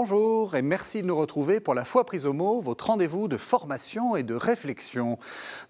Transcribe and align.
Bonjour 0.00 0.54
et 0.54 0.62
merci 0.62 1.02
de 1.02 1.08
nous 1.08 1.16
retrouver 1.16 1.58
pour 1.58 1.74
la 1.74 1.84
foi 1.84 2.04
prise 2.04 2.24
au 2.24 2.32
mot, 2.32 2.60
votre 2.60 2.86
rendez-vous 2.86 3.26
de 3.26 3.36
formation 3.36 4.14
et 4.14 4.22
de 4.22 4.36
réflexion. 4.36 5.18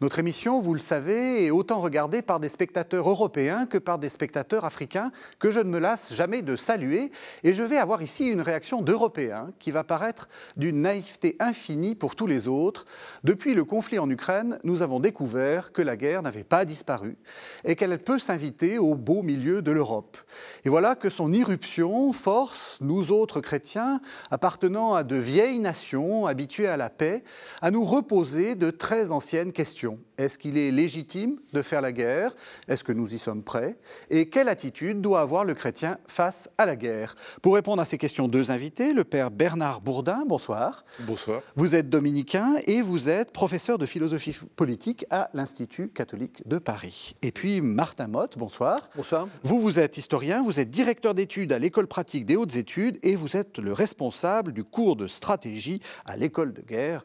Notre 0.02 0.18
émission, 0.18 0.60
vous 0.60 0.74
le 0.74 0.80
savez, 0.80 1.46
est 1.46 1.50
autant 1.50 1.80
regardée 1.80 2.20
par 2.20 2.38
des 2.38 2.50
spectateurs 2.50 3.08
européens 3.08 3.64
que 3.64 3.78
par 3.78 3.98
des 3.98 4.10
spectateurs 4.10 4.66
africains 4.66 5.12
que 5.38 5.50
je 5.50 5.60
ne 5.60 5.70
me 5.70 5.78
lasse 5.78 6.12
jamais 6.12 6.42
de 6.42 6.56
saluer 6.56 7.10
et 7.42 7.54
je 7.54 7.62
vais 7.62 7.78
avoir 7.78 8.02
ici 8.02 8.26
une 8.26 8.42
réaction 8.42 8.82
d'Européens 8.82 9.50
qui 9.58 9.70
va 9.70 9.82
paraître 9.82 10.28
d'une 10.58 10.82
naïveté 10.82 11.34
infinie 11.40 11.94
pour 11.94 12.14
tous 12.14 12.26
les 12.26 12.48
autres. 12.48 12.84
Depuis 13.24 13.54
le 13.54 13.64
conflit 13.64 13.98
en 13.98 14.10
Ukraine, 14.10 14.58
nous 14.62 14.82
avons 14.82 15.00
découvert 15.00 15.72
que 15.72 15.80
la 15.80 15.96
guerre 15.96 16.20
n'avait 16.20 16.44
pas 16.44 16.66
disparu 16.66 17.16
et 17.64 17.76
qu'elle 17.76 17.98
peut 17.98 18.18
s'inviter 18.18 18.76
au 18.76 18.94
beau 18.94 19.22
milieu 19.22 19.62
de 19.62 19.72
l'Europe. 19.72 20.18
Et 20.66 20.68
voilà 20.68 20.96
que 20.96 21.08
son 21.08 21.32
irruption 21.32 22.12
force 22.12 22.76
nous 22.82 23.10
autres 23.10 23.40
chrétiens 23.40 24.02
appartenant 24.30 24.94
à 24.94 25.04
de 25.04 25.16
vieilles 25.16 25.58
nations 25.58 26.26
habituées 26.26 26.68
à 26.68 26.76
la 26.76 26.90
paix, 26.90 27.22
à 27.62 27.70
nous 27.70 27.84
reposer 27.84 28.54
de 28.54 28.70
très 28.70 29.10
anciennes 29.10 29.52
questions. 29.52 29.98
Est-ce 30.18 30.36
qu'il 30.36 30.58
est 30.58 30.72
légitime 30.72 31.38
de 31.52 31.62
faire 31.62 31.80
la 31.80 31.92
guerre? 31.92 32.34
Est-ce 32.66 32.82
que 32.82 32.92
nous 32.92 33.14
y 33.14 33.18
sommes 33.18 33.44
prêts? 33.44 33.78
Et 34.10 34.28
quelle 34.28 34.48
attitude 34.48 35.00
doit 35.00 35.20
avoir 35.20 35.44
le 35.44 35.54
chrétien 35.54 35.96
face 36.08 36.50
à 36.58 36.66
la 36.66 36.74
guerre? 36.74 37.14
Pour 37.40 37.54
répondre 37.54 37.80
à 37.80 37.84
ces 37.84 37.98
questions, 37.98 38.26
deux 38.26 38.50
invités. 38.50 38.92
Le 38.92 39.04
père 39.04 39.30
Bernard 39.30 39.80
Bourdin, 39.80 40.24
bonsoir. 40.26 40.84
Bonsoir. 41.00 41.42
Vous 41.54 41.76
êtes 41.76 41.88
dominicain 41.88 42.56
et 42.66 42.82
vous 42.82 43.08
êtes 43.08 43.30
professeur 43.30 43.78
de 43.78 43.86
philosophie 43.86 44.36
politique 44.56 45.06
à 45.10 45.30
l'Institut 45.34 45.88
catholique 45.88 46.46
de 46.48 46.58
Paris. 46.58 47.14
Et 47.22 47.30
puis 47.30 47.60
Martin 47.60 48.08
Motte, 48.08 48.36
bonsoir. 48.36 48.90
Bonsoir. 48.96 49.28
Vous, 49.44 49.60
vous 49.60 49.78
êtes 49.78 49.98
historien, 49.98 50.42
vous 50.42 50.58
êtes 50.58 50.70
directeur 50.70 51.14
d'études 51.14 51.52
à 51.52 51.60
l'école 51.60 51.86
pratique 51.86 52.26
des 52.26 52.34
hautes 52.34 52.56
études 52.56 52.98
et 53.04 53.14
vous 53.14 53.36
êtes 53.36 53.58
le 53.58 53.72
responsable 53.72 54.07
du 54.52 54.64
cours 54.64 54.96
de 54.96 55.06
stratégie 55.06 55.80
à 56.04 56.16
l'école 56.16 56.52
de 56.52 56.62
guerre 56.62 57.04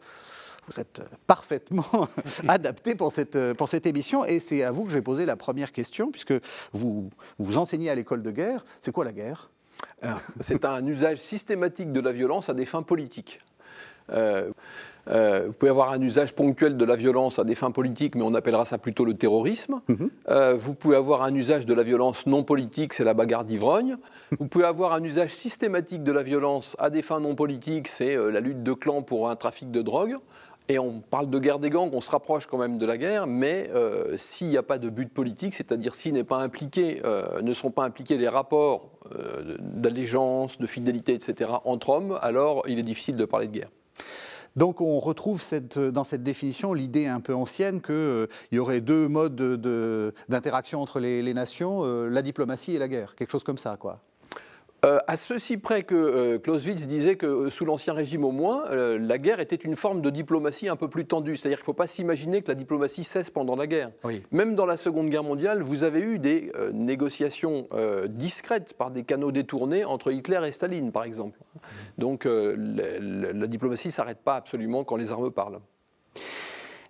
vous 0.68 0.80
êtes 0.80 1.02
parfaitement 1.28 2.08
adapté 2.48 2.96
pour 2.96 3.12
cette, 3.12 3.54
pour 3.54 3.68
cette 3.68 3.86
émission. 3.86 4.24
Et 4.24 4.40
c'est 4.40 4.64
à 4.64 4.72
vous 4.72 4.84
que 4.84 4.92
je 4.92 4.96
vais 4.96 5.02
poser 5.02 5.26
la 5.26 5.36
première 5.36 5.72
question, 5.72 6.10
puisque 6.10 6.34
vous, 6.72 7.10
vous 7.38 7.58
enseignez 7.58 7.90
à 7.90 7.96
l'école 7.96 8.24
de 8.24 8.32
guerre. 8.32 8.64
C'est 8.80 8.92
quoi 8.92 9.04
la 9.04 9.12
guerre? 9.12 9.50
C'est 10.40 10.66
un 10.66 10.86
usage 10.86 11.18
systématique 11.18 11.92
de 11.92 12.00
la 12.00 12.12
violence 12.12 12.48
à 12.48 12.54
des 12.54 12.66
fins 12.66 12.84
politiques. 12.84 13.40
Euh, 14.12 14.52
euh, 15.10 15.46
vous 15.48 15.54
pouvez 15.54 15.70
avoir 15.70 15.92
un 15.92 16.02
usage 16.02 16.34
ponctuel 16.34 16.78
de 16.78 16.86
la 16.86 16.96
violence 16.96 17.38
à 17.38 17.44
des 17.44 17.56
fins 17.56 17.72
politiques, 17.72 18.16
mais 18.16 18.24
on 18.24 18.34
appellera 18.34 18.64
ça 18.64 18.78
plutôt 18.78 19.04
le 19.04 19.14
terrorisme. 19.14 19.82
Mhm. 19.90 20.10
Euh, 20.30 20.56
vous 20.58 20.74
pouvez 20.74 20.96
avoir 20.96 21.24
un 21.24 21.36
usage 21.36 21.66
de 21.66 21.74
la 21.74 21.84
violence 21.84 22.26
non 22.26 22.44
politique, 22.44 22.94
c'est 22.94 23.04
la 23.04 23.14
bagarre 23.14 23.44
d'ivrogne. 23.44 23.98
vous 24.40 24.48
pouvez 24.48 24.66
avoir 24.66 24.94
un 24.94 25.04
usage 25.04 25.32
systématique 25.32 26.04
de 26.04 26.12
la 26.12 26.24
violence 26.24 26.76
à 26.80 26.90
des 26.90 27.02
fins 27.02 27.20
non 27.20 27.36
politiques, 27.36 27.88
c'est 27.88 28.16
la 28.16 28.40
lutte 28.40 28.64
de 28.64 28.74
clans 28.74 29.02
pour 29.02 29.30
un 29.30 29.36
trafic 29.36 29.72
de 29.72 29.82
drogue. 29.82 30.18
Et 30.70 30.80
on 30.80 31.02
parle 31.02 31.30
de 31.30 31.40
guerre 31.40 31.60
des 31.60 31.70
gangs, 31.70 31.90
on 31.92 32.00
se 32.00 32.10
rapproche 32.10 32.46
quand 32.46 32.58
même 32.58 32.78
de 32.78 32.86
la 32.86 32.98
guerre, 32.98 33.28
mais 33.28 33.70
s'il 34.16 34.48
n'y 34.48 34.56
a 34.56 34.64
pas 34.64 34.78
de 34.78 34.88
but 34.88 35.14
politique, 35.14 35.54
c'est-à-dire 35.56 35.94
s'il 35.94 36.14
n'est 36.14 36.24
pas 36.24 36.38
impliqué, 36.38 37.02
ne 37.42 37.54
sont 37.54 37.70
pas 37.70 37.84
impliqués 37.84 38.18
les 38.18 38.30
rapports 38.30 38.90
d'allégeance, 39.60 40.58
de 40.60 40.66
fidélité, 40.66 41.14
etc., 41.14 41.52
entre 41.66 41.90
hommes, 41.90 42.18
alors 42.22 42.64
il 42.70 42.80
est 42.80 42.84
difficile 42.84 43.18
de 43.18 43.26
parler 43.26 43.48
de 43.48 43.52
guerre. 43.52 43.70
Donc 44.56 44.82
on 44.82 45.00
retrouve 45.00 45.42
cette, 45.42 45.80
dans 45.80 46.04
cette 46.04 46.24
définition 46.24 46.74
l'idée 46.74 47.08
un 47.08 47.20
peu 47.20 47.34
ancienne 47.34 47.82
qu'il 47.82 48.28
y 48.52 48.60
aurait 48.60 48.82
deux 48.82 49.08
modes 49.08 49.36
d'interaction 50.30 50.82
entre 50.82 51.00
les, 51.00 51.34
nations, 51.34 51.84
la 51.84 52.22
diplomatie 52.22 52.76
et 52.76 52.80
la 52.80 52.88
guerre, 52.88 53.16
quelque 53.16 53.32
chose 53.32 53.44
comme 53.44 53.58
ça. 53.58 53.78
Euh, 54.86 55.00
à 55.08 55.16
ceci 55.16 55.58
près 55.58 55.84
que 55.84 55.96
euh, 55.96 56.40
Clausewitz 56.40 56.86
disait 56.88 57.16
que 57.16 57.26
euh, 57.26 57.50
sous 57.50 57.64
l'Ancien 57.64 57.94
Régime 57.94 58.26
au 58.26 58.32
moins, 58.32 58.64
la 58.70 59.18
guerre 59.18 59.40
était 59.40 59.56
une 59.56 59.76
forme 59.76 60.02
de 60.02 60.10
diplomatie 60.10 60.68
un 60.68 60.76
peu 60.76 60.90
plus 60.90 61.06
tendue. 61.06 61.38
C'est-à-dire 61.38 61.60
qu'il 61.60 61.64
ne 61.64 61.66
faut 61.66 61.74
pas 61.74 61.88
s'imaginer 61.88 62.42
que 62.42 62.50
la 62.50 62.56
diplomatie 62.56 63.04
cesse 63.04 63.30
pendant 63.30 63.56
la 63.56 63.68
guerre. 63.68 63.90
Même 64.32 64.56
dans 64.56 64.66
la 64.66 64.78
Seconde 64.78 65.10
Guerre 65.10 65.24
mondiale, 65.24 65.62
vous 65.62 65.84
avez 65.84 66.02
eu 66.02 66.20
des 66.20 66.52
négociations 66.74 67.68
discrètes 68.08 68.74
par 68.74 68.92
des 68.92 69.04
canaux 69.04 69.32
détournés 69.32 69.86
entre 69.86 70.12
Hitler 70.12 70.42
et 70.46 70.52
Staline, 70.52 70.92
par 70.92 71.04
exemple. 71.04 71.40
Donc 71.98 72.26
la 72.26 73.48
diplomatie 73.48 73.88
ne 73.90 73.94
s'arrête 73.94 74.20
pas 74.24 74.36
absolument 74.36 74.84
quand 74.84 74.96
les 74.96 75.12
armes 75.12 75.32
parlent. 75.32 75.60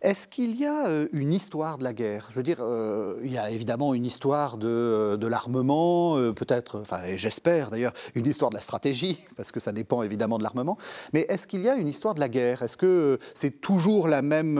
Est-ce 0.04 0.28
qu'il 0.28 0.60
y 0.60 0.66
a 0.66 0.88
euh, 0.88 1.08
une 1.14 1.32
histoire 1.32 1.78
de 1.78 1.86
la 1.86 1.94
guerre? 1.94 2.28
Je 2.30 2.36
veux 2.36 2.44
dire, 2.44 2.58
euh, 2.60 3.22
il 3.24 3.32
y 3.32 3.38
a 3.38 3.50
évidemment 3.50 3.94
une 3.94 4.06
histoire 4.06 4.58
de, 4.58 4.68
euh, 4.68 5.30
l'armement, 5.30 6.16
peut-être, 6.34 6.82
enfin 6.82 7.00
j'espère 7.16 7.72
d'ailleurs, 7.72 7.94
une 8.14 8.26
histoire 8.26 8.52
de 8.52 8.56
la 8.56 8.62
stratégie, 8.62 9.18
parce 9.38 9.54
que 9.54 9.62
ça 9.62 9.72
dépend 9.72 10.04
évidemment 10.04 10.38
de 10.38 10.44
l'armement. 10.44 10.78
Mais 11.14 11.26
est-ce 11.30 11.48
qu'il 11.48 11.62
y 11.62 11.70
a 11.70 11.76
une 11.76 11.88
histoire 11.88 12.16
de 12.16 12.20
la 12.20 12.28
guerre? 12.28 12.64
Est-ce 12.64 12.76
que 12.76 13.18
c'est 13.34 13.62
toujours 13.62 14.10
la 14.10 14.22
même, 14.22 14.60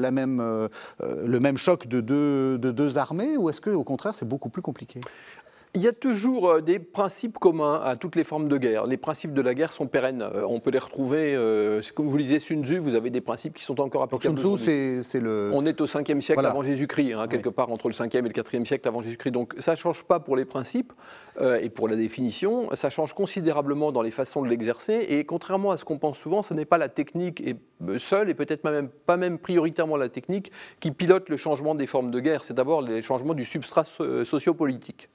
la 0.00 0.10
même, 0.10 0.68
le 1.00 1.38
même 1.38 1.58
choc 1.58 1.86
de 1.86 2.00
deux, 2.00 2.56
de 2.56 2.70
deux 2.70 2.96
armées, 2.96 3.36
ou 3.36 3.50
est-ce 3.50 3.60
qu'au 3.60 3.84
contraire 3.84 4.14
c'est 4.14 4.28
beaucoup 4.28 4.48
plus 4.48 4.62
compliqué? 4.62 5.02
Il 5.74 5.82
y 5.82 5.88
a 5.88 5.92
toujours 5.92 6.48
euh, 6.48 6.60
des 6.60 6.78
principes 6.78 7.38
communs 7.38 7.80
à 7.82 7.96
toutes 7.96 8.16
les 8.16 8.24
formes 8.24 8.48
de 8.48 8.56
guerre. 8.56 8.86
Les 8.86 8.96
principes 8.96 9.34
de 9.34 9.42
la 9.42 9.54
guerre 9.54 9.72
sont 9.72 9.86
pérennes. 9.86 10.22
Euh, 10.22 10.44
on 10.48 10.60
peut 10.60 10.70
les 10.70 10.78
retrouver. 10.78 11.34
Euh, 11.34 11.82
comme 11.94 12.08
vous 12.08 12.16
lisez 12.16 12.38
Sun 12.38 12.64
Tzu, 12.64 12.78
vous 12.78 12.94
avez 12.94 13.10
des 13.10 13.20
principes 13.20 13.54
qui 13.54 13.64
sont 13.64 13.80
encore 13.80 14.02
applicables. 14.02 14.38
Sun 14.38 14.56
Tzu, 14.56 15.02
c'est 15.02 15.20
le. 15.20 15.50
On 15.52 15.66
est 15.66 15.80
au 15.80 15.86
5e 15.86 16.20
siècle 16.20 16.44
avant 16.44 16.62
Jésus-Christ, 16.62 17.12
hein, 17.12 17.28
quelque 17.28 17.50
part 17.50 17.70
entre 17.70 17.88
le 17.88 17.94
5e 17.94 18.18
et 18.18 18.22
le 18.22 18.28
4e 18.30 18.64
siècle 18.64 18.88
avant 18.88 19.00
Jésus-Christ. 19.00 19.32
Donc 19.32 19.54
ça 19.58 19.72
ne 19.72 19.76
change 19.76 20.04
pas 20.04 20.20
pour 20.20 20.36
les 20.36 20.44
principes 20.44 20.92
et 21.60 21.68
pour 21.68 21.88
la 21.88 21.96
définition. 21.96 22.68
Ça 22.74 22.90
change 22.90 23.12
considérablement 23.12 23.92
dans 23.92 24.02
les 24.02 24.10
façons 24.10 24.42
de 24.42 24.48
l'exercer. 24.48 25.06
Et 25.08 25.24
contrairement 25.24 25.70
à 25.70 25.76
ce 25.76 25.84
qu'on 25.84 25.98
pense 25.98 26.18
souvent, 26.18 26.42
ce 26.42 26.54
n'est 26.54 26.64
pas 26.64 26.78
la 26.78 26.88
technique 26.88 27.40
et, 27.40 27.56
seule, 27.98 28.30
et 28.30 28.34
peut-être 28.34 28.64
même, 28.64 28.88
pas 28.88 29.16
même 29.16 29.38
prioritairement 29.38 29.96
la 29.96 30.08
technique, 30.08 30.50
qui 30.80 30.90
pilote 30.90 31.28
le 31.28 31.36
changement 31.36 31.74
des 31.74 31.86
formes 31.86 32.10
de 32.10 32.20
guerre. 32.20 32.44
C'est 32.44 32.54
d'abord 32.54 32.82
le 32.82 33.00
changement 33.00 33.34
du 33.34 33.44
substrat 33.44 33.84
sociopolitique. 33.84 35.08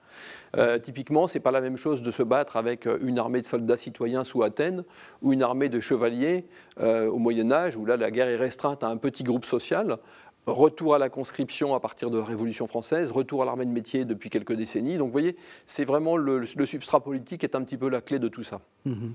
Euh, 0.57 0.77
typiquement, 0.79 1.27
ce 1.27 1.37
n'est 1.37 1.41
pas 1.41 1.51
la 1.51 1.61
même 1.61 1.77
chose 1.77 2.01
de 2.01 2.11
se 2.11 2.23
battre 2.23 2.57
avec 2.57 2.87
euh, 2.87 2.99
une 3.01 3.19
armée 3.19 3.41
de 3.41 3.45
soldats 3.45 3.77
citoyens 3.77 4.23
sous 4.23 4.43
Athènes 4.43 4.83
ou 5.21 5.33
une 5.33 5.43
armée 5.43 5.69
de 5.69 5.79
chevaliers 5.79 6.45
euh, 6.79 7.07
au 7.09 7.17
Moyen 7.17 7.51
Âge, 7.51 7.75
où 7.75 7.85
là 7.85 7.97
la 7.97 8.11
guerre 8.11 8.27
est 8.27 8.35
restreinte 8.35 8.83
à 8.83 8.87
un 8.87 8.97
petit 8.97 9.23
groupe 9.23 9.45
social. 9.45 9.97
Retour 10.45 10.93
à 10.93 10.99
la 10.99 11.07
conscription 11.07 11.73
à 11.73 11.79
partir 11.79 12.09
de 12.09 12.17
la 12.17 12.25
Révolution 12.25 12.67
française, 12.67 13.11
retour 13.11 13.41
à 13.41 13.45
l'armée 13.45 13.65
de 13.65 13.71
métier 13.71 14.03
depuis 14.03 14.29
quelques 14.29 14.53
décennies. 14.53 14.97
Donc 14.97 15.07
vous 15.07 15.13
voyez, 15.13 15.37
c'est 15.65 15.85
vraiment 15.85 16.17
le, 16.17 16.45
substrat 16.45 16.99
politique 16.99 17.45
est 17.45 17.55
un 17.55 17.63
petit 17.63 17.77
peu 17.77 17.89
la 17.89 18.01
clé 18.01 18.19
de 18.19 18.27
tout 18.27 18.43
ça. 18.43 18.59
Mmh 18.85 19.11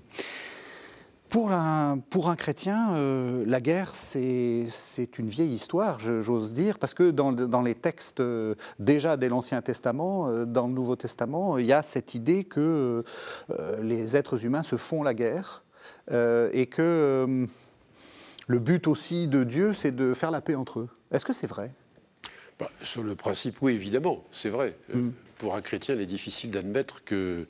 pour 1.28 1.52
un, 1.52 1.98
pour 1.98 2.30
un 2.30 2.36
chrétien, 2.36 2.94
euh, 2.94 3.44
la 3.46 3.60
guerre, 3.60 3.94
c'est 3.94 4.68
une 5.18 5.28
vieille 5.28 5.52
histoire, 5.52 5.98
j'ose 5.98 6.54
dire, 6.54 6.78
parce 6.78 6.94
que 6.94 7.10
dans, 7.10 7.32
dans 7.32 7.62
les 7.62 7.74
textes 7.74 8.20
euh, 8.20 8.54
déjà 8.78 9.16
dès 9.16 9.28
l'Ancien 9.28 9.60
Testament, 9.60 10.28
euh, 10.28 10.44
dans 10.44 10.66
le 10.66 10.72
Nouveau 10.72 10.96
Testament, 10.96 11.58
il 11.58 11.66
y 11.66 11.72
a 11.72 11.82
cette 11.82 12.14
idée 12.14 12.44
que 12.44 13.04
les 13.82 14.16
êtres 14.16 14.44
humains 14.44 14.62
se 14.62 14.76
font 14.76 15.02
la 15.02 15.14
guerre 15.14 15.64
et 16.10 16.66
que 16.66 17.46
le 18.46 18.58
but 18.58 18.86
aussi 18.86 19.26
de 19.28 19.44
Dieu, 19.44 19.74
c'est 19.74 19.94
de 19.94 20.14
faire 20.14 20.30
la 20.30 20.40
paix 20.40 20.54
entre 20.54 20.80
eux. 20.80 20.88
Est-ce 21.10 21.24
que 21.24 21.32
c'est 21.32 21.46
vrai? 21.46 21.70
Bah, 22.58 22.66
Sur 22.82 23.02
le 23.02 23.14
principe, 23.14 23.60
oui, 23.62 23.74
évidemment, 23.74 24.24
c'est 24.32 24.48
vrai. 24.48 24.76
Mm. 24.92 25.10
Pour 25.38 25.54
un 25.54 25.60
chrétien, 25.60 25.94
il 25.94 26.00
est 26.00 26.06
difficile 26.06 26.50
d'admettre 26.50 27.04
que 27.04 27.46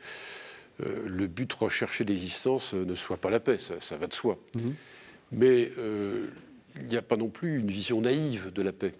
euh, 0.84 1.04
le 1.06 1.26
but 1.26 1.52
recherché 1.52 2.04
d'existence 2.04 2.72
euh, 2.72 2.84
ne 2.84 2.94
soit 2.94 3.16
pas 3.16 3.30
la 3.30 3.40
paix, 3.40 3.58
ça, 3.58 3.96
va 3.96 4.06
de 4.06 4.14
soi. 4.14 4.38
Mhm. 4.54 4.75
Mais 5.32 5.70
euh, 5.78 6.28
il 6.76 6.86
n'y 6.86 6.96
a 6.96 7.02
pas 7.02 7.16
non 7.16 7.28
plus 7.28 7.58
une 7.58 7.66
vision 7.66 8.00
naïve 8.00 8.52
de 8.52 8.62
la 8.62 8.72
paix. 8.72 8.94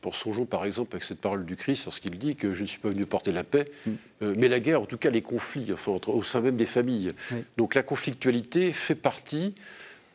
Pour 0.00 0.14
songeons 0.14 0.46
par 0.46 0.64
exemple 0.64 0.96
avec 0.96 1.04
cette 1.04 1.20
parole 1.20 1.44
du 1.44 1.54
Christ 1.54 1.84
lorsqu'il 1.84 2.18
dit 2.18 2.36
que 2.36 2.54
je 2.54 2.62
ne 2.62 2.66
suis 2.66 2.78
pas 2.78 2.88
venu 2.88 3.04
porter 3.04 3.32
la 3.32 3.44
paix, 3.44 3.70
mhm. 3.86 4.34
mais 4.38 4.48
la 4.48 4.60
guerre, 4.60 4.80
en 4.80 4.86
tout 4.86 4.96
cas 4.96 5.10
les 5.10 5.20
conflits 5.20 5.66
au 6.06 6.22
sein 6.22 6.40
même 6.40 6.56
des 6.56 6.64
familles. 6.64 7.12
Donc 7.58 7.74
la 7.74 7.82
conflictualité 7.82 8.72
fait 8.72 8.94
partie, 8.94 9.54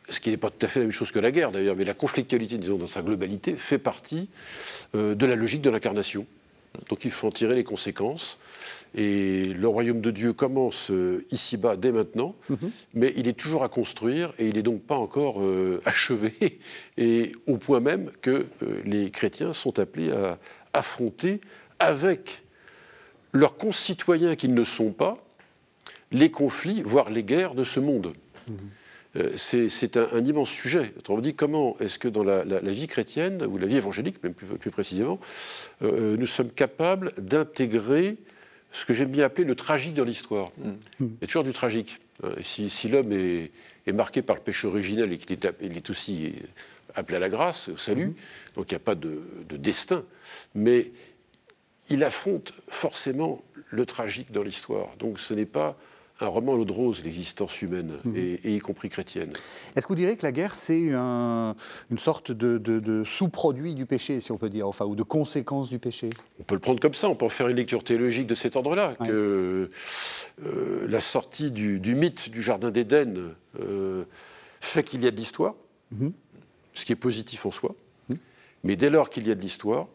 ce 0.09 0.19
qui 0.19 0.31
n'est 0.31 0.37
pas 0.37 0.49
tout 0.49 0.65
à 0.65 0.67
fait 0.67 0.79
la 0.79 0.87
même 0.87 0.91
chose 0.91 1.11
que 1.11 1.19
la 1.19 1.29
guerre 1.29 1.51
d'ailleurs, 1.51 1.75
mais 1.75 1.83
la 1.83 1.93
conflictualité, 1.93 2.57
disons 2.57 2.77
dans 2.77 2.87
sa 2.87 3.03
globalité, 3.03 3.55
fait 3.55 3.77
partie 3.77 4.27
de 4.95 5.23
la 5.23 5.35
logique 5.35 5.61
de 5.61 5.69
l'incarnation. 5.69 6.25
Donc 6.89 7.05
il 7.05 7.11
faut 7.11 7.27
en 7.27 7.31
tirer 7.31 7.53
les 7.53 7.63
conséquences. 7.63 8.39
Et 8.95 9.45
le 9.45 9.67
royaume 9.67 10.01
de 10.01 10.11
Dieu 10.11 10.33
commence 10.33 10.91
euh, 10.91 11.25
ici-bas 11.31 11.77
dès 11.77 11.91
maintenant, 11.91 12.35
mhm. 12.49 12.71
mais 12.93 13.13
il 13.17 13.27
est 13.27 13.33
toujours 13.33 13.63
à 13.63 13.69
construire 13.69 14.33
et 14.37 14.47
il 14.47 14.55
n'est 14.55 14.61
donc 14.61 14.83
pas 14.83 14.95
encore 14.95 15.41
euh, 15.41 15.81
achevé, 15.85 16.59
et 16.97 17.31
au 17.47 17.57
point 17.57 17.79
même 17.79 18.11
que 18.21 18.45
euh, 18.61 18.81
les 18.85 19.09
chrétiens 19.09 19.53
sont 19.53 19.79
appelés 19.79 20.11
à 20.11 20.37
affronter 20.73 21.41
avec 21.79 22.43
leurs 23.31 23.57
concitoyens 23.57 24.35
qui 24.35 24.47
ne 24.47 24.63
sont 24.63 24.91
pas 24.91 25.17
les 26.11 26.29
conflits, 26.29 26.83
voire 26.83 27.09
les 27.09 27.23
guerres 27.23 27.55
de 27.55 27.63
ce 27.63 27.79
monde. 27.79 28.13
Mhm. 28.47 28.57
C'est 29.35 29.95
un, 29.95 30.25
immense 30.25 30.49
sujet. 30.49 30.91
Autrement 30.97 31.21
dit, 31.21 31.35
comment 31.35 31.77
est-ce 31.79 31.99
que 31.99 32.07
dans 32.07 32.23
la, 32.23 32.43
vie 32.61 32.87
chrétienne, 32.87 33.45
ou 33.45 33.59
la 33.59 33.67
vie 33.67 33.77
évangélique 33.77 34.23
même 34.23 34.33
plus, 34.33 34.47
plus 34.47 34.71
précisément, 34.71 35.19
nous 35.81 36.25
sommes 36.25 36.49
capables 36.49 37.11
d'intégrer 37.19 38.17
ce 38.73 38.85
que 38.85 38.93
j'aime 38.93 39.11
bien 39.11 39.25
appeler 39.25 39.45
le 39.45 39.55
tragique 39.55 39.93
dans 39.93 40.03
l'histoire. 40.03 40.51
Mm. 40.57 40.71
Il 40.99 41.07
y 41.21 41.23
a 41.23 41.27
toujours 41.27 41.45
du 41.45 41.53
tragique. 41.53 41.99
Hein. 42.23 42.31
si, 42.41 42.87
l'homme 42.89 43.13
est, 43.13 43.51
marqué 43.93 44.21
par 44.21 44.35
le 44.35 44.41
péché 44.41 44.67
originel 44.67 45.13
et 45.13 45.17
qu'il 45.17 45.31
est, 45.31 45.47
il 45.61 45.77
est 45.77 45.89
aussi 45.89 46.33
appelé 46.95 47.17
à 47.17 47.19
la 47.19 47.29
grâce, 47.29 47.69
au 47.69 47.77
salut, 47.77 48.07
mm. 48.07 48.15
donc 48.55 48.71
il 48.71 48.73
n'y 48.73 48.77
a 48.77 48.79
pas 48.79 48.95
de, 48.95 49.23
de, 49.47 49.57
destin, 49.57 50.03
mais 50.53 50.91
il 51.89 52.03
affronte 52.03 52.53
forcément 52.67 53.43
le 53.69 53.85
tragique 53.85 54.31
dans 54.31 54.43
l'histoire. 54.43 54.89
Donc 54.97 55.19
ce 55.19 55.33
n'est 55.33 55.45
pas 55.45 55.77
un 56.23 56.27
roman 56.27 56.53
à 56.53 56.57
l'eau 56.57 56.65
de 56.65 56.71
rose, 56.71 57.03
l'existence 57.03 57.61
humaine, 57.61 57.93
mhm. 58.03 58.15
et, 58.15 58.55
y 58.55 58.59
compris 58.59 58.89
chrétienne. 58.89 59.31
Est-ce 59.75 59.85
que 59.85 59.91
vous 59.91 59.97
direz 59.97 60.15
que 60.15 60.25
la 60.25 60.31
guerre, 60.31 60.53
c'est 60.53 60.79
une 60.79 61.53
sorte 61.97 62.31
de, 62.31 63.03
sous-produit 63.05 63.73
du 63.73 63.85
péché, 63.85 64.19
si 64.19 64.31
on 64.31 64.37
peut 64.37 64.49
dire, 64.49 64.67
enfin, 64.67 64.85
ou 64.85 64.95
de 64.95 65.03
conséquence 65.03 65.69
du 65.69 65.79
péché? 65.79 66.09
On 66.39 66.43
peut 66.43 66.55
le 66.55 66.61
prendre 66.61 66.79
comme 66.79 66.93
ça, 66.93 67.09
on 67.09 67.15
peut 67.15 67.25
en 67.25 67.29
faire 67.29 67.47
une 67.47 67.57
lecture 67.57 67.83
théologique 67.83 68.27
de 68.27 68.35
cet 68.35 68.55
ordre-là, 68.55 68.95
que 69.05 69.69
euh, 70.45 70.87
la 70.87 70.99
sortie 70.99 71.51
du, 71.51 71.95
mythe 71.95 72.29
du 72.29 72.41
Jardin 72.41 72.71
d'Éden 72.71 73.35
euh, 73.59 74.03
fait 74.59 74.83
qu'il 74.83 75.03
y 75.03 75.07
a 75.07 75.11
de 75.11 75.17
l'histoire, 75.17 75.55
mhm. 75.91 76.13
ce 76.73 76.85
qui 76.85 76.91
est 76.91 76.97
positif 76.97 77.45
en 77.45 77.51
soi, 77.51 77.75
mhm. 78.09 78.17
mais 78.63 78.75
dès 78.75 78.89
lors 78.89 79.09
qu'il 79.09 79.27
y 79.27 79.31
a 79.31 79.35
de 79.35 79.41
l'histoire, 79.41 79.87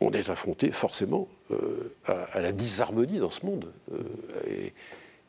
on 0.00 0.10
est 0.12 0.30
affronté 0.30 0.70
forcément 0.72 1.28
euh, 1.50 1.94
à, 2.06 2.40
la 2.40 2.52
disharmonie 2.52 3.18
dans 3.18 3.30
ce 3.30 3.44
monde 3.44 3.72
euh, 3.92 4.68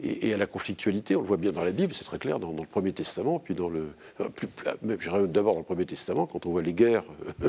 et, 0.01 0.33
à 0.33 0.38
la 0.38 0.45
conflictualité. 0.45 1.16
On 1.16 1.21
le 1.21 1.27
voit 1.27 1.38
bien 1.38 1.51
dans 1.51 1.63
la 1.63 1.71
Bible, 1.71 1.94
c'est 1.94 2.06
très 2.06 2.19
clair, 2.19 2.39
dans, 2.39 2.51
le 2.51 2.66
Premier 2.69 2.94
Testament, 2.94 3.39
puis 3.39 3.56
dans 3.56 3.69
le. 3.69 3.88
Euh, 4.21 5.27
d'abord 5.27 5.54
dans 5.54 5.60
le 5.60 5.66
Premier 5.66 5.86
Testament, 5.86 6.25
quand 6.25 6.45
on 6.45 6.51
voit 6.51 6.62
les 6.62 6.74
guerres. 6.74 7.04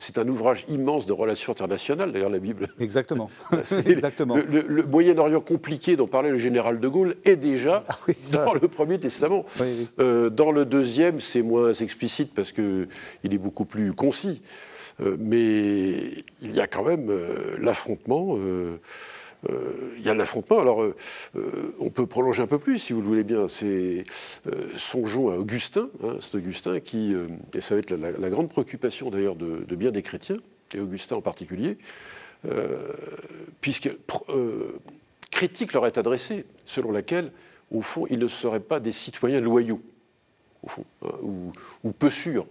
c'est 0.00 0.18
un 0.18 0.26
ouvrage 0.26 0.64
immense 0.68 1.06
de 1.06 1.12
relations 1.12 1.52
internationales, 1.52 2.10
d'ailleurs, 2.10 2.30
la 2.30 2.38
Bible. 2.38 2.68
Exactement. 2.80 3.30
Exactement. 3.86 4.36
Le, 4.36 4.84
Moyen-Orient 4.86 5.40
compliqué 5.40 5.96
dont 5.96 6.08
parlait 6.08 6.30
le 6.30 6.38
général 6.38 6.80
de 6.80 6.88
Gaulle 6.88 7.16
est 7.24 7.36
déjà 7.36 7.84
ah 7.88 7.98
dans 8.32 8.54
le 8.54 8.66
Premier 8.66 8.98
Testament. 8.98 9.44
dans 9.98 10.50
le 10.50 10.64
deuxième, 10.64 11.20
c'est 11.20 11.42
moins 11.42 11.72
explicite 11.72 12.34
parce 12.34 12.50
qu'il 12.52 12.88
est 13.24 13.38
beaucoup 13.38 13.64
plus 13.64 13.92
concis. 13.92 14.42
Euh, 15.00 15.16
mais 15.18 16.12
il 16.42 16.54
y 16.54 16.60
a 16.60 16.66
quand 16.66 16.84
même 16.84 17.08
euh, 17.10 17.56
l'affrontement. 17.58 18.36
Euh, 18.38 18.78
il 19.98 20.02
y 20.02 20.08
a 20.08 20.14
l'affrontement. 20.14 20.58
Alors, 20.58 20.84
on 21.78 21.90
peut 21.90 22.06
prolonger 22.06 22.42
un 22.42 22.48
peu 22.48 22.58
plus, 22.58 22.78
si 22.78 22.92
vous 22.92 23.00
le 23.00 23.06
voulez 23.06 23.22
bien. 23.22 23.46
C'est 23.46 24.02
songeons 24.74 25.30
à 25.30 25.36
Augustin, 25.36 25.88
hein, 26.02 26.16
c'est 26.20 26.34
Augustin 26.34 26.80
qui, 26.80 27.14
et 27.54 27.60
ça 27.60 27.76
va 27.76 27.78
être 27.78 27.92
la, 27.92 28.30
grande 28.30 28.48
préoccupation 28.48 29.08
d'ailleurs 29.08 29.36
de, 29.36 29.76
bien 29.76 29.92
des 29.92 30.02
chrétiens, 30.02 30.38
et 30.74 30.80
Augustin 30.80 31.14
en 31.14 31.20
particulier, 31.20 31.78
puisque 33.60 33.90
critique 35.30 35.74
leur 35.74 35.86
est 35.86 35.98
adressée, 35.98 36.44
selon 36.64 36.90
laquelle, 36.90 37.30
au 37.70 37.82
fond, 37.82 38.06
ils 38.10 38.18
ne 38.18 38.28
seraient 38.28 38.58
pas 38.58 38.80
des 38.80 38.92
citoyens 38.92 39.38
loyaux, 39.38 39.82
au 40.64 40.68
fond, 40.68 40.84
hein, 41.02 41.12
ou, 41.22 41.92
peu 41.92 42.10
sûrs 42.10 42.46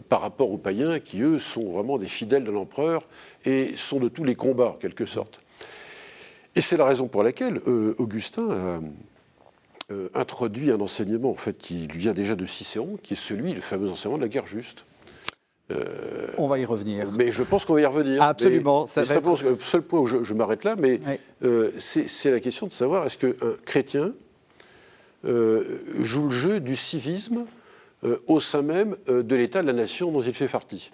par 0.00 0.20
rapport 0.20 0.50
aux 0.50 0.58
païens 0.58 0.98
qui, 1.00 1.20
eux, 1.20 1.38
sont 1.38 1.72
vraiment 1.72 1.98
des 1.98 2.06
fidèles 2.06 2.44
de 2.44 2.50
l'empereur 2.50 3.08
et 3.44 3.74
sont 3.76 3.98
de 3.98 4.08
tous 4.08 4.24
les 4.24 4.34
combats, 4.34 4.70
en 4.70 4.72
quelque 4.72 5.06
sorte. 5.06 5.40
Et 6.54 6.60
c'est 6.60 6.76
la 6.76 6.86
raison 6.86 7.08
pour 7.08 7.22
laquelle 7.22 7.60
euh, 7.66 7.94
Augustin 7.98 8.50
a 8.50 8.80
euh, 9.92 10.08
introduit 10.14 10.70
un 10.70 10.80
enseignement 10.80 11.30
en 11.30 11.34
fait, 11.34 11.58
qui 11.58 11.86
lui 11.86 11.98
vient 11.98 12.14
déjà 12.14 12.34
de 12.34 12.46
Cicéron, 12.46 12.98
qui 13.02 13.14
est 13.14 13.16
celui, 13.16 13.52
le 13.52 13.60
fameux 13.60 13.90
enseignement 13.90 14.16
de 14.16 14.22
la 14.22 14.28
guerre 14.28 14.46
juste. 14.46 14.84
on 16.38 16.46
va 16.46 16.58
y 16.58 16.64
revenir. 16.64 17.10
Mais 17.12 17.32
je 17.32 17.42
pense 17.42 17.64
qu'on 17.64 17.74
va 17.74 17.80
y 17.82 17.86
revenir. 17.86 18.22
Absolument. 18.22 18.86
ça 18.86 19.02
va 19.02 19.14
être... 19.14 19.42
Le 19.44 19.58
seul 19.60 19.82
point 19.82 20.00
où 20.00 20.06
je, 20.06 20.34
m'arrête 20.34 20.64
là, 20.64 20.76
mais 20.76 21.00
c'est 21.78 22.30
la 22.30 22.40
question 22.40 22.66
de 22.66 22.72
savoir 22.72 23.04
est-ce 23.06 23.18
qu'un 23.18 23.32
chrétien 23.64 24.12
joue 25.24 26.24
le 26.24 26.30
jeu 26.30 26.60
du 26.60 26.76
civisme 26.76 27.44
euh, 27.44 27.55
au 28.26 28.40
sein 28.40 28.62
même 28.62 28.96
euh, 29.08 29.22
de 29.22 29.36
l'État, 29.36 29.62
de 29.62 29.66
la 29.66 29.72
nation 29.72 30.10
dont 30.10 30.22
il 30.22 30.34
fait 30.34 30.48
partie. 30.48 30.90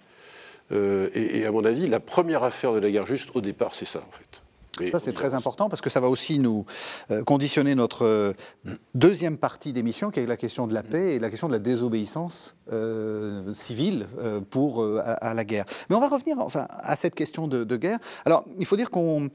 Euh, 0.71 1.09
et, 1.15 1.45
à 1.45 1.53
mon 1.53 1.65
avis, 1.65 1.87
la 1.87 2.01
première 2.01 2.45
affaire 2.45 2.73
de 2.73 2.79
la 2.79 2.91
guerre 2.91 3.07
juste, 3.07 3.31
au 3.35 3.41
départ, 3.41 3.75
c'est 3.75 3.85
ça, 3.85 4.05
en 4.09 4.13
fait 4.13 4.42
ça, 4.91 4.99
c'est 4.99 5.13
très 5.13 5.35
important 5.35 5.69
parce 5.69 5.83
que 5.83 5.91
ça 5.91 6.01
va 6.01 6.09
aussi 6.09 6.39
nous 6.39 6.65
euh, 7.11 7.23
conditionner 7.25 7.75
notre 7.75 8.07
euh, 8.07 8.33
deuxième 8.95 9.37
partie 9.37 9.73
d'émission, 9.73 10.11
qui 10.11 10.21
est 10.21 10.27
la 10.27 10.39
question 10.39 10.67
de 10.67 10.73
la 10.73 10.83
paix 10.83 11.15
et 11.15 11.19
la 11.19 11.29
question 11.29 11.47
de 11.47 11.53
la 11.53 11.59
désobéissance 11.59 12.57
euh, 12.73 13.53
civile 13.53 14.07
pour, 14.51 14.83
à, 14.83 15.35
la 15.35 15.45
guerre. 15.45 15.67
Mais 15.91 15.97
on 15.97 16.01
va 16.01 16.09
revenir 16.09 16.39
enfin, 16.39 16.67
à 16.71 16.97
cette 16.97 17.15
question 17.15 17.49
de, 17.49 17.77
guerre. 17.77 17.99
Alors, 18.25 18.45
il 18.59 18.65
faut 18.65 18.77
dire 18.77 18.91
qu'on 18.91 19.29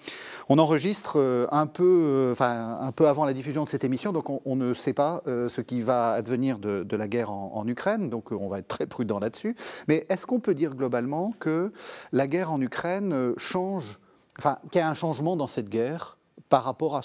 on 0.49 0.57
enregistre 0.57 1.47
un 1.51 1.67
peu, 1.67 2.29
enfin, 2.31 2.77
un 2.79 2.91
peu 2.91 3.07
avant 3.07 3.25
la 3.25 3.33
diffusion 3.33 3.63
de 3.63 3.69
cette 3.69 3.83
émission, 3.83 4.13
donc 4.13 4.29
on, 4.29 4.55
ne 4.55 4.73
sait 4.73 4.93
pas 4.93 5.21
ce 5.25 5.61
qui 5.61 5.81
va 5.81 6.13
advenir 6.13 6.59
de, 6.59 6.83
de 6.83 6.95
la 6.97 7.07
guerre 7.07 7.31
en, 7.31 7.51
en, 7.53 7.67
Ukraine, 7.67 8.09
donc 8.09 8.31
on 8.31 8.47
va 8.47 8.59
être 8.59 8.67
très 8.67 8.85
prudent 8.85 9.19
là-dessus. 9.19 9.55
Mais 9.87 10.05
est-ce 10.09 10.25
qu'on 10.25 10.39
peut 10.39 10.55
dire 10.55 10.75
globalement 10.75 11.33
que 11.39 11.71
la 12.11 12.27
guerre 12.27 12.51
en 12.51 12.61
Ukraine 12.61 13.33
change 13.37 13.99
enfin, 14.37 14.57
qu'il 14.71 14.79
y 14.79 14.81
a 14.81 14.89
un 14.89 14.93
changement 14.93 15.35
dans 15.35 15.47
cette 15.47 15.69
guerre 15.69 16.17
par 16.49 16.63
rapport 16.63 16.95
à, 16.95 17.01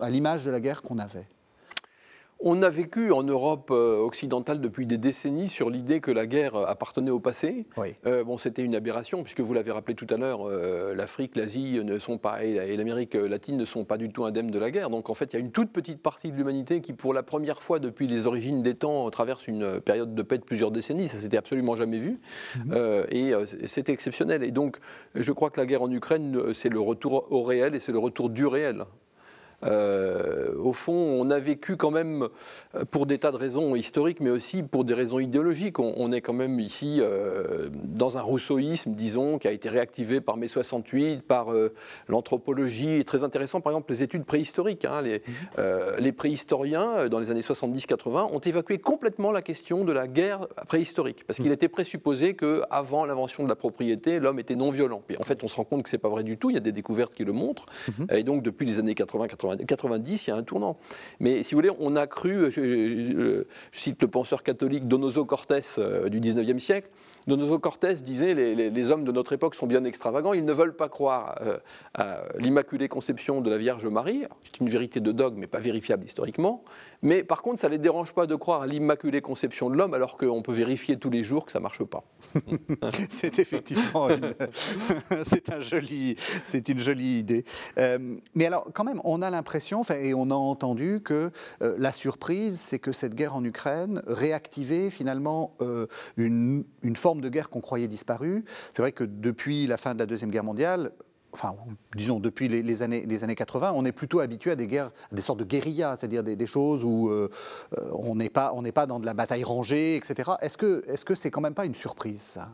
à 0.00 0.10
l'image 0.10 0.44
de 0.44 0.50
la 0.50 0.60
guerre 0.60 0.82
qu'on 0.82 0.98
avait 0.98 1.28
on 2.42 2.62
a 2.62 2.68
vécu 2.68 3.12
en 3.12 3.22
Europe 3.22 3.70
euh, 3.70 3.98
occidentale 3.98 4.60
depuis 4.60 4.86
des 4.86 4.98
décennies 4.98 5.48
sur 5.48 5.70
l'idée 5.70 6.00
que 6.00 6.10
la 6.10 6.26
guerre 6.26 6.56
appartenait 6.56 7.10
au 7.10 7.20
passé. 7.20 7.66
Euh, 8.04 8.24
bon, 8.24 8.36
c'était 8.36 8.64
une 8.64 8.74
aberration 8.74 9.22
puisque 9.22 9.40
vous 9.40 9.54
l'avez 9.54 9.70
rappelé 9.70 9.94
tout 9.94 10.06
à 10.10 10.16
l'heure, 10.16 10.48
euh, 10.48 10.94
l'Afrique, 10.94 11.36
l'Asie 11.36 11.80
ne 11.84 11.98
sont 11.98 12.18
pas 12.18 12.42
et 12.42 12.76
l'Amérique 12.76 13.14
latine 13.14 13.56
ne 13.56 13.64
sont 13.64 13.84
pas 13.84 13.96
du 13.96 14.08
tout 14.08 14.24
indemnes 14.24 14.50
de 14.50 14.58
la 14.58 14.70
guerre. 14.70 14.90
Donc 14.90 15.08
en 15.08 15.14
fait, 15.14 15.32
il 15.32 15.34
y 15.34 15.36
a 15.36 15.40
une 15.40 15.52
toute 15.52 15.70
petite 15.70 16.02
partie 16.02 16.32
de 16.32 16.36
l'humanité 16.36 16.80
qui, 16.80 16.92
pour 16.92 17.14
la 17.14 17.22
première 17.22 17.62
fois 17.62 17.78
depuis 17.78 18.08
les 18.08 18.26
origines 18.26 18.62
des 18.62 18.74
temps, 18.74 19.08
traverse 19.10 19.46
une 19.46 19.80
période 19.80 20.14
de 20.14 20.22
paix 20.22 20.38
de 20.38 20.44
plusieurs 20.44 20.72
décennies. 20.72 21.08
Ça 21.08 21.18
s'était 21.18 21.36
absolument 21.36 21.76
jamais 21.76 21.98
vu 21.98 22.20
mhm. 22.66 23.04
et 23.10 23.32
c'était 23.66 23.92
exceptionnel. 23.92 24.42
Et 24.42 24.50
donc, 24.50 24.78
je 25.14 25.32
crois 25.32 25.50
que 25.50 25.60
la 25.60 25.66
guerre 25.66 25.82
en 25.82 25.90
Ukraine, 25.90 26.52
c'est 26.54 26.68
le 26.68 26.80
retour 26.80 27.26
au 27.30 27.42
réel 27.42 27.74
et 27.74 27.80
c'est 27.80 27.92
le 27.92 27.98
retour 27.98 28.30
du 28.30 28.46
réel. 28.46 28.84
Euh, 29.64 30.54
au 30.58 30.72
fond, 30.72 30.92
on 30.92 31.30
a 31.30 31.38
vécu 31.38 31.76
quand 31.76 31.90
même, 31.90 32.28
euh, 32.74 32.84
pour 32.90 33.06
des 33.06 33.18
tas 33.18 33.32
de 33.32 33.36
raisons 33.36 33.74
historiques, 33.74 34.20
mais 34.20 34.30
aussi 34.30 34.62
pour 34.62 34.84
des 34.84 34.94
raisons 34.94 35.18
idéologiques. 35.18 35.78
On, 35.78 36.12
est 36.12 36.20
quand 36.20 36.32
même 36.32 36.60
ici 36.60 36.98
euh, 37.00 37.68
dans 37.72 38.18
un 38.18 38.20
rousseauisme, 38.20 38.92
disons, 38.92 39.38
qui 39.38 39.48
a 39.48 39.52
été 39.52 39.68
réactivé 39.68 40.20
par 40.20 40.36
mai 40.36 40.48
68, 40.48 41.22
par 41.22 41.48
l'anthropologie. 42.08 43.04
Très 43.04 43.24
intéressant, 43.24 43.60
par 43.60 43.72
exemple, 43.72 43.92
les 43.92 44.02
études 44.02 44.24
préhistoriques. 44.24 44.84
Hein. 44.84 45.02
les, 45.02 45.22
les, 45.98 46.12
préhistoriens, 46.12 47.08
dans 47.08 47.18
les 47.18 47.30
années 47.30 47.40
70-80, 47.40 48.34
ont 48.34 48.38
évacué 48.38 48.78
complètement 48.78 49.32
la 49.32 49.42
question 49.42 49.84
de 49.84 49.92
la 49.92 50.06
guerre 50.06 50.46
préhistorique, 50.66 51.24
parce 51.26 51.38
qu'il 51.38 51.50
mmh. 51.50 51.54
était 51.54 51.68
présupposé 51.68 52.34
qu'avant 52.36 53.04
l'invention 53.04 53.44
de 53.44 53.48
la 53.48 53.56
propriété, 53.56 54.20
l'homme 54.20 54.38
était 54.38 54.56
non 54.56 54.70
violent. 54.70 55.02
Et 55.08 55.18
en 55.18 55.24
fait, 55.24 55.42
on 55.44 55.48
se 55.48 55.56
rend 55.56 55.64
compte 55.64 55.84
que 55.84 55.88
c'est 55.88 55.98
pas 55.98 56.08
vrai 56.08 56.24
du 56.24 56.36
tout. 56.36 56.50
Il 56.50 56.54
y 56.54 56.58
a 56.58 56.60
des 56.60 56.72
découvertes 56.72 57.14
qui 57.14 57.24
le 57.24 57.32
montrent. 57.32 57.66
Mmh. 57.88 58.04
Et 58.10 58.22
donc, 58.24 58.42
depuis 58.42 58.66
les 58.66 58.78
années 58.78 58.94
80-90, 58.94 59.51
90, 59.56 60.26
il 60.26 60.30
y 60.30 60.32
a 60.32 60.36
un 60.36 60.42
tournant. 60.42 60.76
Mais 61.20 61.42
si 61.42 61.54
vous 61.54 61.58
voulez, 61.58 61.74
on 61.78 61.96
a 61.96 62.06
cru, 62.06 62.50
je, 62.50 63.44
cite 63.72 64.00
le 64.02 64.08
penseur 64.08 64.42
catholique 64.42 64.88
Donoso 64.88 65.24
Cortés 65.24 65.60
euh, 65.78 66.08
du 66.08 66.20
19e 66.20 66.58
siècle, 66.58 66.88
Donoso 67.26 67.58
Cortés 67.58 67.94
disait 67.96 68.34
les, 68.34 68.54
les, 68.70 68.90
hommes 68.90 69.04
de 69.04 69.12
notre 69.12 69.32
époque 69.32 69.54
sont 69.54 69.66
bien 69.66 69.84
extravagants, 69.84 70.32
ils 70.32 70.44
ne 70.44 70.52
veulent 70.52 70.74
pas 70.74 70.88
croire 70.88 71.38
euh, 71.42 71.58
à 71.94 72.22
l'Immaculée 72.38 72.88
Conception 72.88 73.40
de 73.40 73.50
la 73.50 73.58
Vierge 73.58 73.86
Marie, 73.86 74.24
c'est 74.44 74.60
une 74.60 74.68
vérité 74.68 75.00
de 75.00 75.12
dogme 75.12 75.38
mais 75.38 75.46
pas 75.46 75.60
vérifiable 75.60 76.04
historiquement, 76.04 76.64
mais 77.02 77.22
par 77.22 77.42
contre 77.42 77.60
ça 77.60 77.68
ne 77.68 77.72
les 77.72 77.78
dérange 77.78 78.12
pas 78.12 78.26
de 78.26 78.34
croire 78.34 78.62
à 78.62 78.66
l'Immaculée 78.66 79.20
Conception 79.20 79.70
de 79.70 79.76
l'homme 79.76 79.94
alors 79.94 80.16
qu'on 80.16 80.42
peut 80.42 80.52
vérifier 80.52 80.98
tous 80.98 81.10
les 81.10 81.22
jours 81.22 81.44
que 81.46 81.52
ça 81.52 81.58
ne 81.58 81.62
marche 81.62 81.84
pas. 81.84 82.04
c'est 83.08 83.38
effectivement 83.38 84.08
une, 84.08 84.34
c'est 85.26 85.50
un 85.50 85.60
joli, 85.60 86.16
c'est 86.44 86.68
une 86.68 86.78
jolie 86.78 87.18
idée. 87.18 87.44
Euh, 87.78 88.16
mais 88.34 88.46
alors 88.46 88.68
quand 88.72 88.84
même, 88.84 89.00
on 89.04 89.22
a 89.22 89.30
l'impression, 89.30 89.82
et 89.90 90.14
on 90.14 90.30
a 90.30 90.34
entendu 90.34 91.00
que 91.02 91.30
euh, 91.62 91.74
la 91.78 91.92
surprise, 91.92 92.60
c'est 92.60 92.78
que 92.78 92.92
cette 92.92 93.14
guerre 93.14 93.34
en 93.34 93.44
Ukraine 93.44 94.02
réactivait 94.06 94.90
finalement 94.90 95.56
une, 96.16 96.64
une 96.82 96.96
forme 96.96 97.20
de 97.20 97.28
guerre 97.28 97.50
qu'on 97.50 97.60
croyait 97.60 97.88
disparue. 97.88 98.44
C'est 98.72 98.82
vrai 98.82 98.92
que 98.92 99.04
depuis 99.04 99.66
la 99.66 99.76
fin 99.76 99.94
de 99.94 99.98
la 99.98 100.06
Deuxième 100.06 100.30
Guerre 100.30 100.44
mondiale, 100.44 100.92
enfin, 101.32 101.54
disons 101.96 102.20
depuis 102.20 102.48
les, 102.48 102.82
années, 102.82 103.06
les 103.06 103.24
années 103.24 103.34
80, 103.34 103.72
on 103.74 103.84
est 103.84 103.92
plutôt 103.92 104.20
habitué 104.20 104.50
à 104.50 104.56
des 104.56 104.66
guerres, 104.66 104.90
des 105.10 105.22
sortes 105.22 105.38
de 105.38 105.44
guérillas, 105.44 105.96
c'est-à-dire 105.96 106.22
des, 106.22 106.46
choses 106.46 106.84
où 106.84 107.08
euh, 107.08 107.28
on 107.92 108.14
n'est 108.14 108.28
pas, 108.28 108.52
pas 108.74 108.86
dans 108.86 109.00
de 109.00 109.06
la 109.06 109.14
bataille 109.14 109.44
rangée, 109.44 109.96
etc. 109.96 110.32
Est-ce 110.40 110.56
que 110.56 110.84
est-ce 110.86 111.04
que 111.04 111.14
c'est 111.14 111.30
quand 111.30 111.40
même 111.40 111.54
pas 111.54 111.66
une 111.66 111.74
surprise 111.74 112.20
ça? 112.20 112.50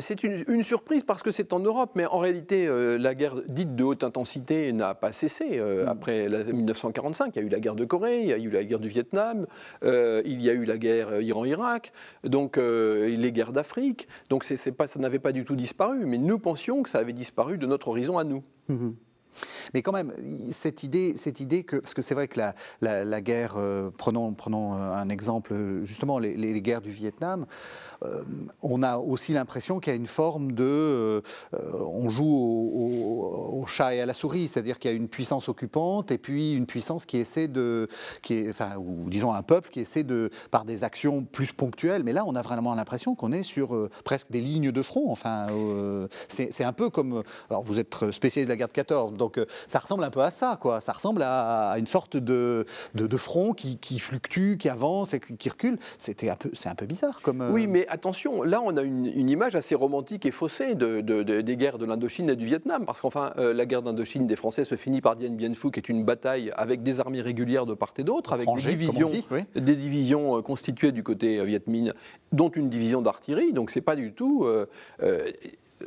C'est 0.00 0.22
une, 0.22 0.62
surprise 0.62 1.04
parce 1.04 1.22
que 1.22 1.30
c'est 1.30 1.52
en 1.52 1.60
Europe, 1.60 1.92
mais 1.94 2.06
en 2.06 2.18
réalité, 2.18 2.66
euh, 2.66 2.96
la 2.96 3.14
guerre 3.14 3.36
dite 3.48 3.76
de 3.76 3.84
haute 3.84 4.04
intensité 4.04 4.72
n'a 4.72 4.94
pas 4.94 5.12
cessé. 5.12 5.58
Euh, 5.58 5.84
mm. 5.84 5.88
Après 5.88 6.28
1945, 6.28 7.34
il 7.34 7.38
y 7.38 7.42
a 7.42 7.46
eu 7.46 7.48
la 7.48 7.60
guerre 7.60 7.74
de 7.74 7.84
Corée, 7.84 8.20
il 8.20 8.28
y 8.28 8.32
a 8.32 8.38
eu 8.38 8.50
la 8.50 8.64
guerre 8.64 8.80
du 8.80 8.88
Vietnam, 8.88 9.46
il 9.82 10.40
y 10.40 10.50
a 10.50 10.52
eu 10.52 10.64
la 10.64 10.78
guerre 10.78 11.20
Iran-Irak, 11.20 11.92
donc 12.24 12.56
les 12.56 13.32
guerres 13.32 13.52
d'Afrique. 13.52 14.08
Donc 14.30 14.44
pas, 14.76 14.86
ça 14.86 14.98
n'avait 14.98 15.18
pas 15.18 15.32
du 15.32 15.44
tout 15.44 15.56
disparu, 15.56 16.06
mais 16.06 16.18
nous 16.18 16.38
pensions 16.38 16.82
que 16.82 16.88
ça 16.88 16.98
avait 16.98 17.12
disparu 17.12 17.58
de 17.58 17.66
notre 17.66 17.88
horizon 17.88 18.18
à 18.18 18.24
nous. 18.24 18.42
Mm-hmm. 18.70 18.94
Mais 19.72 19.82
quand 19.82 19.92
même, 19.92 20.12
cette 20.50 20.82
idée, 20.82 21.14
cette 21.16 21.40
idée 21.40 21.64
que, 21.64 21.76
parce 21.76 21.94
que 21.94 22.02
c'est 22.02 22.14
vrai 22.14 22.28
que 22.28 22.38
la, 22.38 22.54
la, 23.04 23.20
guerre, 23.20 23.54
euh, 23.56 23.90
prenons, 23.96 24.32
prenons 24.32 24.74
un 24.74 25.08
exemple, 25.08 25.54
justement 25.82 26.18
les, 26.18 26.60
guerres 26.60 26.80
du 26.80 26.90
Vietnam, 26.90 27.46
euh, 28.02 28.22
on 28.62 28.82
a 28.82 28.98
aussi 28.98 29.32
l'impression 29.32 29.80
qu'il 29.80 29.92
y 29.92 29.94
a 29.94 29.96
une 29.96 30.06
forme 30.06 30.52
de, 30.52 30.64
euh, 30.64 31.20
on 31.52 32.10
joue 32.10 32.24
au, 32.24 33.64
chat 33.66 33.94
et 33.94 34.00
à 34.00 34.06
la 34.06 34.12
souris, 34.12 34.48
c'est-à-dire 34.48 34.78
qu'il 34.78 34.90
y 34.90 34.94
a 34.94 34.96
une 34.96 35.08
puissance 35.08 35.48
occupante 35.48 36.10
et 36.10 36.18
puis 36.18 36.52
une 36.52 36.66
puissance 36.66 37.06
qui 37.06 37.16
essaie 37.16 37.48
de, 37.48 37.88
qui 38.20 38.46
enfin, 38.48 38.76
ou 38.76 39.08
disons 39.08 39.32
un 39.32 39.42
peuple 39.42 39.70
qui 39.70 39.80
essaie 39.80 40.02
de, 40.02 40.30
par 40.50 40.66
des 40.66 40.84
actions 40.84 41.24
plus 41.24 41.52
ponctuelles. 41.52 42.02
Mais 42.04 42.12
là, 42.12 42.24
on 42.26 42.34
a 42.36 42.42
vraiment 42.42 42.74
l'impression 42.74 43.14
qu'on 43.14 43.32
est 43.32 43.42
sur 43.42 43.88
presque 44.04 44.30
des 44.30 44.40
lignes 44.40 44.70
de 44.70 44.82
front. 44.82 45.10
Enfin, 45.10 45.46
c'est 46.28 46.64
un 46.64 46.74
peu 46.74 46.90
comme, 46.90 47.22
alors 47.48 47.62
vous 47.62 47.78
êtes 47.78 48.10
spécialiste 48.10 48.48
de 48.48 48.52
la 48.52 48.56
guerre 48.56 48.68
de 48.68 48.72
14, 48.74 49.14
donc 49.14 49.40
ça 49.66 49.78
ressemble 49.78 50.04
un 50.04 50.10
peu 50.10 50.20
à 50.20 50.30
ça, 50.30 50.58
quoi. 50.60 50.80
Ça 50.80 50.92
ressemble 50.92 51.22
à, 51.22 51.74
une 51.78 51.86
sorte 51.86 52.16
de, 52.16 52.64
de, 52.94 53.16
front 53.16 53.52
qui, 53.52 53.78
qui, 53.78 53.98
fluctue, 53.98 54.56
qui 54.56 54.68
avance 54.68 55.14
et 55.14 55.20
qui 55.20 55.48
recule. 55.48 55.78
C'était 55.98 56.30
un 56.30 56.36
peu, 56.36 56.50
c'est 56.52 56.68
un 56.68 56.74
peu 56.74 56.86
bizarre 56.86 57.20
comme. 57.22 57.42
Euh, 57.42 57.50
oui, 57.50 57.66
mais 57.66 57.86
attention, 57.88 58.42
là 58.42 58.60
on 58.62 58.76
a 58.76 58.82
une, 58.82 59.06
une 59.06 59.30
image 59.30 59.56
assez 59.56 59.74
romantique 59.74 60.26
et 60.26 60.30
faussée 60.30 60.74
de, 60.74 61.00
des 61.00 61.56
guerres 61.56 61.78
de 61.78 61.86
l'Indochine 61.86 62.30
et 62.30 62.36
du 62.36 62.44
Vietnam, 62.44 62.84
parce 62.84 63.00
qu'enfin 63.00 63.32
euh, 63.38 63.54
la 63.54 63.66
guerre 63.66 63.82
d'Indochine 63.82 64.26
des 64.26 64.36
Français 64.36 64.64
se 64.64 64.76
finit 64.76 65.00
par 65.00 65.16
Dien 65.16 65.30
Bien 65.30 65.54
Phu, 65.54 65.70
qui 65.70 65.80
est 65.80 65.88
une 65.88 66.04
bataille 66.04 66.50
avec 66.56 66.82
des 66.82 67.00
armées 67.00 67.20
régulières 67.20 67.66
de 67.66 67.74
part 67.74 67.94
et 67.98 68.04
d'autre, 68.04 68.32
avec 68.32 68.48
des 68.48 68.62
divisions, 68.62 69.10
des 69.54 69.76
divisions 69.76 70.38
euh, 70.38 70.42
constituées 70.42 70.92
du 70.92 71.02
côté 71.02 71.44
Viet 71.44 71.62
Minh, 71.66 71.92
dont 72.32 72.48
une 72.48 72.70
division 72.70 73.02
d'artillerie. 73.02 73.52
Donc 73.52 73.70
c'est 73.70 73.80
pas 73.80 73.96
du 73.96 74.12
tout 74.12 74.46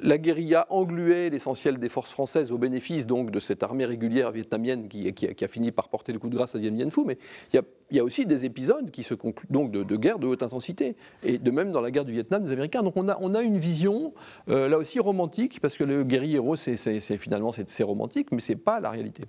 la 0.02 0.18
guérilla 0.18 0.66
engluait 0.70 1.30
l'essentiel 1.30 1.78
des 1.78 1.90
forces 1.90 2.12
françaises 2.12 2.52
au 2.52 2.58
bénéfice 2.58 3.08
donc 3.08 3.32
de 3.32 3.40
cette 3.40 3.64
armée 3.64 3.86
régulière 3.86 4.32
vietnamienne 4.32 4.88
qui, 4.88 5.08
a 5.08 5.48
fini 5.48 5.72
par 5.72 5.90
porter 5.90 6.14
le 6.14 6.20
coup 6.20 6.30
de 6.30 6.36
grâce 6.36 6.56
à 6.56 6.60
Dien 6.60 6.72
Bien 6.72 6.90
Phu. 6.90 7.02
Mais 7.06 7.18
il 7.54 7.62
y, 7.92 8.00
a, 8.00 8.04
aussi 8.04 8.26
des 8.26 8.46
épisodes 8.46 8.92
qui 8.92 9.04
se 9.04 9.14
concluent 9.14 9.48
donc 9.50 9.72
de, 9.72 9.96
guerre 9.96 10.20
de 10.20 10.28
haute 10.28 10.44
intensité. 10.44 10.96
Et 11.24 11.38
de 11.38 11.52
même 11.52 11.72
dans 11.72 11.82
la 11.82 11.92
guerre 11.92 12.06
du 12.06 12.14
Vietnam 12.14 12.44
des 12.44 12.52
Américains. 12.52 12.84
Donc 12.84 12.98
on 12.98 13.08
a, 13.10 13.18
on 13.22 13.36
a 13.36 13.42
une 13.42 13.58
vision 13.58 14.14
euh, 14.50 14.68
là 14.68 14.78
aussi 14.78 15.00
romantique, 15.00 15.60
parce 15.62 15.78
que 15.78 15.84
le 15.84 16.04
guerrier 16.04 16.40
c'est 16.56 17.18
finalement 17.18 17.52
c'est 17.52 17.84
romantique, 17.84 18.32
mais 18.32 18.40
ce 18.40 18.54
n'est 18.54 18.58
pas 18.58 18.80
la 18.80 18.90
réalité. 18.90 19.24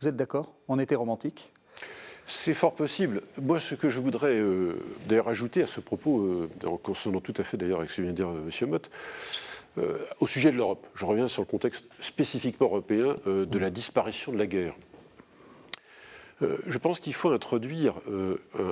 Vous 0.00 0.08
êtes 0.08 0.16
d'accord? 0.16 0.54
On 0.68 0.78
était 0.78 0.94
romantique? 0.94 1.52
C'est 2.30 2.52
fort 2.52 2.74
possible. 2.74 3.22
Moi, 3.40 3.58
ce 3.58 3.74
que 3.74 3.88
je 3.88 4.00
voudrais 4.00 4.38
euh, 4.38 4.74
d'ailleurs 5.06 5.28
ajouter 5.28 5.62
à 5.62 5.66
ce 5.66 5.80
propos, 5.80 6.20
euh, 6.20 6.50
en 6.66 6.76
consonant 6.76 7.20
tout 7.20 7.32
à 7.38 7.42
fait 7.42 7.56
d'ailleurs 7.56 7.78
avec 7.78 7.90
ce 7.90 7.96
que 7.96 8.02
vient 8.02 8.10
de 8.12 8.16
dire 8.16 8.28
M. 8.28 8.68
Mott, 8.68 8.90
euh, 8.90 9.47
au 10.20 10.26
sujet 10.26 10.50
de 10.50 10.56
l'Europe, 10.56 10.86
je 10.94 11.04
reviens 11.04 11.28
sur 11.28 11.42
le 11.42 11.46
contexte 11.46 11.84
spécifiquement 12.00 12.66
européen 12.66 13.16
euh, 13.26 13.46
de 13.46 13.58
la 13.58 13.70
disparition 13.70 14.32
de 14.32 14.38
la 14.38 14.46
guerre. 14.46 14.74
Euh, 16.42 16.56
je 16.66 16.78
pense 16.78 17.00
qu'il 17.00 17.14
faut 17.14 17.30
introduire 17.30 17.94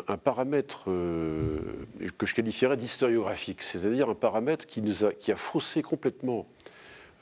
un, 0.09 0.17
paramètre 0.17 0.85
que 0.85 2.27
je 2.27 2.35
qualifierais 2.35 2.77
d'historiographique, 2.77 3.63
c'est-à-dire 3.63 4.09
un 4.09 4.15
paramètre 4.15 4.67
qui, 4.67 4.83
nous 4.83 5.05
a, 5.05 5.13
qui 5.13 5.33
a 5.33 5.37
faussé 5.37 5.83
complètement 5.83 6.47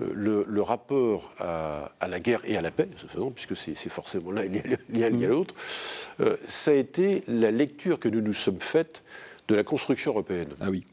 le, 0.00 0.60
rapport 0.60 1.32
à, 1.38 2.08
la 2.08 2.20
guerre 2.20 2.42
et 2.44 2.56
à 2.58 2.62
la 2.62 2.70
paix, 2.70 2.88
puisque 3.34 3.56
c'est 3.56 3.88
forcément 3.88 4.32
l'un 4.32 4.42
lié 4.42 5.04
à 5.04 5.08
l'autre, 5.28 5.54
ça 6.46 6.72
a 6.72 6.74
été 6.74 7.22
la 7.26 7.50
lecture 7.50 7.98
que 7.98 8.08
nous 8.08 8.20
nous 8.20 8.34
sommes 8.34 8.60
faite 8.60 9.02
de 9.48 9.54
la 9.54 9.64
construction 9.64 10.10
européenne. 10.10 10.50
Ah 10.60 10.68
oui 10.68 10.84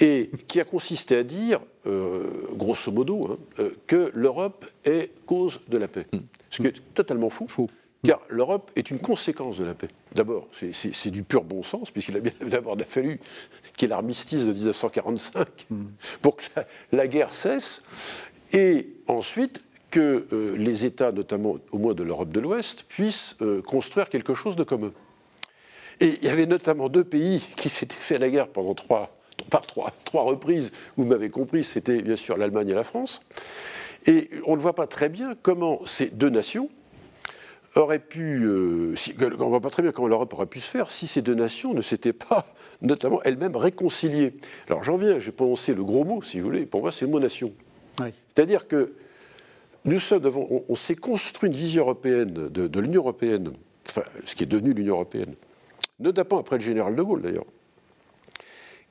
et 0.00 0.30
qui 0.46 0.60
a 0.60 0.64
consisté 0.64 1.16
à 1.16 1.22
dire, 1.22 1.60
euh, 1.86 2.24
grosso 2.52 2.92
modo, 2.92 3.26
hein, 3.32 3.38
euh, 3.58 3.70
que 3.86 4.10
l'Europe 4.14 4.64
est 4.84 5.12
cause 5.26 5.60
de 5.68 5.78
la 5.78 5.88
paix. 5.88 6.06
Mm. 6.12 6.18
Ce 6.50 6.62
qui 6.62 6.68
est 6.68 6.94
totalement 6.94 7.30
fou. 7.30 7.46
Faux. 7.48 7.68
Car 8.04 8.20
l'Europe 8.28 8.70
est 8.76 8.92
une 8.92 9.00
conséquence 9.00 9.58
de 9.58 9.64
la 9.64 9.74
paix. 9.74 9.88
D'abord, 10.14 10.46
c'est 10.52 11.10
du 11.10 11.24
pur 11.24 11.42
bon 11.42 11.64
sens, 11.64 11.90
puisqu'il 11.90 12.16
a 12.16 12.20
bien 12.20 12.32
d'abord 12.46 12.76
fallu 12.86 13.18
qu'il 13.76 13.88
y 13.88 13.90
ait 13.90 13.94
l'armistice 13.94 14.44
de 14.44 14.52
1945 14.52 15.66
mm. 15.68 15.86
pour 16.22 16.36
que 16.36 16.44
la, 16.92 17.08
guerre 17.08 17.32
cesse, 17.32 17.82
et 18.52 18.88
ensuite 19.08 19.62
que 19.90 20.28
euh, 20.32 20.56
les 20.56 20.84
États, 20.84 21.10
notamment 21.10 21.56
au 21.72 21.78
moins 21.78 21.94
de 21.94 22.04
l'Europe 22.04 22.28
de 22.28 22.38
l'Ouest, 22.38 22.84
puissent 22.88 23.34
construire 23.66 24.08
quelque 24.10 24.34
chose 24.34 24.54
de 24.54 24.62
commun. 24.62 24.92
Et 26.00 26.18
il 26.22 26.24
y 26.24 26.30
avait 26.30 26.46
notamment 26.46 26.88
deux 26.88 27.04
pays 27.04 27.44
qui 27.56 27.68
s'étaient 27.68 27.94
fait 27.94 28.18
la 28.18 28.30
guerre 28.30 28.48
pendant 28.48 28.74
trois, 28.74 29.17
par 29.50 29.66
trois, 29.66 29.90
trois 30.04 30.22
reprises, 30.22 30.70
vous 30.96 31.04
m'avez 31.04 31.30
compris, 31.30 31.64
c'était 31.64 32.02
bien 32.02 32.16
sûr 32.16 32.36
l'Allemagne 32.36 32.68
et 32.70 32.74
la 32.74 32.84
France. 32.84 33.20
Et 34.06 34.28
on 34.46 34.56
ne 34.56 34.60
voit 34.60 34.74
pas 34.74 34.86
très 34.86 35.08
bien 35.08 35.34
comment 35.42 35.80
ces 35.84 36.06
deux 36.06 36.30
nations 36.30 36.70
auraient 37.76 37.98
pu, 37.98 38.44
euh, 38.44 38.94
on 39.20 39.44
ne 39.44 39.48
voit 39.48 39.60
pas 39.60 39.70
très 39.70 39.82
bien 39.82 39.92
comment 39.92 40.08
l'Europe 40.08 40.32
aurait 40.32 40.46
pu 40.46 40.60
se 40.60 40.70
faire 40.70 40.90
si 40.90 41.06
ces 41.06 41.22
deux 41.22 41.34
nations 41.34 41.74
ne 41.74 41.82
s'étaient 41.82 42.12
pas, 42.12 42.44
notamment 42.82 43.22
elles-mêmes, 43.22 43.56
réconciliées. 43.56 44.34
Alors 44.68 44.82
j'en 44.82 44.96
viens, 44.96 45.18
j'ai 45.18 45.32
prononcé 45.32 45.74
le 45.74 45.84
gros 45.84 46.04
mot, 46.04 46.22
si 46.22 46.38
vous 46.38 46.46
voulez, 46.46 46.66
pour 46.66 46.80
moi 46.80 46.92
c'est 46.92 47.04
le 47.04 47.10
mot 47.10 47.20
nation. 47.20 47.52
C'est-à-dire 47.98 48.68
que 48.68 48.92
nous 49.84 49.98
sommes 49.98 50.22
devant, 50.22 50.46
on, 50.68 50.74
s'est 50.76 50.94
construit 50.94 51.48
une 51.48 51.56
vision 51.56 51.82
européenne 51.82 52.32
de, 52.32 52.66
de 52.68 52.80
l'Union 52.80 53.00
européenne, 53.00 53.50
enfin, 53.88 54.02
ce 54.24 54.36
qui 54.36 54.44
est 54.44 54.46
devenu 54.46 54.72
l'Union 54.72 54.94
européenne, 54.94 55.34
notamment 55.98 56.38
après 56.38 56.58
le 56.58 56.62
général 56.62 56.94
de 56.94 57.02
Gaulle 57.02 57.22
d'ailleurs, 57.22 57.46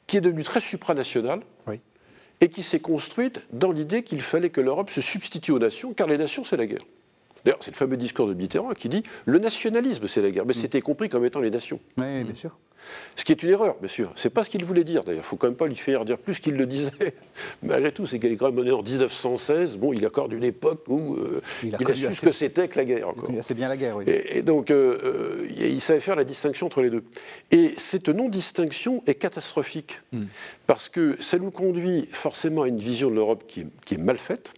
qui 0.07 0.17
est 0.17 0.21
devenue 0.21 0.43
très 0.43 0.61
supranationale 0.61 1.41
et 2.39 2.49
qui 2.49 2.61
s'est 2.61 2.79
construite 2.79 3.41
dans 3.51 3.71
l'idée 3.71 4.03
qu'il 4.03 4.21
fallait 4.21 4.51
que 4.51 4.61
l'Europe 4.61 4.89
se 4.89 5.01
substitue 5.01 5.51
aux 5.51 5.59
nations, 5.59 5.93
car 5.93 6.07
les 6.07 6.17
nations, 6.17 6.43
c'est 6.43 6.57
la 6.57 6.67
guerre. 6.67 6.83
D'ailleurs, 7.43 7.59
c'est 7.61 7.71
le 7.71 7.77
fameux 7.77 7.97
discours 7.97 8.27
de 8.27 8.33
Mitterrand 8.33 8.73
qui 8.73 8.89
dit 8.89 9.03
le 9.25 9.39
nationalisme, 9.39 10.07
c'est 10.07 10.21
la 10.21 10.29
guerre. 10.31 10.45
Mais 10.45 10.53
mm. 10.53 10.61
c'était 10.61 10.81
compris 10.81 11.09
comme 11.09 11.25
étant 11.25 11.39
les 11.39 11.49
nations. 11.49 11.79
Oui, 11.97 12.23
bien 12.23 12.35
sûr. 12.35 12.57
Ce 13.15 13.25
qui 13.25 13.31
est 13.31 13.43
une 13.43 13.49
erreur, 13.49 13.75
bien 13.79 13.87
sûr. 13.87 14.11
C'est 14.15 14.29
pas 14.29 14.43
ce 14.43 14.49
qu'il 14.49 14.63
voulait 14.63 14.83
dire, 14.83 15.03
d'ailleurs. 15.03 15.23
Il 15.23 15.25
faut 15.25 15.35
quand 15.35 15.47
même 15.47 15.55
pas 15.55 15.67
lui 15.67 15.75
faire 15.75 16.05
dire 16.05 16.17
plus 16.17 16.39
qu'il 16.39 16.55
le 16.55 16.65
disait. 16.65 16.91
Malgré 17.63 17.91
tout, 17.91 18.05
c'est 18.05 18.19
qu'il 18.19 18.31
est 18.31 18.35
quand 18.35 18.51
même 18.51 18.73
en 18.73 18.81
1916. 18.81 19.77
Bon, 19.77 19.93
il 19.93 20.05
accorde 20.05 20.33
une 20.33 20.43
époque 20.43 20.83
où 20.87 21.15
euh, 21.15 21.41
il, 21.63 21.75
a, 21.75 21.93
su 21.93 22.13
ce 22.13 22.21
que 22.21 22.31
c'était 22.31 22.67
que 22.67 22.77
la 22.77 22.85
guerre. 22.85 23.07
C'est 23.41 23.55
bien 23.55 23.69
la 23.69 23.77
guerre, 23.77 23.97
oui. 23.97 24.05
Et, 24.07 24.41
donc, 24.41 24.71
euh, 24.71 24.99
euh, 25.03 25.47
il 25.57 25.81
savait 25.81 25.99
faire 25.99 26.15
la 26.15 26.23
distinction 26.23 26.67
entre 26.67 26.81
les 26.81 26.89
deux. 26.89 27.03
Et 27.51 27.73
cette 27.77 28.09
non-distinction 28.09 29.03
est 29.07 29.15
catastrophique. 29.15 30.01
Hmm. 30.11 30.25
Parce 30.67 30.89
que 30.89 31.17
ça 31.19 31.37
nous 31.39 31.51
conduit 31.51 32.07
forcément 32.11 32.63
à 32.63 32.67
une 32.67 32.79
vision 32.79 33.09
de 33.09 33.15
l'Europe 33.15 33.43
qui, 33.47 33.65
qui 33.85 33.95
est 33.95 33.99
mal 33.99 34.17
faite 34.17 34.53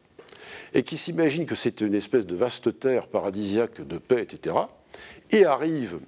et 0.74 0.83
qui 0.83 0.98
s'imagine 0.98 1.45
que 1.45 1.55
c'est 1.55 1.81
une 1.81 1.95
espèce 1.95 2.25
de 2.25 2.36
vaste 2.36 2.79
terre 2.79 3.07
paradisiaque 3.07 3.86
de 3.86 3.98
paix, 3.98 4.21
etc. 4.21 4.55
Et 5.31 5.45
arrive 5.45 6.00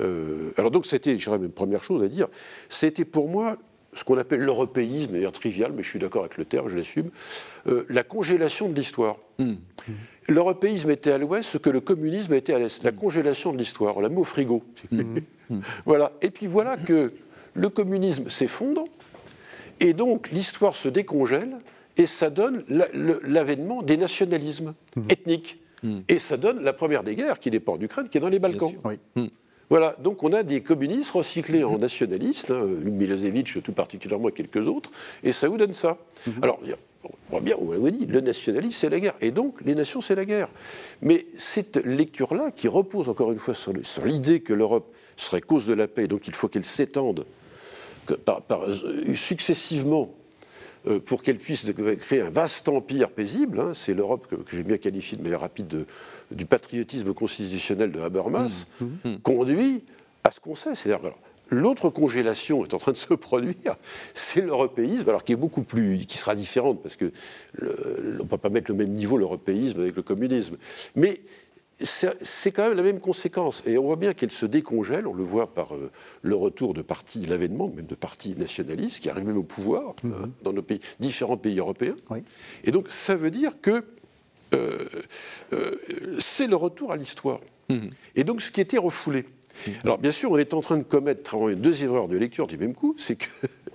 euh, 0.00 0.52
alors 0.56 0.70
donc 0.70 0.86
c'était, 0.86 1.18
j'aurais 1.18 1.38
une 1.38 1.50
première 1.50 1.82
chose 1.82 2.02
à 2.02 2.08
dire, 2.08 2.28
c'était 2.68 3.04
pour 3.04 3.28
moi 3.28 3.58
ce 3.94 4.04
qu'on 4.04 4.16
appelle 4.16 4.40
l'européisme, 4.40 5.12
d'ailleurs 5.12 5.32
trivial, 5.32 5.72
mais 5.74 5.82
je 5.82 5.90
suis 5.90 5.98
d'accord 5.98 6.22
avec 6.22 6.38
le 6.38 6.44
terme, 6.44 6.68
je 6.68 6.76
l'assume, 6.76 7.10
euh, 7.66 7.84
la 7.90 8.02
congélation 8.02 8.68
de 8.68 8.74
l'histoire. 8.74 9.16
Mmh. 9.38 9.52
L'européisme 10.28 10.90
était 10.90 11.12
à 11.12 11.18
l'ouest 11.18 11.50
ce 11.50 11.58
que 11.58 11.68
le 11.68 11.80
communisme 11.80 12.32
était 12.32 12.54
à 12.54 12.58
l'est, 12.58 12.82
la 12.82 12.92
congélation 12.92 13.52
de 13.52 13.58
l'histoire, 13.58 14.00
la 14.00 14.08
mot 14.08 14.24
frigo. 14.24 14.62
Mmh. 14.90 15.18
voilà. 15.86 16.12
Et 16.22 16.30
puis 16.30 16.46
voilà 16.46 16.76
que 16.76 17.12
le 17.54 17.68
communisme 17.68 18.30
s'effondre, 18.30 18.84
et 19.80 19.92
donc 19.92 20.30
l'histoire 20.30 20.74
se 20.74 20.88
décongèle, 20.88 21.58
et 21.98 22.06
ça 22.06 22.30
donne 22.30 22.64
l'avènement 23.24 23.82
des 23.82 23.98
nationalismes 23.98 24.72
mmh. 24.96 25.02
ethniques. 25.10 25.58
Et 26.08 26.20
ça 26.20 26.36
donne 26.36 26.62
la 26.62 26.72
première 26.72 27.02
des 27.02 27.16
guerres 27.16 27.40
qui 27.40 27.50
dépend 27.50 27.76
d'Ukraine, 27.76 28.08
qui 28.08 28.16
est 28.16 28.20
dans 28.20 28.28
les 28.28 28.38
Balkans. 28.38 28.72
Voilà, 29.72 29.96
donc 30.00 30.22
on 30.22 30.34
a 30.34 30.42
des 30.42 30.60
communistes 30.60 31.12
recyclés 31.12 31.64
en 31.64 31.78
nationalistes, 31.78 32.50
hein, 32.50 32.66
Milosevic 32.84 33.62
tout 33.62 33.72
particulièrement 33.72 34.28
et 34.28 34.32
quelques 34.32 34.68
autres, 34.68 34.90
et 35.24 35.32
ça 35.32 35.48
vous 35.48 35.56
donne 35.56 35.72
ça. 35.72 35.96
Mhm. 36.26 36.34
Alors, 36.42 36.60
on 37.04 37.10
voit 37.30 37.40
bien, 37.40 37.56
on 37.58 37.88
dit, 37.88 38.04
le 38.04 38.20
nationalisme 38.20 38.76
c'est 38.78 38.90
la 38.90 39.00
guerre, 39.00 39.14
et 39.22 39.30
donc 39.30 39.62
les 39.64 39.74
nations 39.74 40.02
c'est 40.02 40.14
la 40.14 40.26
guerre. 40.26 40.50
Mais 41.00 41.24
cette 41.38 41.78
lecture-là, 41.78 42.50
qui 42.54 42.68
repose 42.68 43.08
encore 43.08 43.32
une 43.32 43.38
fois 43.38 43.54
sur 43.54 44.04
l'idée 44.04 44.40
que 44.40 44.52
l'Europe 44.52 44.94
serait 45.16 45.40
cause 45.40 45.64
de 45.66 45.72
la 45.72 45.88
paix, 45.88 46.06
donc 46.06 46.28
il 46.28 46.34
faut 46.34 46.48
qu'elle 46.48 46.66
s'étende 46.66 47.24
euh, 48.10 49.14
successivement 49.14 50.12
euh, 50.86 50.98
pour 50.98 51.22
qu'elle 51.22 51.38
puisse 51.38 51.64
créer 52.00 52.20
un 52.20 52.28
vaste 52.28 52.68
empire 52.68 53.08
paisible, 53.08 53.60
hein, 53.60 53.70
c'est 53.72 53.94
l'Europe 53.94 54.26
que, 54.28 54.36
j'ai 54.54 54.64
bien 54.64 54.76
qualifiée 54.76 55.16
de 55.16 55.22
manière 55.22 55.40
rapide 55.40 55.86
du 56.34 56.46
patriotisme 56.46 57.14
constitutionnel 57.14 57.92
de 57.92 58.00
Habermas, 58.00 58.66
mmh. 58.80 58.84
Mmh. 58.84 59.08
Mmh. 59.08 59.18
conduit 59.18 59.84
à 60.24 60.30
ce 60.30 60.40
qu'on 60.40 60.54
sait. 60.54 60.74
C'est-à-dire, 60.74 61.12
L'autre 61.50 61.90
congélation 61.90 62.64
est 62.64 62.72
en 62.72 62.78
train 62.78 62.92
de 62.92 62.96
se 62.96 63.12
produire, 63.12 63.74
c'est 64.14 64.40
l'européisme, 64.40 65.08
alors 65.08 65.22
qui 65.22 65.32
est 65.32 65.36
beaucoup 65.36 65.62
plus, 65.62 65.98
qui 66.06 66.16
sera 66.16 66.34
différente, 66.34 66.82
parce 66.82 66.96
que 66.96 67.12
on 67.60 68.22
ne 68.22 68.28
peut 68.28 68.38
pas 68.38 68.48
mettre 68.48 68.70
le 68.70 68.76
même 68.76 68.92
niveau 68.92 69.18
l'européisme 69.18 69.80
avec 69.80 69.94
le 69.94 70.02
communisme. 70.02 70.56
Mais 70.96 71.20
c'est 71.84 72.52
quand 72.52 72.68
même 72.68 72.76
la 72.76 72.82
même 72.82 73.00
conséquence. 73.00 73.62
Et 73.66 73.76
on 73.76 73.84
voit 73.84 73.96
bien 73.96 74.14
qu'elle 74.14 74.30
se 74.30 74.46
décongèle, 74.46 75.06
on 75.06 75.14
le 75.14 75.24
voit 75.24 75.52
par 75.52 75.74
euh, 75.74 75.90
le 76.22 76.34
retour 76.34 76.74
de 76.74 76.82
partis, 76.82 77.24
l'avènement 77.26 77.68
même 77.68 77.86
de 77.86 77.94
partis 77.94 78.34
nationalistes 78.36 79.00
qui 79.00 79.08
arrivent 79.08 79.26
même 79.26 79.38
au 79.38 79.42
pouvoir 79.42 79.94
euh, 80.04 80.26
dans 80.42 80.52
nos 80.52 80.62
pays, 80.62 80.80
différents 81.00 81.36
pays 81.36 81.58
européens. 81.58 81.96
Et 82.64 82.70
donc 82.70 82.88
ça 82.88 83.14
veut 83.14 83.30
dire 83.30 83.60
que 83.60 83.84
euh, 84.54 85.76
c'est 86.18 86.46
le 86.46 86.56
retour 86.56 86.92
à 86.92 86.96
l'histoire. 86.96 87.40
Mmh. 87.68 87.88
Et 88.16 88.24
donc 88.24 88.42
ce 88.42 88.50
qui 88.50 88.60
était 88.60 88.78
refoulé. 88.78 89.22
Mmh. 89.22 89.70
Alors 89.84 89.98
bien 89.98 90.10
sûr, 90.10 90.30
on 90.30 90.38
est 90.38 90.54
en 90.54 90.60
train 90.60 90.78
de 90.78 90.82
commettre 90.82 91.34
une 91.48 91.60
deuxième 91.60 91.90
erreur 91.90 92.08
de 92.08 92.16
lecture 92.16 92.46
du 92.46 92.58
même 92.58 92.74
coup, 92.74 92.94
c'est 92.98 93.16
que 93.16 93.26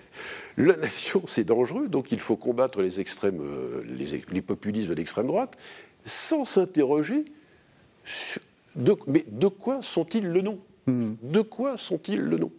la 0.57 0.75
nation, 0.75 1.23
c'est 1.27 1.43
dangereux, 1.43 1.87
donc 1.87 2.11
il 2.11 2.19
faut 2.19 2.35
combattre 2.35 2.81
les 2.81 2.99
extrêmes, 2.99 3.41
les, 3.85 4.41
populismes 4.41 4.95
d'extrême 4.95 5.27
droite, 5.27 5.55
sans 6.03 6.45
s'interroger 6.45 7.25
de, 8.75 8.95
mais 9.07 9.25
de 9.27 9.47
quoi 9.47 9.81
sont-ils 9.81 10.27
le 10.27 10.41
nom? 10.41 10.59
Mmh. 10.87 11.13
De 11.21 11.41
quoi 11.41 11.77
sont-ils 11.77 12.21
le 12.21 12.37
nom? 12.37 12.51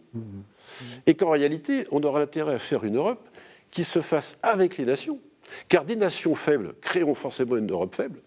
Et 1.07 1.15
qu'en 1.15 1.31
réalité, 1.31 1.87
on 1.91 2.03
aura 2.03 2.21
intérêt 2.21 2.53
à 2.53 2.59
faire 2.59 2.83
une 2.83 2.97
Europe 2.97 3.27
qui 3.71 3.83
se 3.83 4.01
fasse 4.01 4.37
avec 4.43 4.77
les 4.77 4.85
nations. 4.85 5.19
Car 5.67 5.85
des 5.85 5.95
nations 5.95 6.35
faibles 6.35 6.73
créeront 6.81 7.15
forcément 7.15 7.57
une 7.57 7.71
Europe 7.71 7.95
faible. 7.95 8.21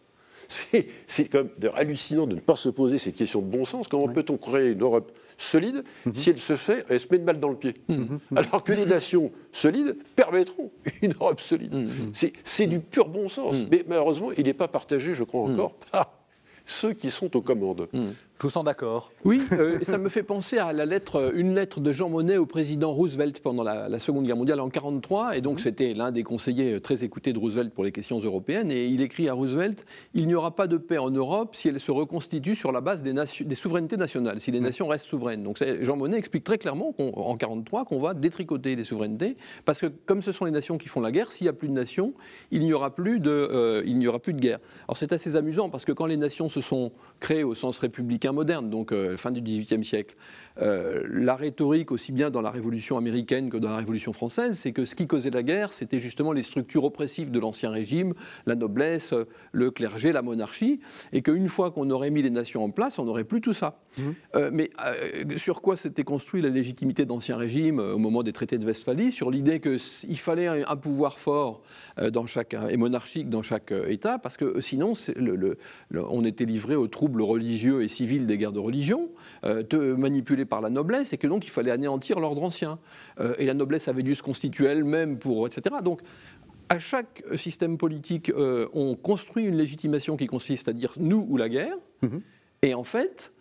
C'est 1.06 1.24
quand 1.30 1.44
même 1.44 1.72
hallucinant 1.74 2.26
de 2.26 2.34
ne 2.34 2.40
pas 2.40 2.56
se 2.56 2.68
poser 2.68 2.98
cette 2.98 3.16
question 3.16 3.40
de 3.40 3.46
bon 3.46 3.64
sens. 3.64 3.88
Comment 3.88 4.08
peut-on 4.08 4.36
créer 4.36 4.72
une 4.72 4.82
Europe 4.82 5.12
solide 5.36 5.82
mhm. 6.04 6.14
si 6.14 6.30
elle 6.30 6.38
se 6.38 6.56
fait, 6.56 6.84
elle 6.88 7.00
se 7.00 7.06
met 7.10 7.16
une 7.16 7.24
balle 7.24 7.40
dans 7.40 7.48
le 7.48 7.56
pied? 7.56 7.74
Mhm. 7.88 8.20
Alors 8.36 8.62
que 8.62 8.72
les 8.72 8.84
nations 8.84 9.30
solides 9.50 9.96
permettront 10.14 10.70
une 11.02 11.14
Europe 11.14 11.40
solide. 11.40 11.88
C'est 12.12 12.66
du 12.66 12.80
pur 12.80 13.08
bon 13.08 13.28
sens. 13.28 13.56
Mais 13.70 13.84
malheureusement, 13.86 14.30
il 14.36 14.44
n'est 14.44 14.54
pas 14.54 14.68
partagé, 14.68 15.14
je 15.14 15.24
crois 15.24 15.42
encore, 15.42 15.74
par 15.92 16.12
ceux 16.64 16.92
qui 16.92 17.10
sont 17.10 17.34
aux 17.36 17.42
commandes. 17.42 17.88
Je 18.42 18.48
vous 18.48 18.50
sens 18.50 18.64
d'accord? 18.64 19.12
Oui, 19.24 19.40
euh, 19.52 19.78
ça 19.82 19.98
me 19.98 20.08
fait 20.08 20.24
penser 20.24 20.58
à 20.58 20.72
la 20.72 20.84
lettre, 20.84 21.14
euh, 21.14 21.32
une 21.36 21.54
lettre 21.54 21.78
de 21.78 21.92
Jean 21.92 22.08
Monnet 22.08 22.38
au 22.38 22.44
président 22.44 22.90
Roosevelt 22.90 23.40
pendant 23.40 23.62
la, 23.62 24.00
Seconde 24.00 24.24
Guerre 24.24 24.36
mondiale 24.36 24.58
en 24.58 24.64
1943. 24.66 25.36
Et 25.36 25.40
donc, 25.40 25.58
mhm. 25.58 25.58
c'était 25.60 25.94
l'un 25.94 26.10
des 26.10 26.24
conseillers 26.24 26.72
euh, 26.72 26.80
très 26.80 27.04
écoutés 27.04 27.32
de 27.32 27.38
Roosevelt 27.38 27.72
pour 27.72 27.84
les 27.84 27.92
questions 27.92 28.18
européennes. 28.18 28.72
Et 28.72 28.86
il 28.86 29.00
écrit 29.00 29.28
à 29.28 29.34
Roosevelt 29.34 29.86
Il 30.14 30.26
n'y 30.26 30.34
aura 30.34 30.56
pas 30.56 30.66
de 30.66 30.76
paix 30.76 30.98
en 30.98 31.10
Europe 31.10 31.54
si 31.54 31.68
elle 31.68 31.78
se 31.78 31.92
reconstitue 31.92 32.56
sur 32.56 32.72
la 32.72 32.80
base 32.80 33.04
des, 33.04 33.14
des 33.14 33.54
souverainetés 33.54 33.96
nationales, 33.96 34.40
si 34.40 34.50
les 34.50 34.58
mhm. 34.58 34.64
nations 34.64 34.88
restent 34.88 35.06
souveraines. 35.06 35.44
Donc, 35.44 35.62
Jean 35.80 35.96
Monnet 35.96 36.18
explique 36.18 36.42
très 36.42 36.58
clairement 36.58 36.96
en 36.98 37.04
1943 37.04 37.84
qu'on 37.84 38.00
va 38.00 38.12
détricoter 38.12 38.74
les 38.74 38.82
souverainetés. 38.82 39.36
Parce 39.64 39.78
que, 39.78 39.86
comme 39.86 40.20
ce 40.20 40.32
sont 40.32 40.46
les 40.46 40.50
nations 40.50 40.78
qui 40.78 40.88
font 40.88 41.00
la 41.00 41.12
guerre, 41.12 41.30
s'il 41.30 41.44
n'y 41.44 41.50
a 41.50 41.52
plus 41.52 41.68
de 41.68 41.74
nations, 41.74 42.12
il 42.50 42.62
n'y 42.62 42.72
aura, 42.72 42.92
plus 42.92 43.20
de, 43.20 43.84
il 43.86 43.98
n'y 43.98 44.08
aura 44.08 44.18
plus 44.18 44.34
de 44.34 44.40
guerre. 44.40 44.58
Alors, 44.88 44.96
c'est 44.96 45.12
assez 45.12 45.36
amusant 45.36 45.70
parce 45.70 45.84
que 45.84 45.92
quand 45.92 46.06
les 46.06 46.16
nations 46.16 46.48
se 46.48 46.60
sont 46.60 46.90
créées 47.20 47.44
au 47.44 47.54
sens 47.54 47.78
républicain, 47.78 48.31
moderne, 48.32 48.70
donc 48.70 48.92
euh, 48.92 49.16
fin 49.16 49.30
du 49.30 49.40
XVIIIe 49.40 49.84
siècle. 49.84 50.14
Euh, 50.60 51.02
la 51.08 51.36
rhétorique, 51.36 51.92
aussi 51.92 52.12
bien 52.12 52.30
dans 52.30 52.40
la 52.40 52.50
Révolution 52.50 52.96
américaine 52.96 53.50
que 53.50 53.56
dans 53.56 53.70
la 53.70 53.76
Révolution 53.76 54.12
française, 54.12 54.58
c'est 54.58 54.72
que 54.72 54.84
ce 54.84 54.94
qui 54.94 55.06
causait 55.06 55.30
la 55.30 55.42
guerre, 55.42 55.72
c'était 55.72 55.98
justement 55.98 56.32
les 56.32 56.42
structures 56.42 56.84
oppressives 56.84 57.30
de 57.30 57.40
l'Ancien 57.40 57.70
Régime, 57.70 58.14
la 58.46 58.54
noblesse, 58.54 59.14
le 59.52 59.70
clergé, 59.70 60.12
la 60.12 60.22
monarchie, 60.22 60.80
et 61.12 61.22
qu'une 61.22 61.48
fois 61.48 61.70
qu'on 61.70 61.90
aurait 61.90 62.10
mis 62.10 62.22
les 62.22 62.30
nations 62.30 62.64
en 62.64 62.70
place, 62.70 62.98
on 62.98 63.04
n'aurait 63.04 63.24
plus 63.24 63.40
tout 63.40 63.54
ça. 63.54 63.80
Mmh. 63.96 64.02
Euh, 64.36 64.50
mais 64.52 64.70
sur 65.36 65.62
quoi 65.62 65.76
s'était 65.76 66.04
construit 66.04 66.42
la 66.42 66.48
légitimité 66.48 67.06
d'Ancien 67.06 67.36
Régime 67.36 67.78
au 67.78 67.98
moment 67.98 68.22
des 68.22 68.32
traités 68.32 68.58
de 68.58 68.66
Westphalie? 68.66 69.12
Sur 69.12 69.30
l'idée 69.30 69.60
qu'il 69.60 70.18
fallait 70.18 70.48
un, 70.48 70.76
pouvoir 70.76 71.18
fort 71.18 71.62
dans 72.10 72.26
chaque, 72.26 72.56
et 72.70 72.76
monarchique 72.76 73.28
dans 73.28 73.42
chaque 73.42 73.72
État, 73.88 74.18
parce 74.18 74.36
que 74.36 74.60
sinon, 74.60 74.94
le, 75.16 75.56
on 75.94 76.24
était 76.24 76.44
livré 76.44 76.74
aux 76.74 76.88
troubles 76.88 77.22
religieux 77.22 77.82
et 77.82 77.88
civils 77.88 78.26
des 78.26 78.38
guerres 78.38 78.52
de 78.52 78.58
religion, 78.58 79.10
euh, 79.44 79.62
manipulés 80.42 80.44
par 80.44 80.60
la 80.60 80.70
noblesse, 80.70 81.12
et 81.12 81.18
que 81.18 81.26
donc 81.26 81.44
il 81.46 81.50
fallait 81.50 81.70
anéantir 81.70 82.20
l'ordre 82.20 82.42
ancien. 82.42 82.78
Euh, 83.20 83.34
et 83.38 83.46
la 83.46 83.54
noblesse 83.54 83.88
avait 83.88 84.02
dû 84.02 84.14
se 84.14 84.22
constituer 84.22 84.66
elle-même 84.66 85.18
pour, 85.18 85.46
etc. 85.46 85.76
Donc, 85.82 86.00
à 86.68 86.78
chaque 86.78 87.22
système 87.36 87.76
politique, 87.76 88.30
euh, 88.30 88.66
on 88.72 88.94
construit 88.94 89.44
une 89.44 89.56
légitimation 89.56 90.16
qui 90.16 90.26
consiste 90.26 90.68
à 90.68 90.72
dire 90.72 90.94
nous 90.96 91.26
ou 91.28 91.36
la 91.36 91.48
guerre. 91.48 91.76
Mhm. 92.02 92.22
Et 92.62 92.74
en 92.74 92.84
fait, 92.84 93.32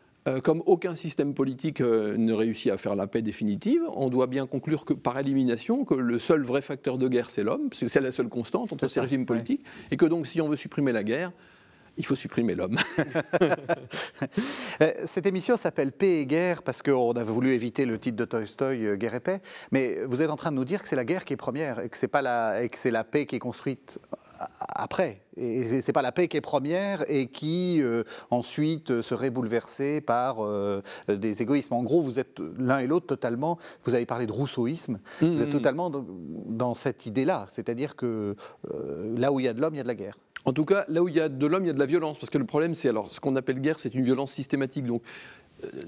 comme 0.43 0.61
aucun 0.67 0.93
système 0.93 1.33
politique 1.33 1.81
ne 1.81 2.33
réussit 2.33 2.71
à 2.71 2.77
faire 2.77 2.95
la 2.95 3.07
paix 3.07 3.21
définitive, 3.23 3.81
on 3.93 4.09
doit 4.09 4.27
bien 4.27 4.45
conclure 4.45 4.85
que 4.85 4.93
par 4.93 5.17
élimination 5.17 5.83
que 5.83 5.95
le 5.95 6.19
seul 6.19 6.41
vrai 6.41 6.61
facteur 6.61 6.99
de 6.99 7.07
guerre 7.07 7.29
c'est 7.29 7.43
l'homme, 7.43 7.69
parce 7.69 7.81
que 7.81 7.87
c'est 7.87 8.01
la 8.01 8.11
seule 8.11 8.29
constante 8.29 8.71
entre 8.73 8.87
ces 8.87 8.99
régimes 8.99 9.25
politiques, 9.25 9.63
et 9.89 9.97
que 9.97 10.05
donc 10.05 10.27
si 10.27 10.41
on 10.41 10.47
veut 10.47 10.57
supprimer 10.57 10.91
la 10.91 11.03
guerre, 11.03 11.31
il 11.97 12.06
faut 12.06 12.15
supprimer 12.15 12.56
l'homme. 12.56 12.77
Euh, 14.82 14.91
cette 15.06 15.25
émission 15.25 15.58
s'appelle 15.58 15.91
Paix 15.91 16.21
et 16.21 16.25
guerre 16.25 16.63
parce 16.63 16.82
qu'on 16.82 17.12
a 17.12 17.23
voulu 17.23 17.51
éviter 17.54 17.86
le 17.86 17.99
titre 17.99 18.17
de 18.17 18.25
Tolstoy, 18.25 18.86
euh, 18.86 18.95
Guerre 18.95 19.15
et 19.15 19.19
paix. 19.19 19.41
Mais 19.71 20.06
vous 20.06 20.21
êtes 20.21 20.30
en 20.30 20.36
train 20.36 20.51
de 20.51 20.56
nous 20.56 20.65
dire 20.65 20.82
que 20.82 20.88
c'est 20.88 20.95
la 20.95 21.06
guerre 21.06 21.23
qui 21.23 21.34
est 21.34 21.38
première 21.38 21.80
et 21.80 21.89
que 21.89 21.97
c'est 21.97 22.12
la, 22.13 22.63
et 22.63 22.69
que 22.69 22.80
c'est 22.80 22.89
la 22.89 23.04
paix 23.04 23.25
qui 23.25 23.36
est 23.36 23.39
construite 23.39 23.99
après. 24.60 25.20
Et 25.41 25.82
c'est 25.82 25.93
pas 25.93 26.01
la 26.01 26.12
paix 26.12 26.27
qui 26.27 26.38
est 26.38 26.41
première 26.41 27.04
et 27.10 27.27
qui 27.27 27.82
euh, 27.82 28.04
ensuite 28.30 29.01
serait 29.01 29.30
bouleversée 29.30 30.01
par 30.01 30.38
des 31.08 31.41
égoïsmes. 31.41 31.73
En 31.73 31.84
gros, 31.84 32.01
vous 32.01 32.19
êtes 32.19 32.39
l'un 32.58 32.80
et 32.80 32.88
l'autre 32.88 33.08
totalement. 33.08 33.58
Vous 33.84 33.93
avez 33.95 34.06
parlé 34.06 34.27
de 34.27 34.32
rousseauisme. 34.32 34.99
Vous 35.19 35.41
êtes 35.41 35.49
mmh. 35.49 35.51
totalement 35.51 35.89
dans, 35.89 36.06
dans 36.47 36.73
cette 36.73 37.06
idée-là, 37.06 37.47
c'est-à-dire 37.51 37.95
que 37.95 38.36
là 39.17 39.32
où 39.32 39.39
il 39.39 39.45
y 39.45 39.49
a 39.49 39.54
de 39.54 39.62
l'homme, 39.62 39.73
il 39.73 39.77
y 39.77 39.82
a 39.82 39.84
de 39.84 39.88
la 39.88 39.95
guerre. 39.95 40.15
En 40.43 40.54
tout 40.54 40.65
cas, 40.65 40.86
là 40.88 41.04
où 41.04 41.08
il 41.08 41.15
y 41.15 41.19
a 41.19 41.30
de 41.30 41.45
l'homme, 41.45 41.65
il 41.65 41.67
y 41.67 41.69
a 41.69 41.73
de 41.73 41.80
la 41.80 41.86
violence. 41.86 42.17
Parce 42.17 42.32
que 42.32 42.39
le 42.39 42.45
problème, 42.45 42.73
c'est 42.73 42.89
alors 42.89 43.12
ce 43.12 43.19
qu'on 43.19 43.36
appelle 43.36 43.60
guerre, 43.60 43.77
c'est 43.77 43.93
une 43.93 44.04
violence 44.04 44.32
systématique. 44.32 44.86
Donc, 44.86 45.04
euh, 45.04 45.40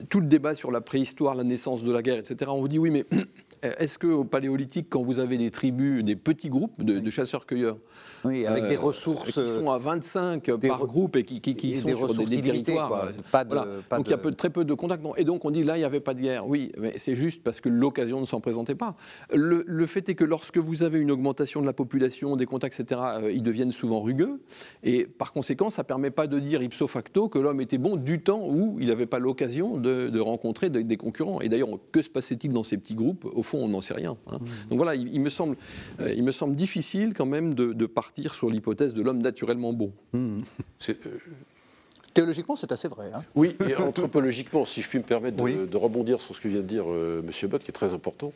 tout 0.09 0.19
le 0.19 0.27
débat 0.27 0.55
sur 0.55 0.71
la 0.71 0.81
préhistoire, 0.81 1.35
la 1.35 1.43
naissance 1.43 1.83
de 1.83 1.91
la 1.91 2.01
guerre, 2.01 2.17
etc., 2.17 2.51
on 2.53 2.59
vous 2.59 2.67
dit 2.67 2.79
oui, 2.79 2.91
mais 2.91 3.05
est-ce 3.61 3.97
qu'au 3.97 4.23
paléolithique, 4.23 4.87
quand 4.89 5.01
vous 5.01 5.19
avez 5.19 5.37
des 5.37 5.51
tribus, 5.51 6.03
des 6.03 6.15
petits 6.15 6.49
groupes 6.49 6.83
de, 6.83 7.09
chasseurs-cueilleurs, 7.09 7.77
oui, 8.25 8.45
avec 8.45 8.67
des 8.67 8.75
euh, 8.75 8.79
ressources. 8.79 9.31
Qui 9.31 9.47
sont 9.47 9.69
à 9.69 9.77
25 9.77 10.51
par 10.67 10.85
groupe 10.87 11.15
et 11.15 11.23
qui, 11.23 11.39
qui, 11.41 11.75
sont 11.75 11.95
sur 11.95 12.13
des, 12.13 12.41
territoires. 12.41 13.09
Pas 13.31 13.43
de, 13.43 13.55
donc 13.55 14.07
il 14.07 14.11
y 14.11 14.13
a 14.13 14.31
très 14.31 14.49
peu 14.49 14.65
de 14.65 14.73
contacts. 14.73 15.03
Et 15.17 15.23
donc 15.23 15.45
on 15.45 15.51
dit 15.51 15.63
là, 15.63 15.75
il 15.77 15.79
n'y 15.79 15.85
avait 15.85 15.99
pas 15.99 16.13
de 16.13 16.21
guerre. 16.21 16.47
Oui, 16.47 16.71
mais 16.77 16.93
c'est 16.97 17.15
juste 17.15 17.43
parce 17.43 17.61
que 17.61 17.69
l'occasion 17.69 18.19
ne 18.19 18.25
s'en 18.25 18.41
présentait 18.41 18.75
pas. 18.75 18.95
Le, 19.33 19.85
fait 19.85 20.07
est 20.09 20.15
que 20.15 20.23
lorsque 20.23 20.57
vous 20.57 20.83
avez 20.83 20.99
une 20.99 21.11
augmentation 21.11 21.61
de 21.61 21.65
la 21.65 21.73
population, 21.73 22.35
des 22.35 22.45
contacts, 22.45 22.79
etc., 22.79 23.01
euh, 23.03 23.31
ils 23.31 23.43
deviennent 23.43 23.71
souvent 23.71 24.01
rugueux. 24.01 24.41
Et 24.83 25.05
par 25.05 25.33
conséquent, 25.33 25.69
ça 25.69 25.83
ne 25.83 25.87
permet 25.87 26.11
pas 26.11 26.27
de 26.27 26.39
dire 26.39 26.63
ipso 26.63 26.87
facto 26.87 27.29
que 27.29 27.39
l'homme 27.39 27.61
était 27.61 27.77
bon 27.77 27.97
du 27.97 28.21
temps 28.21 28.45
où 28.47 28.77
il 28.79 28.87
n'avait 28.87 29.05
pas 29.05 29.19
l'occasion 29.19 29.62
de, 29.79 30.19
rencontrer 30.19 30.69
des 30.69 30.97
concurrents. 30.97 31.41
Et 31.41 31.49
d'ailleurs, 31.49 31.69
que 31.91 32.01
se 32.01 32.09
passait-il 32.09 32.51
dans 32.51 32.63
ces 32.63 32.77
petits 32.77 32.95
groupes? 32.95 33.25
Au 33.33 33.43
fond, 33.43 33.59
on 33.59 33.67
n'en 33.67 33.81
sait 33.81 33.93
rien. 33.93 34.17
Hein. 34.27 34.37
Mmh. 34.39 34.69
Donc 34.69 34.77
voilà, 34.77 34.95
il, 34.95 35.19
me 35.19 35.29
semble, 35.29 35.57
euh, 35.99 36.13
il 36.15 36.23
me 36.23 36.31
semble 36.31 36.55
difficile 36.55 37.13
quand 37.13 37.25
même 37.25 37.53
de, 37.53 37.73
de 37.73 37.85
partir 37.85 38.33
sur 38.33 38.49
l'hypothèse 38.49 38.93
de 38.93 39.01
l'homme 39.01 39.21
naturellement 39.21 39.73
bon. 39.73 39.91
Hmm. 40.13 40.41
Euh, 40.89 40.93
Théologiquement, 42.13 42.55
c'est 42.55 42.71
assez 42.71 42.87
vrai. 42.87 43.09
Hein. 43.13 43.23
oui, 43.35 43.55
et 43.67 43.75
anthropologiquement, 43.75 44.65
si 44.65 44.81
je 44.81 44.89
puis 44.89 44.99
me 44.99 45.03
permettre 45.03 45.37
de, 45.37 45.77
rebondir 45.77 46.21
sur 46.21 46.35
ce 46.35 46.41
que 46.41 46.47
vient 46.47 46.59
de 46.59 46.67
dire 46.67 46.85
euh, 46.87 47.21
M. 47.21 47.49
Bott, 47.49 47.63
qui 47.63 47.69
est 47.69 47.73
très 47.73 47.91
important. 47.91 48.31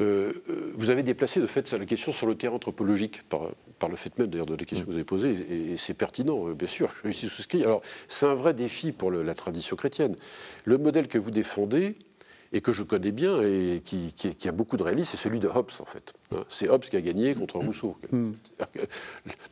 Euh, 0.00 0.32
vous 0.74 0.90
avez 0.90 1.02
déplacé 1.02 1.40
de 1.40 1.46
fait 1.46 1.72
la 1.72 1.86
question 1.86 2.10
sur 2.10 2.26
le 2.26 2.34
terrain 2.34 2.56
anthropologique 2.56 3.22
par, 3.28 3.50
par 3.78 3.88
le 3.88 3.96
fait 3.96 4.18
même 4.18 4.28
d'ailleurs 4.28 4.46
de 4.46 4.54
la 4.54 4.64
question 4.64 4.84
que 4.84 4.90
vous 4.90 4.96
avez 4.96 5.04
posée, 5.04 5.34
et, 5.50 5.76
c'est 5.76 5.94
pertinent, 5.94 6.50
bien 6.50 6.66
sûr, 6.68 6.92
je 7.04 7.10
suis 7.10 7.28
souscrit. 7.28 7.62
Alors, 7.62 7.80
c'est 8.08 8.26
un 8.26 8.34
vrai 8.34 8.54
défi 8.54 8.92
pour 8.92 9.10
la 9.10 9.34
tradition 9.34 9.76
chrétienne. 9.76 10.16
Le 10.64 10.78
modèle 10.78 11.06
que 11.06 11.18
vous 11.18 11.30
défendez, 11.30 11.96
et 12.54 12.60
que 12.60 12.72
je 12.72 12.84
connais 12.84 13.10
bien 13.10 13.42
et 13.42 13.82
qui, 13.84 14.48
a 14.48 14.52
beaucoup 14.52 14.76
de 14.76 14.84
réalisme, 14.84 15.10
c'est 15.10 15.22
celui 15.22 15.40
de 15.40 15.48
Hobbes, 15.48 15.72
en 15.80 15.84
fait. 15.84 16.14
Hein, 16.32 16.44
c'est 16.48 16.68
Hobbes 16.68 16.84
qui 16.84 16.96
a 16.96 17.00
gagné 17.00 17.34
contre 17.34 17.58
Rousseau. 17.58 17.96
Hmm. 18.12 18.30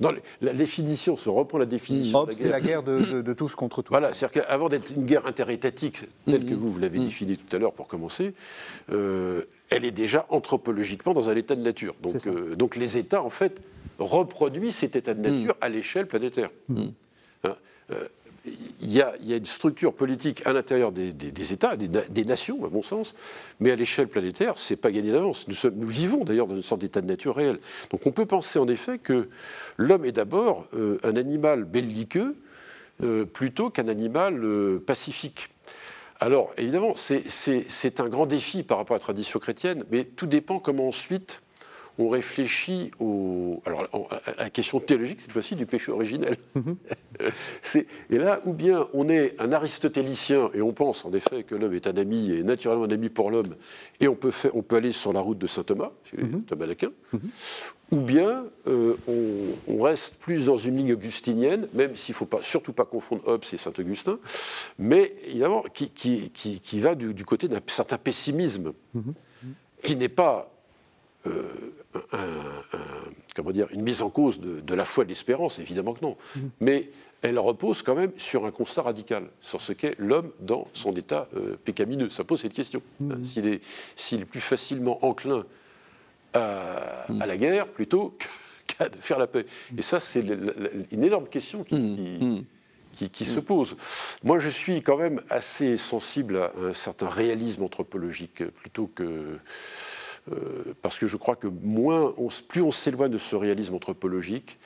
Dans 0.00 0.12
la 0.40 0.52
définition, 0.52 1.16
se 1.16 1.28
reprend 1.28 1.58
la 1.58 1.66
définition. 1.66 2.20
Hobbes, 2.20 2.32
c'est 2.32 2.48
la 2.48 2.60
guerre 2.60 2.84
de, 2.84 3.32
tous 3.32 3.56
contre 3.56 3.82
tous. 3.82 3.90
Voilà, 3.90 4.14
c'est-à-dire 4.14 4.44
qu'avant 4.44 4.68
d'être 4.68 4.92
une 4.92 5.04
guerre 5.04 5.26
interétatique, 5.26 6.06
telle 6.26 6.46
que 6.46 6.54
hmm. 6.54 6.56
vous, 6.56 6.72
vous 6.72 6.78
l'avez 6.78 7.00
définie 7.00 7.36
tout 7.36 7.56
à 7.56 7.58
l'heure 7.58 7.72
pour 7.72 7.88
commencer, 7.88 8.34
euh, 8.92 9.42
elle 9.68 9.84
est 9.84 9.90
déjà 9.90 10.24
anthropologiquement 10.28 11.12
dans 11.12 11.28
un 11.28 11.34
état 11.34 11.56
de 11.56 11.62
nature. 11.62 11.96
Donc, 12.00 12.14
euh, 12.28 12.54
donc 12.54 12.76
les 12.76 12.98
États, 12.98 13.22
en 13.22 13.30
fait, 13.30 13.60
reproduisent 13.98 14.76
cet 14.76 14.94
état 14.94 15.14
de 15.14 15.28
nature 15.28 15.56
à 15.60 15.68
l'échelle 15.68 16.06
planétaire. 16.06 16.50
Hein, 16.70 17.56
euh, 17.90 18.06
il 18.44 18.92
y, 18.92 19.00
a, 19.00 19.14
une 19.20 19.44
structure 19.44 19.94
politique 19.94 20.44
à 20.46 20.52
l'intérieur 20.52 20.90
des, 20.90 21.52
États, 21.52 21.76
des, 21.76 22.24
nations, 22.24 22.64
à 22.64 22.68
mon 22.68 22.82
sens, 22.82 23.14
mais 23.60 23.70
à 23.70 23.76
l'échelle 23.76 24.08
planétaire, 24.08 24.58
c'est 24.58 24.76
pas 24.76 24.90
gagné 24.90 25.12
d'avance. 25.12 25.46
Nous, 25.46 25.86
vivons 25.86 26.24
d'ailleurs 26.24 26.48
dans 26.48 26.56
une 26.56 26.62
sorte 26.62 26.80
d'état 26.80 27.00
de 27.00 27.06
nature 27.06 27.36
réel. 27.36 27.58
Donc 27.90 28.06
on 28.06 28.10
peut 28.10 28.26
penser 28.26 28.58
en 28.58 28.66
effet 28.66 28.98
que 28.98 29.28
l'homme 29.76 30.04
est 30.04 30.12
d'abord 30.12 30.66
euh, 30.74 30.98
un 31.04 31.16
animal 31.16 31.64
belliqueux 31.64 32.36
euh, 33.02 33.24
plutôt 33.24 33.70
qu'un 33.70 33.88
animal 33.88 34.42
euh, 34.42 34.82
pacifique. 34.84 35.50
Alors 36.18 36.52
évidemment, 36.56 36.94
c'est 36.96 38.00
un 38.00 38.08
grand 38.08 38.26
défi 38.26 38.64
par 38.64 38.78
rapport 38.78 38.94
à 38.94 38.98
la 38.98 39.02
tradition 39.02 39.38
chrétienne, 39.38 39.84
mais 39.90 40.04
tout 40.04 40.26
dépend 40.26 40.58
comment 40.58 40.88
ensuite 40.88 41.42
on 42.02 42.08
réfléchit 42.08 42.90
au, 42.98 43.60
alors, 43.64 43.88
à 44.38 44.44
la 44.44 44.50
question 44.50 44.80
théologique, 44.80 45.20
cette 45.22 45.32
fois-ci, 45.32 45.54
du 45.54 45.66
péché 45.66 45.92
originel. 45.92 46.36
Mhm. 46.54 46.76
et 48.10 48.18
là, 48.18 48.40
ou 48.44 48.52
bien 48.52 48.88
on 48.92 49.08
est 49.08 49.40
un 49.40 49.52
aristotélicien 49.52 50.50
et 50.54 50.62
on 50.62 50.72
pense 50.72 51.04
en 51.04 51.12
effet 51.12 51.44
que 51.44 51.54
l'homme 51.54 51.74
est 51.74 51.86
un 51.86 51.96
ami 51.96 52.32
et 52.32 52.42
naturellement 52.42 52.84
un 52.84 52.90
ami 52.90 53.08
pour 53.08 53.30
l'homme, 53.30 53.54
et 54.00 54.08
on 54.08 54.14
peut, 54.14 54.30
faire, 54.30 54.54
on 54.56 54.62
peut 54.62 54.76
aller 54.76 54.92
sur 54.92 55.12
la 55.12 55.20
route 55.20 55.38
de 55.38 55.46
saint 55.46 55.62
Thomas, 55.62 55.92
mhm. 56.16 56.42
Thomas 56.42 56.66
d'Aquin, 56.66 56.90
mhm. 57.12 57.20
ou 57.92 57.96
bien 57.96 58.44
euh, 58.66 58.96
on, 59.68 59.82
reste 59.82 60.14
plus 60.16 60.46
dans 60.46 60.56
une 60.56 60.76
ligne 60.76 60.92
augustinienne, 60.92 61.68
même 61.74 61.96
s'il 61.96 62.14
ne 62.14 62.16
faut 62.16 62.26
pas, 62.26 62.42
surtout 62.42 62.72
pas 62.72 62.84
confondre 62.84 63.26
Hobbes 63.26 63.44
et 63.52 63.56
Saint-Augustin, 63.56 64.18
mais 64.78 65.14
évidemment 65.26 65.62
qui, 65.72 65.90
qui, 65.90 66.30
qui, 66.30 66.80
va 66.80 66.94
du, 66.94 67.24
côté 67.24 67.48
d'un 67.48 67.60
certain 67.66 67.98
pessimisme, 67.98 68.72
qui 69.82 69.96
n'est 69.96 70.08
pas 70.08 70.52
euh, 71.26 71.42
comment 73.34 73.50
dire, 73.50 73.68
une 73.72 73.82
mise 73.82 74.02
en 74.02 74.10
cause 74.10 74.40
de, 74.40 74.74
la 74.74 74.84
foi 74.84 75.04
et 75.04 75.06
de 75.06 75.10
l'espérance, 75.10 75.58
évidemment 75.58 75.94
que 75.94 76.04
non. 76.04 76.16
Mm-hmm. 76.36 76.40
Mais 76.60 76.90
elle 77.22 77.38
repose 77.38 77.82
quand 77.82 77.94
même 77.94 78.12
sur 78.16 78.44
un 78.44 78.50
constat 78.50 78.82
radical, 78.82 79.28
sur 79.40 79.60
ce 79.60 79.72
qu'est 79.72 79.94
l'homme 79.98 80.32
dans 80.40 80.66
son 80.72 80.92
état 80.92 81.28
euh, 81.36 81.56
pécamineux. 81.64 82.10
Ça 82.10 82.24
pose 82.24 82.40
cette 82.40 82.54
question. 82.54 82.82
Mm-hmm. 83.00 83.24
S'il 83.24 83.46
est, 83.46 84.20
est, 84.20 84.24
plus 84.24 84.40
facilement 84.40 85.04
enclin 85.04 85.44
à, 86.34 87.06
mm. 87.08 87.18
la 87.18 87.36
guerre 87.36 87.68
plutôt 87.68 88.16
qu'à 88.66 88.88
faire 89.00 89.18
la 89.18 89.26
paix. 89.26 89.46
Et 89.76 89.82
ça, 89.82 90.00
c'est 90.00 90.24
une 90.90 91.04
énorme 91.04 91.28
question 91.28 91.62
qui, 91.62 92.44
qui, 93.12 93.24
se 93.24 93.40
pose. 93.40 93.76
Moi, 94.24 94.38
je 94.38 94.48
suis 94.48 94.82
quand 94.82 94.96
même 94.96 95.22
assez 95.30 95.76
sensible 95.76 96.36
à 96.36 96.52
un 96.60 96.72
certain 96.72 97.08
réalisme 97.08 97.62
anthropologique 97.62 98.44
plutôt 98.50 98.90
que 98.94 99.02
euh, 99.02 99.38
parce 100.82 100.98
que 100.98 101.06
je 101.06 101.16
crois 101.16 101.36
que 101.36 101.48
moins 101.48 102.14
plus 102.48 102.62
on 102.62 102.70
s'éloigne 102.70 103.10
de 103.10 103.18
ce 103.18 103.34
réalisme 103.36 103.74
anthropologique, 103.74 104.58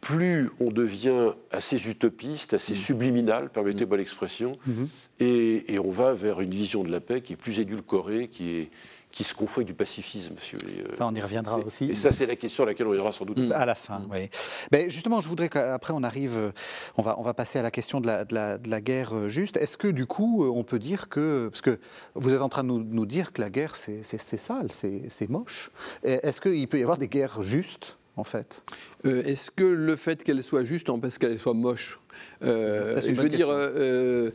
plus 0.00 0.50
on 0.58 0.70
devient 0.70 1.30
assez 1.52 1.88
utopiste, 1.88 2.54
assez 2.54 2.74
subliminal, 2.74 3.50
permettez-moi 3.50 3.96
l'expression, 3.96 4.58
mhm. 4.66 4.88
et, 5.20 5.74
et, 5.74 5.78
on 5.78 5.90
va 5.90 6.12
vers 6.12 6.40
une 6.40 6.50
vision 6.50 6.82
de 6.82 6.90
la 6.90 7.00
paix 7.00 7.20
qui 7.20 7.34
est 7.34 7.36
plus 7.36 7.60
édulcorée, 7.60 8.26
qui 8.26 8.50
est, 8.50 8.70
qui 9.12 9.24
se 9.24 9.34
confond 9.34 9.58
avec 9.58 9.66
du 9.68 9.74
pacifisme. 9.74 10.34
Euh, 10.54 10.94
ça, 10.94 11.06
on 11.06 11.14
y 11.14 11.20
reviendra 11.20 11.58
aussi. 11.58 11.84
Et 11.90 11.94
ça, 11.94 12.10
c'est 12.10 12.26
la 12.26 12.34
question 12.34 12.64
à 12.64 12.66
laquelle 12.66 12.86
on 12.86 12.94
ira 12.94 13.12
sans 13.12 13.26
doute. 13.26 13.38
À 13.52 13.66
la 13.66 13.74
fin, 13.74 14.02
oui. 14.10 14.30
Mais 14.72 14.88
justement, 14.90 15.20
je 15.20 15.28
voudrais 15.28 15.50
qu'après, 15.50 15.92
on 15.92 16.02
arrive, 16.02 16.36
euh, 16.36 16.50
on 16.96 17.02
va, 17.02 17.18
on 17.18 17.22
va 17.22 17.34
passer 17.34 17.58
à 17.58 17.62
la 17.62 17.70
question 17.70 18.00
de 18.00 18.06
la, 18.06 18.24
de 18.24 18.34
la, 18.34 18.58
de 18.58 18.70
la 18.70 18.80
guerre 18.80 19.14
euh, 19.14 19.28
juste. 19.28 19.58
Est-ce 19.58 19.76
que, 19.76 19.88
du 19.88 20.06
coup, 20.06 20.44
on 20.44 20.64
peut 20.64 20.78
dire 20.78 21.10
que, 21.10 21.48
parce 21.50 21.60
que 21.60 21.78
vous 22.14 22.32
êtes 22.32 22.40
en 22.40 22.48
train 22.48 22.64
de 22.64 22.68
nous, 22.68 22.82
nous 22.82 23.06
dire 23.06 23.32
que 23.32 23.42
la 23.42 23.50
guerre, 23.50 23.76
c'est 23.76 24.02
sale, 24.02 24.68
c'est 24.72 25.28
moche. 25.28 25.70
Est-ce 26.02 26.40
qu'il 26.40 26.66
peut 26.66 26.78
y 26.78 26.82
avoir 26.82 26.96
des 26.98 27.08
guerres 27.08 27.42
justes? 27.42 27.98
En 28.16 28.24
fait 28.24 28.62
Est-ce 29.04 29.50
que 29.50 29.64
le 29.64 29.96
fait 29.96 30.22
qu'elle 30.22 30.42
soit 30.42 30.64
juste 30.64 30.90
empêche 30.90 31.18
qu'elle 31.18 31.38
soit 31.38 31.54
moche 31.54 31.98
euh, 32.42 33.00
je 33.00 33.20
veux 33.20 33.28
dire, 33.28 33.48
euh, 33.50 34.30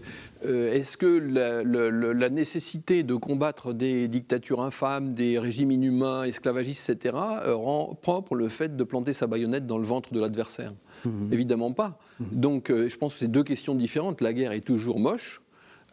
euh, 0.46 0.74
est-ce 0.74 0.98
que 0.98 1.06
la, 1.08 2.30
nécessité 2.30 3.04
de 3.04 3.16
combattre 3.16 3.74
des 3.74 4.08
dictatures 4.08 4.62
infâmes, 4.62 5.14
des 5.14 5.40
régimes 5.40 5.72
inhumains, 5.72 6.24
esclavagistes, 6.24 6.90
etc., 6.90 7.16
rend 7.48 7.98
propre 8.02 8.36
le 8.36 8.48
fait 8.48 8.76
de 8.76 8.84
planter 8.84 9.14
sa 9.14 9.28
baïonnette 9.28 9.66
dans 9.66 9.78
le 9.78 9.86
ventre 9.86 10.14
de 10.14 10.20
l'adversaire? 10.20 10.72
Mhm. 11.06 11.30
Évidemment 11.32 11.72
pas. 11.72 12.00
Mhm. 12.20 12.28
Donc 12.32 12.72
je 12.72 12.96
pense 12.98 13.14
que 13.14 13.20
c'est 13.20 13.32
deux 13.32 13.44
questions 13.44 13.76
différentes. 13.76 14.22
La 14.22 14.34
guerre 14.34 14.52
est 14.52 14.62
toujours 14.62 15.00
moche. 15.00 15.42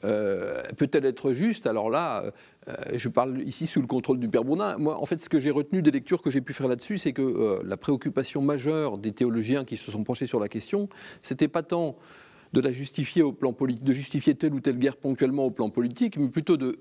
Peut-elle 0.03 1.07
être 1.07 1.33
juste? 1.33 1.67
Alors 1.67 1.89
là, 1.89 2.25
je 2.95 3.09
parle 3.09 3.41
ici 3.43 3.67
sous 3.67 3.81
le 3.81 3.87
contrôle 3.87 4.19
du 4.19 4.29
Père 4.29 4.45
Bourdin. 4.45 4.77
Moi, 4.77 5.01
en 5.01 5.07
fait, 5.07 5.19
ce 5.19 5.31
que 5.31 5.41
j'ai 5.41 5.51
retenu 5.51 5.81
des 5.81 5.91
lectures 5.91 6.21
que 6.21 6.31
j'ai 6.31 6.43
pu 6.43 6.53
faire 6.53 6.69
là-dessus, 6.69 6.99
c'est 6.99 7.13
que 7.13 7.63
la 7.65 7.77
préoccupation 7.79 8.43
majeure 8.43 8.99
des 8.99 9.13
théologiens 9.13 9.65
qui 9.65 9.79
se 9.79 9.91
sont 9.91 10.05
penchés 10.05 10.27
sur 10.27 10.41
la 10.41 10.49
question, 10.49 10.91
c'était 11.23 11.49
pas 11.49 11.63
tant 11.63 11.97
de 12.55 12.61
la 12.61 12.71
justifier 12.71 13.23
au 13.23 13.33
plan 13.33 13.53
politique, 13.53 13.85
de 13.85 13.93
justifier 13.93 14.35
telle 14.35 14.55
ou 14.55 14.61
telle 14.61 14.79
guerre 14.79 14.97
ponctuellement 14.97 15.45
au 15.45 15.51
plan 15.51 15.71
politique, 15.71 16.17
mais 16.17 16.29
plutôt 16.29 16.57
de 16.57 16.79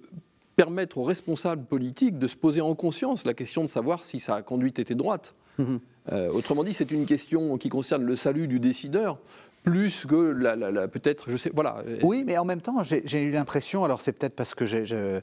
permettre 0.55 0.99
aux 0.99 1.03
responsables 1.03 1.65
politiques 1.65 2.19
de 2.19 2.27
se 2.27 2.35
poser 2.35 2.61
en 2.61 2.75
conscience 2.75 3.25
la 3.25 3.33
question 3.33 3.63
de 3.63 3.67
savoir 3.67 4.05
si 4.05 4.19
sa 4.19 4.41
conduite 4.41 4.79
était 4.79 4.95
droite. 4.95 5.33
Mmh 5.57 5.77
euh, 6.11 6.29
autrement 6.33 6.65
dit, 6.65 6.73
c'est 6.73 6.91
une 6.91 7.05
question 7.05 7.57
qui 7.57 7.69
concerne 7.69 8.03
le 8.03 8.17
salut 8.17 8.49
du 8.49 8.59
décideur 8.59 9.21
plus 9.63 10.05
que 10.05 10.15
la, 10.15 10.87
peut-être, 10.87 11.29
je 11.29 11.37
sais, 11.37 11.51
voilà. 11.53 11.83
Oui, 12.01 12.23
mais 12.27 12.37
en 12.37 12.45
même 12.45 12.61
temps, 12.61 12.83
j'ai 12.83 13.21
eu 13.21 13.31
l'impression, 13.31 13.85
alors 13.85 14.01
c'est 14.01 14.11
peut-être 14.11 14.35
parce 14.35 14.53
que 14.53 14.65
euh, 14.93 15.21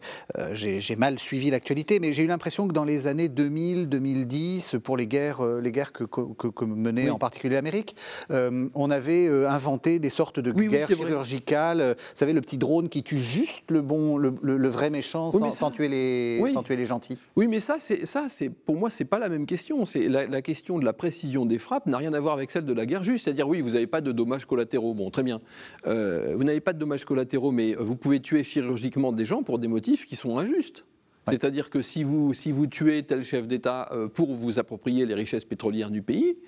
j'ai 0.52 0.96
mal 0.96 1.18
suivi 1.18 1.50
l'actualité, 1.50 2.00
mais 2.00 2.12
j'ai 2.12 2.24
eu 2.24 2.26
l'impression 2.26 2.66
que 2.66 2.72
dans 2.72 2.84
les 2.84 3.06
années 3.06 3.28
2000-2010, 3.28 4.78
pour 4.78 4.96
les 4.96 5.06
guerres, 5.06 5.44
euh, 5.44 5.60
les 5.60 5.72
guerres 5.72 5.92
que, 5.92 6.04
que, 6.04 6.64
menait 6.64 7.10
en 7.10 7.18
particulier 7.18 7.54
l'Amérique, 7.54 7.96
euh, 8.30 8.68
on 8.74 8.90
avait 8.90 9.28
inventé 9.46 9.98
des 9.98 10.10
sortes 10.10 10.40
de 10.40 10.52
guerres 10.52 10.88
chirurgicales. 10.88 11.96
Vous 11.98 12.04
savez, 12.14 12.32
le 12.32 12.40
petit 12.40 12.58
drone 12.58 12.88
qui 12.88 13.02
tue 13.02 13.18
juste 13.18 13.70
le 13.70 13.82
bon, 13.82 14.16
le, 14.16 14.68
vrai 14.68 14.88
méchant 14.88 15.30
sans, 15.32 15.70
tuer 15.70 15.88
les, 15.88 16.42
sans 16.52 16.62
tuer 16.62 16.76
les 16.76 16.86
gentils. 16.86 17.18
Oui, 17.36 17.46
mais 17.46 17.60
ça, 17.60 17.76
c'est 17.78 18.06
ça, 18.06 18.26
c'est 18.28 18.48
pour 18.48 18.76
moi, 18.76 18.88
c'est 18.88 19.04
pas 19.04 19.18
la 19.18 19.28
même 19.28 19.46
question. 19.46 19.84
C'est 19.84 20.08
la, 20.08 20.26
la, 20.26 20.42
question 20.42 20.78
de 20.78 20.84
la 20.84 20.92
précision 20.92 21.44
des 21.44 21.58
frappes 21.58 21.86
n'a 21.86 21.98
rien 21.98 22.14
à 22.14 22.20
voir 22.20 22.34
avec 22.34 22.50
celle 22.50 22.64
de 22.64 22.72
la 22.72 22.86
guerre 22.86 23.04
juste. 23.04 23.24
C'est-à-dire, 23.24 23.48
oui, 23.48 23.60
vous 23.60 23.70
n'avez 23.70 23.86
pas 23.86 24.00
de 24.00 24.12
dommages 24.12 24.29
collatéraux. 24.38 24.94
Bon, 24.94 25.10
très 25.10 25.22
bien. 25.22 25.40
Euh, 25.86 26.34
vous 26.36 26.44
n'avez 26.44 26.60
pas 26.60 26.72
de 26.72 26.78
dommages 26.78 27.04
collatéraux, 27.04 27.50
mais 27.50 27.74
vous 27.74 27.96
pouvez 27.96 28.20
tuer 28.20 28.44
chirurgicalement 28.44 29.12
des 29.12 29.24
gens 29.24 29.42
pour 29.42 29.58
des 29.58 29.68
motifs 29.68 30.06
qui 30.06 30.16
sont 30.16 30.38
injustes. 30.38 30.84
C'est-à-dire 31.28 31.70
que 31.70 31.80
si 31.80 32.02
vous, 32.02 32.34
si 32.34 32.50
vous 32.50 32.66
tuez 32.66 33.04
tel 33.04 33.22
chef 33.22 33.46
d'État 33.46 33.88
euh, 33.92 34.08
pour 34.08 34.34
vous 34.34 34.58
approprier 34.58 35.06
les 35.06 35.14
richesses 35.14 35.44
pétrolières 35.44 35.90
du 35.90 36.02
pays, 36.02 36.38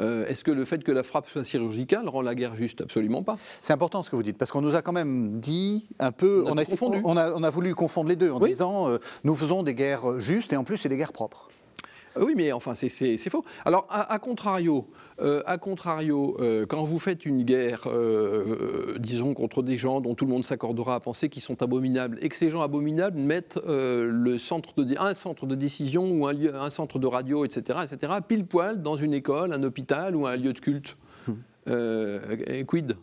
euh, 0.00 0.26
est-ce 0.26 0.42
que 0.42 0.50
le 0.50 0.64
fait 0.64 0.82
que 0.82 0.90
la 0.90 1.04
frappe 1.04 1.28
soit 1.28 1.44
chirurgicale 1.44 2.08
rend 2.08 2.22
la 2.22 2.34
guerre 2.34 2.56
juste? 2.56 2.80
Absolument 2.80 3.22
pas. 3.22 3.36
C'est 3.60 3.72
important 3.72 4.02
ce 4.02 4.10
que 4.10 4.16
vous 4.16 4.22
dites, 4.22 4.38
parce 4.38 4.50
qu'on 4.50 4.62
nous 4.62 4.74
a 4.74 4.82
quand 4.82 4.92
même 4.92 5.38
dit 5.38 5.86
un 6.00 6.10
peu, 6.10 6.44
on 6.46 6.56
a, 6.58 6.64
on 7.04 7.16
a, 7.16 7.32
on 7.32 7.42
a, 7.42 7.50
voulu 7.50 7.74
confondre 7.74 8.08
les 8.08 8.16
deux 8.16 8.32
en 8.32 8.40
disant 8.40 8.88
nous 9.22 9.34
faisons 9.34 9.62
des 9.62 9.74
guerres 9.74 10.18
justes 10.18 10.52
et 10.52 10.56
en 10.56 10.64
plus 10.64 10.78
c'est 10.78 10.88
des 10.88 10.96
guerres 10.96 11.12
propres. 11.12 11.48
Oui, 12.16 12.34
mais 12.36 12.52
enfin, 12.52 12.74
c'est 12.74 13.16
faux. 13.30 13.44
Alors, 13.64 13.86
à, 13.90 14.12
à 14.12 14.18
contrario 14.18 14.86
euh, 15.20 15.42
euh, 15.46 16.66
quand 16.66 16.84
vous 16.84 16.98
faites 16.98 17.26
une 17.26 17.42
guerre, 17.42 17.82
euh, 17.86 18.96
disons, 18.98 19.34
contre 19.34 19.62
des 19.62 19.76
gens 19.76 20.00
dont 20.00 20.14
tout 20.14 20.24
le 20.24 20.30
monde 20.30 20.44
s'accordera 20.44 20.94
à 20.96 21.00
penser 21.00 21.28
qu'ils 21.28 21.42
sont 21.42 21.62
abominables, 21.62 22.18
et 22.20 22.28
que 22.28 22.36
ces 22.36 22.50
gens 22.50 22.62
abominables 22.62 23.18
mettent 23.18 23.60
le 23.66 24.38
centre 24.38 24.74
de, 24.74 24.94
un 24.98 25.14
centre 25.14 25.46
de 25.46 25.54
décision 25.54 26.10
ou 26.10 26.26
un, 26.26 26.32
lieu, 26.32 26.54
un 26.54 26.70
centre 26.70 26.98
de 26.98 27.06
radio, 27.06 27.44
etc., 27.44 27.80
etc., 27.84 28.14
pile 28.26 28.46
poil 28.46 28.82
dans 28.82 28.96
une 28.96 29.14
école, 29.14 29.52
un 29.52 29.62
hôpital 29.62 30.16
ou 30.16 30.26
un 30.26 30.36
lieu 30.36 30.52
de 30.52 30.60
culte. 30.60 30.96
Hum. 31.28 31.36
quid? 32.66 32.96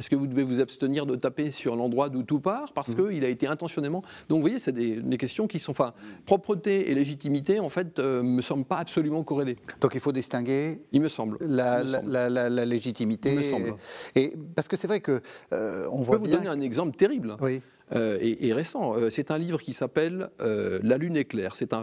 Est-ce 0.00 0.08
que 0.08 0.16
vous 0.16 0.26
devez 0.26 0.44
vous 0.44 0.60
abstenir 0.60 1.04
de 1.04 1.14
taper 1.14 1.50
sur 1.50 1.76
l'endroit 1.76 2.08
d'où 2.08 2.22
tout 2.22 2.40
part 2.40 2.72
parce 2.72 2.96
mmh. 2.96 3.08
qu'il 3.10 3.24
a 3.24 3.28
été 3.28 3.46
intentionnellement. 3.46 4.00
Donc 4.30 4.38
vous 4.38 4.42
voyez, 4.42 4.58
c'est 4.58 4.72
des, 4.72 5.18
questions 5.18 5.46
qui 5.46 5.58
sont. 5.58 5.72
Enfin, 5.72 5.92
propreté 6.24 6.90
et 6.90 6.94
légitimité, 6.94 7.60
en 7.60 7.68
fait, 7.68 7.98
ne 7.98 8.04
euh, 8.04 8.22
me 8.22 8.40
semblent 8.40 8.64
pas 8.64 8.78
absolument 8.78 9.22
corrélées. 9.24 9.58
Donc 9.82 9.94
il 9.94 10.00
faut 10.00 10.12
distinguer. 10.12 10.80
Il 10.92 11.02
me 11.02 11.08
semble. 11.08 11.36
La, 11.40 11.82
la, 11.84 12.64
légitimité. 12.64 13.32
Il 13.32 13.38
me 13.38 13.42
semble. 13.42 13.74
Et, 14.14 14.32
parce 14.54 14.68
que 14.68 14.76
c'est 14.78 14.86
vrai 14.86 15.00
que. 15.00 15.20
Euh, 15.52 15.86
on 15.92 16.02
voit 16.02 16.16
Je 16.16 16.22
peux 16.22 16.30
vous 16.30 16.34
donner 16.34 16.48
un 16.48 16.60
exemple 16.60 16.96
terrible. 16.96 17.36
Oui. 17.42 17.60
Euh, 17.92 18.18
et, 18.20 18.52
récent. 18.52 18.96
Euh, 18.96 19.10
c'est 19.10 19.30
un 19.30 19.38
livre 19.38 19.60
qui 19.60 19.72
s'appelle 19.72 20.30
euh, 20.40 20.78
La 20.82 20.96
Lune 20.96 21.16
éclaire. 21.16 21.56
C'est 21.56 21.72
un 21.72 21.82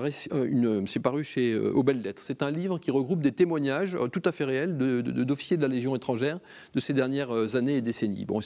c'est 0.85 0.99
paru 0.99 1.23
chez 1.23 1.57
Aux 1.57 1.83
Belles 1.83 2.01
Lettres. 2.01 2.21
C'est 2.23 2.43
un 2.43 2.51
livre 2.51 2.79
qui 2.79 2.91
regroupe 2.91 3.21
des 3.21 3.31
témoignages 3.31 3.97
tout 4.11 4.21
à 4.25 4.31
fait 4.31 4.45
réels 4.45 4.77
d'officiers 4.77 5.57
de, 5.57 5.61
de, 5.61 5.67
la 5.67 5.73
Légion 5.73 5.95
étrangère 5.95 6.39
de 6.73 6.79
ces 6.79 6.93
dernières 6.93 7.55
années 7.55 7.77
et 7.77 7.81
décennies. 7.81 8.25
Bon, 8.25 8.39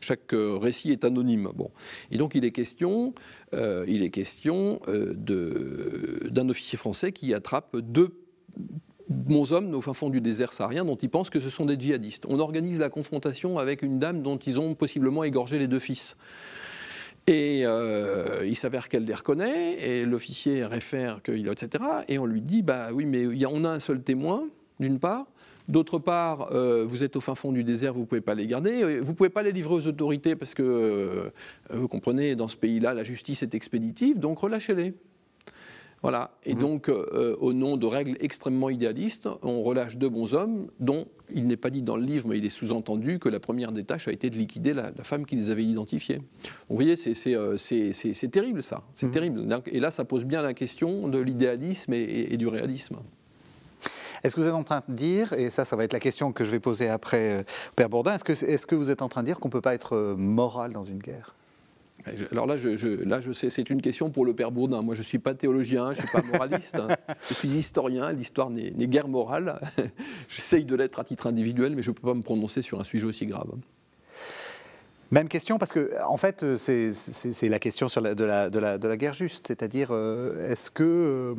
chaque 0.00 0.32
récit 0.32 0.92
est 0.92 1.04
anonyme. 1.04 1.50
Bon, 1.54 1.70
et 2.10 2.16
donc 2.16 2.34
il 2.34 2.44
est 2.44 2.52
question, 2.52 3.12
il 3.52 4.02
est 4.02 4.10
question 4.10 4.80
d'un 5.14 6.48
officier 6.48 6.78
français 6.78 7.12
qui 7.12 7.34
attrape 7.34 7.76
deux 7.76 8.10
bons 9.08 9.52
hommes 9.52 9.74
au 9.74 9.80
fin 9.80 9.94
fond 9.94 10.10
du 10.10 10.20
désert 10.20 10.52
saharien 10.52 10.84
dont 10.84 10.96
ils 10.96 11.10
pensent 11.10 11.30
que 11.30 11.40
ce 11.40 11.50
sont 11.50 11.66
des 11.66 11.78
djihadistes. 11.78 12.24
On 12.28 12.38
organise 12.38 12.80
la 12.80 12.90
confrontation 12.90 13.58
avec 13.58 13.82
une 13.82 13.98
dame 13.98 14.22
dont 14.22 14.36
ils 14.36 14.60
ont 14.60 14.74
possiblement 14.74 15.24
égorgé 15.24 15.58
les 15.58 15.68
deux 15.68 15.78
fils. 15.78 16.16
Et 17.28 17.66
euh, 17.66 18.42
il 18.46 18.56
s'avère 18.56 18.88
qu'elle 18.88 19.04
les 19.04 19.14
reconnaît, 19.14 19.74
et 19.74 20.06
l'officier 20.06 20.64
réfère 20.64 21.20
qu'il 21.22 21.46
a, 21.46 21.52
etc. 21.52 21.84
Et 22.08 22.18
on 22.18 22.24
lui 22.24 22.40
dit, 22.40 22.62
bah 22.62 22.88
oui, 22.90 23.04
mais 23.04 23.26
on 23.44 23.64
a 23.64 23.68
un 23.68 23.80
seul 23.80 24.02
témoin, 24.02 24.44
d'une 24.80 24.98
part. 24.98 25.26
D'autre 25.68 25.98
part, 25.98 26.50
euh, 26.52 26.86
vous 26.88 27.02
êtes 27.02 27.16
au 27.16 27.20
fin 27.20 27.34
fond 27.34 27.52
du 27.52 27.64
désert, 27.64 27.92
vous 27.92 28.00
ne 28.00 28.06
pouvez 28.06 28.22
pas 28.22 28.34
les 28.34 28.46
garder. 28.46 29.00
Vous 29.00 29.10
ne 29.10 29.14
pouvez 29.14 29.28
pas 29.28 29.42
les 29.42 29.52
livrer 29.52 29.74
aux 29.74 29.86
autorités 29.86 30.36
parce 30.36 30.54
que, 30.54 30.62
euh, 30.62 31.30
vous 31.70 31.88
comprenez, 31.88 32.34
dans 32.34 32.48
ce 32.48 32.56
pays-là, 32.56 32.94
la 32.94 33.04
justice 33.04 33.42
est 33.42 33.54
expéditive, 33.54 34.18
donc 34.18 34.38
relâchez-les. 34.38 34.94
Voilà. 36.02 36.30
Et 36.44 36.54
mhm. 36.54 36.60
donc, 36.60 36.88
euh, 36.88 37.36
au 37.40 37.52
nom 37.52 37.76
de 37.76 37.86
règles 37.86 38.16
extrêmement 38.20 38.70
idéalistes, 38.70 39.28
on 39.42 39.62
relâche 39.62 39.96
deux 39.96 40.08
bons 40.08 40.34
hommes, 40.34 40.68
dont 40.78 41.06
il 41.34 41.46
n'est 41.46 41.56
pas 41.56 41.70
dit 41.70 41.82
dans 41.82 41.96
le 41.96 42.04
livre, 42.04 42.28
mais 42.28 42.38
il 42.38 42.44
est 42.44 42.50
sous-entendu 42.50 43.18
que 43.18 43.28
la 43.28 43.40
première 43.40 43.72
des 43.72 43.84
tâches 43.84 44.08
a 44.08 44.12
été 44.12 44.30
de 44.30 44.36
liquider 44.36 44.74
la, 44.74 44.92
femme 45.02 45.26
qui 45.26 45.36
les 45.36 45.50
avait 45.50 45.64
identifiés. 45.64 46.20
Vous 46.68 46.76
voyez, 46.76 46.94
euh, 47.26 47.56
c'est 47.56 48.30
terrible 48.30 48.62
ça. 48.62 48.82
C'est 48.94 49.06
mhm. 49.06 49.12
terrible. 49.12 49.60
Et 49.72 49.80
là, 49.80 49.90
ça 49.90 50.04
pose 50.04 50.24
bien 50.24 50.42
la 50.42 50.54
question 50.54 51.08
de 51.08 51.18
l'idéalisme 51.18 51.92
et, 51.92 52.36
du 52.36 52.46
réalisme. 52.46 52.98
Est-ce 54.22 54.34
que 54.34 54.40
vous 54.40 54.48
êtes 54.48 54.54
en 54.54 54.64
train 54.64 54.82
de 54.88 54.94
dire, 54.94 55.32
et 55.32 55.50
ça, 55.50 55.64
ça 55.64 55.76
va 55.76 55.84
être 55.84 55.92
la 55.92 56.00
question 56.00 56.32
que 56.32 56.44
je 56.44 56.50
vais 56.50 56.58
poser 56.58 56.88
après 56.88 57.38
au 57.38 57.74
Père 57.76 57.88
Bourdin, 57.88 58.14
est-ce 58.14 58.24
que, 58.24 58.32
est 58.32 58.66
que 58.66 58.74
vous 58.74 58.90
êtes 58.90 59.02
en 59.02 59.08
train 59.08 59.22
de 59.22 59.26
dire 59.26 59.38
qu'on 59.38 59.48
ne 59.48 59.52
peut 59.52 59.60
pas 59.60 59.74
être 59.74 60.14
moral 60.16 60.72
dans 60.72 60.84
une 60.84 60.98
guerre? 60.98 61.34
Alors 62.32 62.46
là, 62.46 62.56
c'est 63.32 63.70
une 63.70 63.82
question 63.82 64.10
pour 64.10 64.24
le 64.24 64.34
père 64.34 64.50
Bourdin. 64.50 64.82
Moi, 64.82 64.94
je 64.94 65.00
ne 65.00 65.04
suis 65.04 65.18
pas 65.18 65.34
théologien, 65.34 65.92
je 65.92 66.00
ne 66.00 66.06
suis 66.06 66.16
pas 66.16 66.22
moraliste. 66.22 66.76
Hein. 66.76 66.88
Je 67.28 67.34
suis 67.34 67.48
historien. 67.48 68.12
L'histoire 68.12 68.50
n'est 68.50 68.72
guère 68.86 69.08
morale. 69.08 69.60
J'essaye 70.28 70.64
de 70.64 70.74
l'être 70.74 70.98
à 71.00 71.04
titre 71.04 71.26
individuel, 71.26 71.74
mais 71.74 71.82
je 71.82 71.90
ne 71.90 71.94
peux 71.94 72.06
pas 72.06 72.14
me 72.14 72.22
prononcer 72.22 72.62
sur 72.62 72.80
un 72.80 72.84
sujet 72.84 73.06
aussi 73.06 73.26
grave. 73.26 73.50
Même 75.10 75.28
question, 75.28 75.56
parce 75.56 75.72
que, 75.72 75.90
en 76.06 76.18
fait, 76.18 76.44
c'est 76.56 77.48
la 77.48 77.58
question 77.58 77.88
sur 77.88 78.02
de, 78.02 78.24
la, 78.24 78.50
de, 78.50 78.58
la, 78.58 78.96
guerre 78.96 79.14
juste. 79.14 79.46
C'est-à-dire, 79.48 79.88
euh, 79.90 80.50
est-ce 80.50 80.70
que. 80.70 80.84
Euh, 80.84 81.34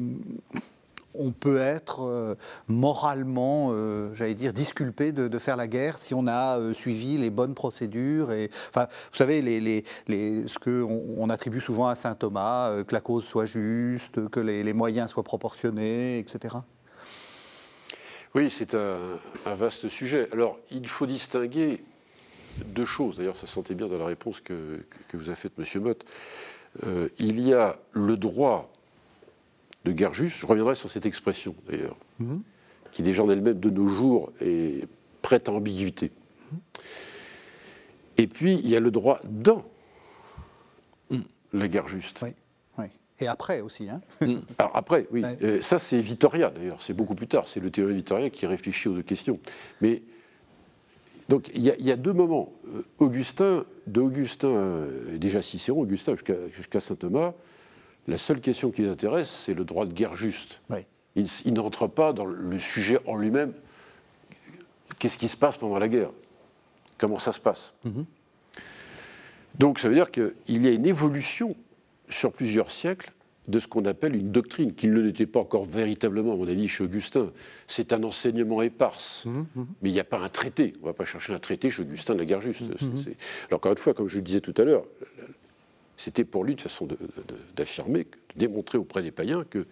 on 1.14 1.32
peut 1.32 1.58
être 1.58 2.04
euh, 2.04 2.36
moralement, 2.68 3.70
euh, 3.72 4.14
j'allais 4.14 4.36
dire, 4.36 4.54
disculpé 4.54 5.12
de, 5.12 5.40
faire 5.40 5.56
la 5.56 5.68
guerre 5.68 5.98
si 5.98 6.14
on 6.14 6.28
a 6.28 6.60
euh, 6.60 6.74
suivi 6.74 7.18
les 7.18 7.30
bonnes 7.30 7.56
procédures. 7.56 8.32
Et, 8.32 8.50
enfin, 8.70 8.88
vous 9.12 9.18
savez, 9.18 9.42
ce 10.08 10.60
qu'on 10.60 11.04
on 11.18 11.30
attribue 11.30 11.62
souvent 11.62 11.88
à 11.88 11.96
saint 11.96 12.16
Thomas, 12.16 12.84
que 12.84 12.94
la 12.94 13.02
cause 13.02 13.24
soit 13.24 13.46
juste, 13.46 14.30
que 14.30 14.40
les, 14.40 14.74
moyens 14.74 15.12
soient 15.12 15.24
proportionnés, 15.24 16.20
etc. 16.20 16.58
Oui, 18.36 18.50
c'est 18.50 18.76
un, 18.76 19.18
vaste 19.46 19.90
sujet. 19.90 20.30
Alors, 20.32 20.60
il 20.72 20.88
faut 20.88 21.06
distinguer 21.06 21.84
deux 22.68 22.86
choses. 22.86 23.18
D'ailleurs, 23.18 23.38
ça 23.38 23.48
sentait 23.48 23.74
bien 23.74 23.88
dans 23.88 23.98
la 23.98 24.06
réponse 24.06 24.42
que, 24.42 24.84
vous 25.14 25.30
a 25.30 25.36
faite 25.36 25.54
M. 25.58 25.82
Mott. 25.82 26.06
il 27.20 27.40
y 27.40 27.54
a 27.54 27.78
le 27.94 28.18
droit 28.18 28.72
de 29.86 29.92
guerre 29.92 30.14
juste. 30.14 30.38
Je 30.38 30.46
reviendrai 30.46 30.76
sur 30.76 30.90
cette 30.90 31.06
expression, 31.06 31.56
d'ailleurs, 31.68 31.98
mhm. 32.20 32.42
qui 32.92 33.02
déjà 33.02 33.24
en 33.24 33.30
elle-même, 33.30 33.60
de 33.60 33.70
nos 33.70 33.88
jours, 33.88 34.32
est 34.42 34.88
prête 35.22 35.50
à 35.50 35.52
ambiguïté. 35.52 36.12
Et 38.18 38.28
puis, 38.28 38.56
il 38.56 38.70
y 38.70 38.76
a 38.76 38.80
le 38.80 38.92
droit 38.92 39.20
dans 39.24 39.64
la 41.54 41.68
guerre 41.68 41.88
juste. 41.88 42.20
Oui. 42.22 42.34
Et 43.22 43.28
après 43.28 43.62
aussi. 43.62 43.90
Hein 43.90 44.02
mm. 44.22 44.36
Alors 44.58 44.72
après, 44.76 45.08
oui. 45.12 45.24
Euh, 45.42 45.62
ça, 45.62 45.80
c'est 45.80 46.00
Vittoria, 46.00 46.50
d'ailleurs. 46.50 46.82
C'est 46.82 46.94
beaucoup 46.94 47.16
plus 47.16 47.28
tard. 47.28 47.48
C'est 47.48 47.60
le 47.60 47.70
théorème 47.70 47.98
Vittoria 47.98 48.30
qui 48.30 48.46
réfléchit 48.46 48.88
aux 48.88 48.96
deux 48.96 49.04
questions. 49.04 49.40
Mais 49.82 50.02
donc, 51.28 51.50
il 51.54 51.62
y, 51.62 51.92
a 51.92 51.96
deux 51.96 52.14
moments. 52.14 52.54
Euh, 52.74 52.84
Augustin, 52.98 53.66
de 53.88 54.02
Augustin, 54.02 54.48
euh, 54.48 55.18
déjà 55.18 55.42
Cicéron, 55.42 55.82
Augustin 55.82 56.16
jusqu'à 56.52 56.80
saint 56.80 56.96
Thomas, 56.96 57.34
la 58.10 58.18
seule 58.18 58.42
question 58.42 58.72
qui 58.72 58.82
les 58.82 58.90
intéresse, 58.90 59.30
c'est 59.30 59.54
le 59.54 59.64
droit 59.64 59.86
de 59.86 59.94
guerre 59.94 60.16
juste. 60.16 60.62
Il, 61.16 61.54
ne 61.54 61.60
rentre 61.60 61.88
pas 61.88 62.14
dans 62.14 62.26
le 62.26 62.60
sujet 62.60 63.00
en 63.06 63.18
lui-même. 63.18 63.54
Qu'est-ce 64.98 65.18
qui 65.18 65.28
se 65.28 65.38
passe 65.38 65.58
pendant 65.58 65.78
la 65.78 65.88
guerre? 65.88 66.12
Comment 66.98 67.20
ça 67.20 67.32
se 67.32 67.40
passe? 67.40 67.74
Mhm. 67.84 68.06
Donc 69.58 69.80
ça 69.80 69.90
veut 69.90 69.96
dire 69.96 70.12
qu'il 70.12 70.34
y 70.48 70.68
a 70.68 70.72
une 70.72 70.86
évolution 70.86 71.56
sur 72.10 72.32
plusieurs 72.32 72.72
siècles 72.72 73.12
de 73.48 73.60
ce 73.60 73.68
qu'on 73.68 73.86
appelle 73.86 74.16
une 74.16 74.32
doctrine, 74.32 74.74
qui 74.74 74.88
ne 74.88 75.00
l'était 75.00 75.26
pas 75.26 75.40
encore 75.40 75.66
véritablement, 75.66 76.34
à 76.34 76.36
mon 76.36 76.48
avis, 76.48 76.68
chez 76.68 76.84
Augustin. 76.84 77.32
C'est 77.68 77.94
un 77.94 78.04
enseignement 78.04 78.62
éparse, 78.62 79.26
mhm, 79.26 79.48
mhm. 79.56 79.68
mais 79.82 79.90
il 79.90 79.94
n'y 79.94 80.00
a 80.00 80.04
pas 80.04 80.20
un 80.20 80.30
traité. 80.30 80.74
On 80.78 80.82
ne 80.82 80.86
va 80.86 80.94
pas 80.94 81.06
chercher 81.06 81.34
un 81.34 81.40
traité 81.40 81.70
chez 81.70 81.82
Augustin 81.82 82.14
de 82.14 82.20
la 82.20 82.26
guerre 82.26 82.42
juste. 82.42 82.64
Alors 83.48 83.58
encore 83.58 83.72
une 83.72 83.78
fois, 83.78 83.94
comme 83.94 84.08
je 84.08 84.18
le 84.18 84.22
disais 84.22 84.42
tout 84.42 84.54
à 84.58 84.64
l'heure, 84.64 84.86
c'était 86.00 86.24
pour 86.24 86.46
lui 86.46 86.54
une 86.54 86.60
façon 86.60 86.88
d'affirmer, 87.56 88.06
de, 88.06 88.10
démontrer 88.38 88.78
auprès 88.78 89.04
des 89.04 89.12
païens 89.12 89.44
que 89.44 89.68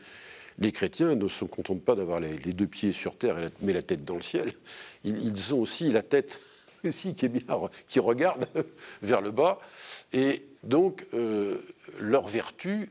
les 0.60 0.74
chrétiens 0.74 1.16
ne 1.16 1.28
se 1.28 1.46
contentent 1.46 1.84
pas 1.84 1.96
d'avoir 1.96 2.20
les, 2.20 2.38
deux 2.38 2.68
pieds 2.68 2.92
sur 2.92 3.18
terre 3.18 3.42
et 3.42 3.48
mais 3.62 3.72
la 3.72 3.82
tête 3.82 4.04
dans 4.04 4.16
le 4.16 4.22
ciel. 4.22 4.52
Ils, 5.06 5.54
ont 5.54 5.62
aussi 5.62 5.90
la 5.90 6.02
tête 6.02 6.42
aussi 6.84 7.16
qui, 7.16 7.26
est 7.26 7.30
bien, 7.30 7.44
qui 7.88 8.00
regarde 8.02 8.46
vers 9.02 9.22
le 9.22 9.32
bas. 9.32 9.60
Et 10.12 10.44
donc, 10.64 11.08
euh, 11.14 11.62
leurs 12.00 12.28
vertus 12.28 12.90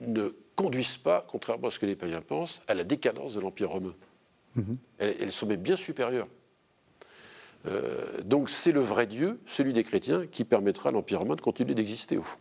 ne 0.00 0.28
conduisent 0.54 0.98
pas, 0.98 1.26
contrairement 1.28 1.68
à 1.68 1.70
ce 1.72 1.80
que 1.80 1.86
les 1.86 1.96
païens 1.96 2.22
pensent, 2.22 2.62
à 2.68 2.74
la 2.74 2.84
décadence 2.84 3.34
de 3.34 3.40
l'Empire 3.40 3.70
romain. 3.70 3.94
Mm-hmm. 4.56 4.76
elles, 4.98 5.32
sont 5.32 5.46
même 5.46 5.60
bien 5.60 5.76
supérieures. 5.76 6.28
Euh, 7.66 8.22
donc 8.24 8.48
c'est 8.50 8.72
le 8.72 8.80
vrai 8.80 9.06
Dieu, 9.06 9.40
celui 9.46 9.72
des 9.72 9.84
chrétiens, 9.84 10.26
qui 10.26 10.44
permettra 10.44 10.90
à 10.90 10.92
l'Empire 10.92 11.20
romain 11.20 11.36
de 11.36 11.40
continuer 11.40 11.74
d'exister 11.74 12.16
au 12.16 12.22
fond. 12.22 12.38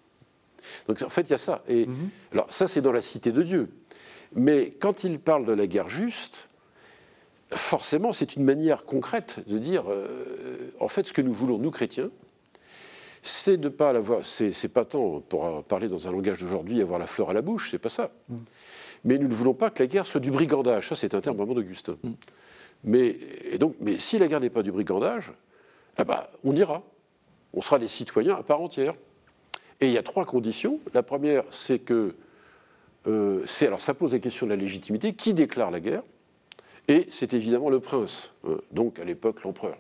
Donc 0.88 1.02
en 1.02 1.10
fait, 1.10 1.22
il 1.22 1.32
y 1.32 1.34
a 1.34 1.38
ça. 1.38 1.64
Et 1.68 1.86
mhm. 1.86 2.10
alors 2.32 2.52
ça, 2.52 2.68
c'est 2.68 2.82
dans 2.82 2.92
la 2.92 3.02
cité 3.02 3.32
de 3.32 3.42
Dieu. 3.42 3.70
Mais 4.34 4.72
quand 4.80 5.04
il 5.04 5.20
parle 5.20 5.46
de 5.46 5.54
la 5.54 5.68
guerre 5.68 5.90
juste, 5.90 6.50
forcément, 7.52 8.14
c'est 8.14 8.36
une 8.36 8.44
manière 8.44 8.84
concrète 8.84 9.48
de 9.48 9.58
dire, 9.58 9.86
euh, 9.90 10.72
en 10.80 10.88
fait, 10.88 11.08
ce 11.08 11.14
que 11.14 11.22
nous 11.22 11.34
voulons, 11.34 11.58
nous 11.58 11.72
chrétiens, 11.72 12.10
c'est 13.22 13.58
de 13.58 13.70
pas 13.70 13.94
l'avoir. 13.94 14.20
C'est 14.24 14.68
pas 14.68 14.86
tant 14.86 15.22
pour 15.22 15.64
parler 15.64 15.88
dans 15.88 16.08
un 16.08 16.12
langage 16.12 16.40
d'aujourd'hui, 16.40 16.82
avoir 16.82 17.00
la 17.00 17.08
fleur 17.08 17.32
à 17.32 17.34
la 17.34 17.42
bouche, 17.42 17.72
c'est 17.72 17.80
pas 17.80 17.90
ça. 17.90 18.12
Mhm. 18.30 18.46
Mais 19.04 19.18
nous 19.20 19.28
ne 19.28 19.34
voulons 19.34 19.54
pas 19.54 19.70
que 19.70 19.82
la 19.82 19.88
guerre 19.88 20.06
soit 20.06 20.20
du 20.20 20.32
brigandage. 20.32 20.90
Ça, 20.90 20.96
c'est 20.96 21.14
un 21.14 21.22
terme 21.22 21.38
vraiment 21.38 21.54
d'Augustin. 21.54 21.98
Mhm. 22.04 22.16
Mais, 22.84 23.18
donc, 23.60 23.76
mais 23.80 23.98
si 23.98 24.18
la 24.18 24.28
guerre 24.28 24.40
n'est 24.40 24.50
pas 24.50 24.64
du 24.64 24.72
brigandage, 24.72 25.34
eh 26.00 26.04
ben, 26.04 26.26
on 26.44 26.56
ira. 26.56 26.84
On 27.54 27.62
sera 27.62 27.80
des 27.80 27.88
citoyens 27.88 28.36
à 28.36 28.44
part 28.44 28.62
entière. 28.62 28.94
Et 29.82 29.88
il 29.88 29.94
y 29.94 29.98
a 29.98 30.04
trois 30.04 30.26
conditions. 30.26 30.80
La 30.94 31.04
première, 31.04 31.44
c'est 31.52 31.80
que. 31.80 32.16
Euh, 33.08 33.46
alors, 33.62 33.82
ça 33.82 33.94
pose 33.94 34.14
la 34.14 34.20
question 34.20 34.46
de 34.46 34.52
la 34.52 34.58
légitimité. 34.58 35.14
Qui 35.14 35.34
déclare 35.34 35.72
la 35.72 35.80
guerre? 35.80 36.04
Et 36.88 37.08
c'est 37.10 37.34
évidemment 37.34 37.70
le 37.70 37.80
prince, 37.80 38.32
euh, 38.46 38.58
donc 38.72 39.00
à 39.00 39.04
l'époque 39.04 39.44
l'empereur. 39.44 39.78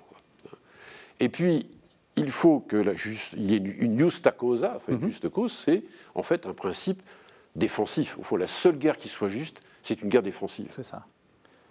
Et 1.20 1.30
puis, 1.30 1.68
il 2.16 2.30
faut 2.30 2.60
que 2.62 2.78
la 2.78 2.94
juste, 2.94 3.34
il 3.38 3.52
y 3.52 3.56
ait 3.56 3.58
une 3.58 3.98
justa 3.98 4.32
causa, 4.32 4.74
enfin, 4.76 4.94
une 4.94 5.00
mhm. 5.00 5.08
juste 5.08 5.30
cause, 5.30 5.54
c'est 5.54 5.84
en 6.16 6.24
fait 6.24 6.46
un 6.46 6.54
principe 6.54 7.02
défensif. 7.56 8.18
Faut 8.22 8.38
la 8.38 8.48
seule 8.48 8.78
guerre 8.78 8.98
qui 8.98 9.08
soit 9.08 9.30
juste, 9.30 9.62
c'est 9.84 10.02
une 10.02 10.10
guerre 10.10 10.24
défensive. 10.24 10.68
C'est 10.70 10.84
ça. 10.84 11.06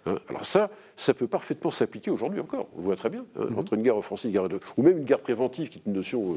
Hein, 0.07 0.19
alors 0.29 0.45
ça, 0.45 0.69
ça 0.95 1.15
peut 1.15 1.27
parfaitement 1.27 1.71
s'appliquer 1.71 2.11
aujourd'hui 2.11 2.39
encore, 2.39 2.67
on 2.75 2.77
le 2.77 2.83
voit 2.83 2.95
très 2.95 3.09
bien, 3.09 3.25
hein, 3.37 3.45
mhm. 3.49 3.57
entre 3.57 3.73
une 3.73 3.81
guerre 3.81 3.97
offensive 3.97 4.31
guerre 4.31 4.47
ou 4.77 4.83
même 4.83 4.99
une 4.99 5.03
guerre 5.03 5.19
préventive, 5.19 5.69
qui 5.69 5.79
est 5.79 5.81
une 5.87 5.93
notion 5.93 6.35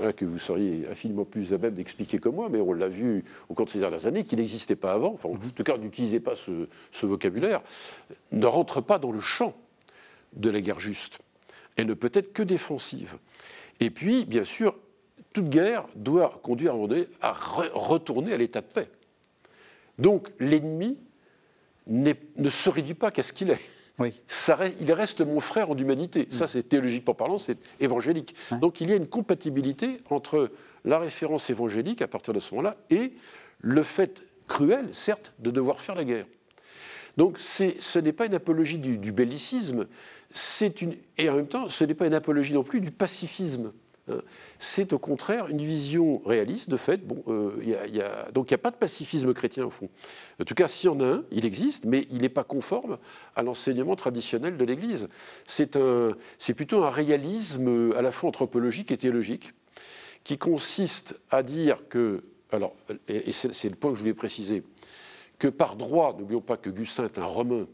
euh, 0.00 0.12
que 0.12 0.24
vous 0.24 0.38
seriez 0.38 0.86
infiniment 0.90 1.26
plus 1.26 1.52
à 1.52 1.58
même 1.58 1.74
d'expliquer 1.74 2.18
que 2.18 2.30
moi, 2.30 2.48
mais 2.50 2.60
on 2.60 2.72
l'a 2.72 2.88
vu 2.88 3.24
au 3.50 3.54
cours 3.54 3.66
de 3.66 3.70
ces 3.70 3.80
dernières 3.80 4.06
années, 4.06 4.24
qui 4.24 4.34
n'existait 4.36 4.76
pas 4.76 4.92
avant, 4.92 5.12
enfin, 5.12 5.28
en 5.28 5.34
mhm. 5.34 5.50
tout 5.54 5.62
cas, 5.62 5.76
n'utilisait 5.76 6.20
pas 6.20 6.34
ce, 6.36 6.66
vocabulaire, 7.06 7.60
ne 8.32 8.46
rentre 8.46 8.80
pas 8.80 8.98
dans 8.98 9.12
le 9.12 9.20
champ 9.20 9.54
de 10.32 10.48
la 10.48 10.62
guerre 10.62 10.80
juste. 10.80 11.18
Elle 11.76 11.86
ne 11.86 11.94
peut 11.94 12.10
être 12.14 12.32
que 12.32 12.42
défensive. 12.42 13.18
Et 13.80 13.90
puis, 13.90 14.24
bien 14.24 14.44
sûr, 14.44 14.74
toute 15.34 15.50
guerre 15.50 15.86
doit 15.94 16.40
conduire 16.42 16.70
à 16.70 16.74
un 16.74 16.76
moment 16.78 16.88
donné 16.88 17.08
à 17.20 17.34
retourner 17.34 18.32
à 18.32 18.38
l'état 18.38 18.62
de 18.62 18.66
paix. 18.66 18.88
Donc 19.98 20.28
l'ennemi 20.40 20.96
ne 21.86 22.48
se 22.48 22.68
réduit 22.68 22.94
pas 22.94 23.10
qu'à 23.10 23.22
ce 23.22 23.32
qu'il 23.32 23.50
est. 23.50 23.60
Oui. 23.98 24.20
Ça, 24.26 24.58
il 24.80 24.92
reste 24.92 25.22
mon 25.22 25.40
frère 25.40 25.70
en 25.70 25.76
humanité. 25.76 26.28
Ça, 26.30 26.44
mm. 26.44 26.48
c'est 26.48 26.62
théologiquement 26.68 27.14
parlant, 27.14 27.38
c'est 27.38 27.58
évangélique. 27.80 28.34
Donc 28.60 28.80
il 28.80 28.90
y 28.90 28.92
a 28.92 28.96
une 28.96 29.06
compatibilité 29.06 30.00
entre 30.10 30.50
la 30.84 30.98
référence 30.98 31.48
évangélique 31.50 32.02
à 32.02 32.08
partir 32.08 32.34
de 32.34 32.40
ce 32.40 32.54
moment-là 32.54 32.76
et 32.90 33.12
le 33.60 33.82
fait 33.82 34.22
cruel, 34.48 34.90
certes, 34.92 35.32
de 35.38 35.50
devoir 35.50 35.80
faire 35.80 35.94
la 35.94 36.04
guerre. 36.04 36.26
Donc 37.16 37.38
ce 37.38 37.98
n'est 37.98 38.12
pas 38.12 38.26
une 38.26 38.34
apologie 38.34 38.78
du, 38.78 38.98
du 38.98 39.12
bellicisme, 39.12 39.86
une, 40.82 40.96
et 41.16 41.30
en 41.30 41.36
même 41.36 41.48
temps, 41.48 41.68
ce 41.68 41.84
n'est 41.84 41.94
pas 41.94 42.06
une 42.06 42.14
apologie 42.14 42.52
non 42.52 42.62
plus 42.62 42.80
du 42.80 42.90
pacifisme. 42.90 43.72
Hein. 44.08 44.20
C'est 44.58 44.92
au 44.92 44.98
contraire 44.98 45.48
une 45.48 45.58
vision 45.58 46.18
réaliste 46.18 46.70
de 46.70 46.76
fait. 46.76 47.06
Bon, 47.06 47.22
euh, 47.28 47.52
y 47.62 48.00
a, 48.00 48.30
donc 48.32 48.50
il 48.50 48.54
n'y 48.54 48.56
a 48.56 48.58
pas 48.58 48.70
de 48.70 48.76
pacifisme 48.76 49.32
chrétien 49.34 49.66
au 49.66 49.70
fond. 49.70 49.88
En 50.40 50.44
tout 50.44 50.54
cas, 50.54 50.68
s'il 50.68 50.90
y 50.90 50.92
en 50.92 51.00
a 51.00 51.06
un, 51.06 51.24
il 51.30 51.44
existe, 51.44 51.84
mais 51.84 52.06
il 52.10 52.18
n'est 52.18 52.28
pas 52.28 52.44
conforme 52.44 52.98
à 53.34 53.42
l'enseignement 53.42 53.96
traditionnel 53.96 54.56
de 54.56 54.64
l'Église. 54.64 55.08
C'est 55.46 56.54
plutôt 56.54 56.84
un 56.84 56.90
réalisme 56.90 57.92
à 57.96 58.02
la 58.02 58.10
fois 58.10 58.28
anthropologique 58.28 58.90
et 58.90 58.96
théologique 58.96 59.52
qui 60.26 60.38
consiste 60.38 61.14
à 61.30 61.44
dire 61.44 61.88
que, 61.88 62.24
alors, 62.50 62.74
et, 63.06 63.30
c'est 63.30 63.68
le 63.68 63.76
point 63.76 63.92
que 63.92 63.96
je 63.96 64.00
voulais 64.00 64.12
préciser, 64.12 64.64
que 65.38 65.46
par 65.46 65.76
droit, 65.76 66.16
n'oublions 66.18 66.40
pas 66.40 66.56
que 66.56 66.68
Gustin 66.68 67.04
est 67.04 67.18
un 67.18 67.24
Romain 67.24 67.66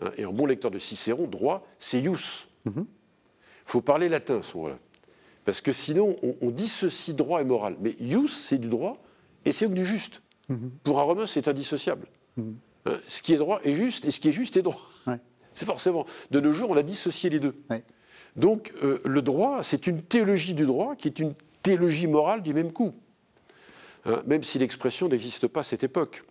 hein, 0.00 0.12
et 0.16 0.22
un 0.22 0.30
bon 0.30 0.46
lecteur 0.46 0.70
de 0.70 0.78
Cicéron, 0.78 1.26
droit, 1.26 1.66
c'est 1.80 1.98
ius. 1.98 2.46
Il 2.64 2.70
mm-hmm. 2.70 2.84
faut 3.64 3.80
parler 3.80 4.08
latin 4.08 4.38
à 4.38 4.42
ce 4.42 4.56
moment-là. 4.56 4.78
Parce 5.46 5.60
que 5.60 5.70
sinon, 5.70 6.16
on, 6.42 6.50
dissocie 6.50 7.14
droit 7.14 7.40
et 7.40 7.44
moral. 7.44 7.76
Mais 7.80 7.94
ius, 8.00 8.36
c'est 8.36 8.58
du 8.58 8.68
droit, 8.68 9.00
et 9.44 9.52
c'est 9.52 9.72
du 9.72 9.86
juste. 9.86 10.20
Mhm. 10.48 10.72
Pour 10.82 10.98
un 10.98 11.04
Romain, 11.04 11.26
c'est 11.26 11.46
indissociable. 11.46 12.08
Mhm. 12.36 12.56
Hein, 12.86 12.98
ce 13.06 13.22
qui 13.22 13.32
est 13.32 13.36
droit 13.36 13.60
est 13.62 13.74
juste, 13.74 14.04
et 14.04 14.10
ce 14.10 14.18
qui 14.18 14.28
est 14.28 14.32
juste 14.32 14.56
est 14.56 14.62
droit. 14.62 14.82
C'est 15.54 15.64
forcément. 15.64 16.04
De 16.30 16.38
nos 16.38 16.52
jours, 16.52 16.68
on 16.68 16.76
a 16.76 16.82
dissocié 16.82 17.30
les 17.30 17.40
deux. 17.40 17.54
Donc, 18.36 18.74
euh, 18.82 19.00
le 19.06 19.22
droit, 19.22 19.62
c'est 19.62 19.86
une 19.86 20.02
théologie 20.02 20.52
du 20.52 20.66
droit 20.66 20.94
qui 20.96 21.08
est 21.08 21.18
une 21.18 21.32
théologie 21.62 22.06
morale 22.06 22.42
du 22.42 22.52
même 22.52 22.72
coup. 22.72 22.92
Hein, 24.04 24.22
même 24.26 24.42
si 24.42 24.58
l'expression 24.58 25.08
n'existe 25.08 25.46
pas 25.46 25.60
à 25.60 25.62
cette 25.62 25.82
époque. 25.82 26.24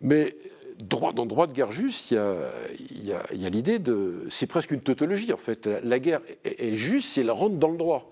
Mais 0.00 0.36
droit, 0.82 1.12
dans 1.12 1.26
droit 1.26 1.46
de 1.46 1.52
guerre 1.52 1.72
juste, 1.72 2.10
il 2.10 2.14
y 2.14 3.12
a, 3.12 3.22
y 3.32 3.38
y 3.38 3.46
a 3.46 3.50
l'idée 3.50 3.78
de. 3.78 4.24
C'est 4.28 4.46
presque 4.46 4.70
une 4.70 4.80
tautologie, 4.80 5.32
en 5.32 5.38
fait. 5.38 5.66
La, 5.66 5.98
guerre 5.98 6.20
est, 6.44 6.74
juste 6.74 7.08
si 7.08 7.20
elle 7.20 7.30
rentre 7.30 7.56
dans 7.56 7.70
le 7.70 7.76
droit. 7.76 8.10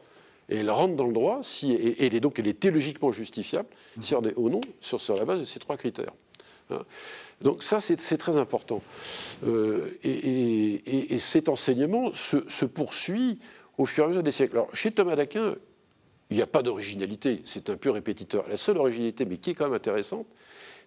Et 0.49 0.59
elle 0.59 0.71
rentre 0.71 0.97
dans 0.97 1.07
le 1.07 1.13
droit, 1.13 1.41
si, 1.43 1.73
et, 1.73 2.07
elle 2.07 2.15
est 2.15 2.21
donc 2.21 2.39
elle 2.39 2.49
est 2.49 2.59
théologiquement 2.59 3.13
justifiable, 3.13 3.69
si 4.01 4.15
on 4.17 4.23
est 4.23 4.35
au 4.35 4.51
non, 4.51 4.61
sur, 4.81 5.01
sur 5.01 5.17
la 5.17 5.25
base 5.25 5.41
de 5.41 5.45
ces 5.45 5.61
trois 5.61 5.77
critères. 5.77 6.13
Hein. 6.71 6.83
Donc 7.41 7.63
ça, 7.63 7.81
c'est 7.81 7.97
très 8.17 8.37
important. 8.37 8.83
Euh, 9.47 9.97
et 10.03 11.19
cet 11.19 11.49
enseignement 11.49 12.13
se, 12.13 12.49
se 12.49 12.65
poursuit 12.65 13.39
au 13.79 13.87
fur 13.87 14.05
et 14.05 14.07
à 14.07 14.09
mesure 14.09 14.23
des 14.23 14.33
siècles. 14.33 14.57
Alors, 14.57 14.75
chez 14.75 14.91
Thomas 14.91 15.17
d'Aquin, 15.17 15.55
il 16.31 16.37
n'y 16.37 16.43
a 16.43 16.47
pas 16.47 16.63
d'originalité, 16.63 17.43
c'est 17.45 17.71
un 17.71 17.77
pur 17.77 17.95
répétiteur. 17.95 18.47
La 18.49 18.57
seule 18.57 18.77
originalité, 18.77 19.25
mais 19.25 19.39
qui 19.39 19.51
est 19.51 19.55
quand 19.55 19.65
même 19.65 19.75
intéressante, 19.75 20.27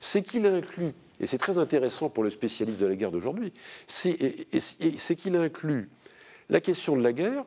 c'est 0.04 0.22
qu'il 0.22 0.46
inclut, 0.46 0.94
et 1.22 1.28
c'est 1.28 1.38
très 1.38 1.58
intéressant 1.58 2.10
pour 2.10 2.24
le 2.24 2.30
spécialiste 2.30 2.80
de 2.80 2.86
la 2.86 2.96
guerre 2.96 3.12
d'aujourd'hui, 3.12 3.54
c'est 3.88 5.16
qu'il 5.16 5.38
inclut 5.38 5.90
la 6.50 6.60
question 6.60 6.98
de 6.98 7.02
la 7.02 7.14
guerre 7.14 7.46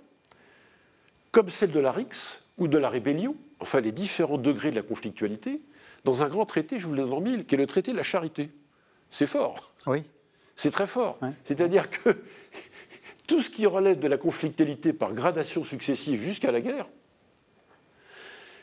comme 1.33 1.51
celle 1.51 1.71
de 1.71 1.81
la 1.81 1.93
rixe 1.93 2.43
ou 2.57 2.67
de 2.67 2.79
la 2.79 2.89
rébellion, 2.89 3.37
enfin 3.61 3.83
les 3.83 3.93
différents 3.93 4.39
degrés 4.39 4.71
de 4.71 4.77
la 4.77 4.83
conflictualité, 4.83 5.61
dans 6.05 6.23
un 6.23 6.29
grand 6.29 6.47
traité, 6.47 6.81
je 6.81 6.87
vous 6.87 6.95
le 6.95 7.03
donne 7.03 7.13
en 7.13 7.21
mille, 7.21 7.45
qui 7.45 7.57
est 7.57 7.59
le 7.59 7.67
traité 7.67 7.93
de 7.93 7.97
la 7.99 8.03
charité. 8.03 8.49
C'est 9.11 9.27
fort. 9.27 9.75
Oui. 9.87 10.05
C'est 10.55 10.71
très 10.71 10.87
fort. 10.87 11.19
Ouais. 11.21 11.33
C'est-à-dire 11.45 11.91
que 11.91 12.17
tout 13.27 13.43
ce 13.43 13.51
qui 13.51 13.67
relève 13.67 13.99
de 13.99 14.09
la 14.09 14.17
conflictualité 14.17 14.95
par 14.95 15.13
gradation 15.13 15.63
successive 15.63 16.23
jusqu'à 16.23 16.53
la 16.53 16.63
guerre 16.63 16.89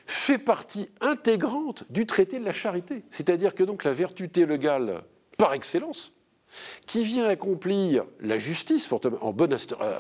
fait 0.06 0.38
partie 0.38 0.90
intégrante 1.02 1.86
du 1.90 2.06
traité 2.06 2.40
de 2.40 2.46
la 2.46 2.52
charité. 2.52 3.04
C'est-à-dire 3.12 3.56
que 3.56 3.64
donc 3.64 3.84
la 3.84 3.94
vertu 3.94 4.30
théologale 4.30 5.04
par 5.38 5.54
excellence, 5.54 6.14
qui 6.86 7.04
vient 7.04 7.26
accomplir 7.26 8.06
la 8.22 8.38
justice, 8.38 8.92
en 8.92 9.00
bon, 9.34 9.50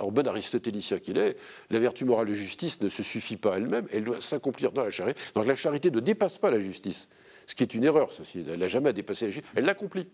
en 0.01 0.11
bon 0.11 0.27
aristotélicien 0.27 0.99
qu'il 0.99 1.17
est, 1.17 1.35
la 1.71 1.79
vertu 1.79 2.05
morale 2.05 2.27
de 2.27 2.33
justice 2.33 2.79
ne 2.81 2.89
se 2.89 3.01
suffit 3.01 3.37
pas 3.37 3.57
elle-même, 3.57 3.87
elle 3.91 4.03
doit 4.03 4.21
s'accomplir 4.21 4.71
dans 4.71 4.83
la 4.83 4.91
charité. 4.91 5.19
Donc 5.33 5.47
la 5.47 5.55
charité 5.55 5.89
ne 5.89 5.99
dépasse 5.99 6.37
pas 6.37 6.51
la 6.51 6.59
justice, 6.59 7.09
ce 7.47 7.55
qui 7.55 7.63
est 7.63 7.73
une 7.73 7.83
erreur, 7.83 8.11
si 8.13 8.45
elle 8.47 8.59
n'a 8.59 8.67
jamais 8.67 8.93
dépassé 8.93 9.25
la 9.25 9.31
justice, 9.31 9.51
elle 9.55 9.65
l'accomplit. 9.65 10.07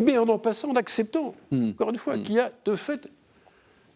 Mais 0.00 0.16
en 0.16 0.28
en 0.28 0.38
passant, 0.38 0.70
en 0.70 0.76
acceptant, 0.76 1.34
encore 1.52 1.90
une 1.90 1.96
fois, 1.96 2.16
qu'il 2.16 2.34
y 2.36 2.38
a 2.40 2.52
de 2.64 2.74
fait 2.74 3.08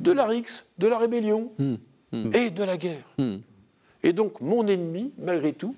de 0.00 0.12
la 0.12 0.26
rixe, 0.26 0.66
de 0.78 0.88
la 0.88 0.98
rébellion 0.98 1.52
et 2.34 2.50
de 2.50 2.64
la 2.64 2.76
guerre. 2.76 3.04
Et 4.02 4.12
donc 4.12 4.40
mon 4.40 4.66
ennemi, 4.66 5.12
malgré 5.18 5.52
tout, 5.52 5.74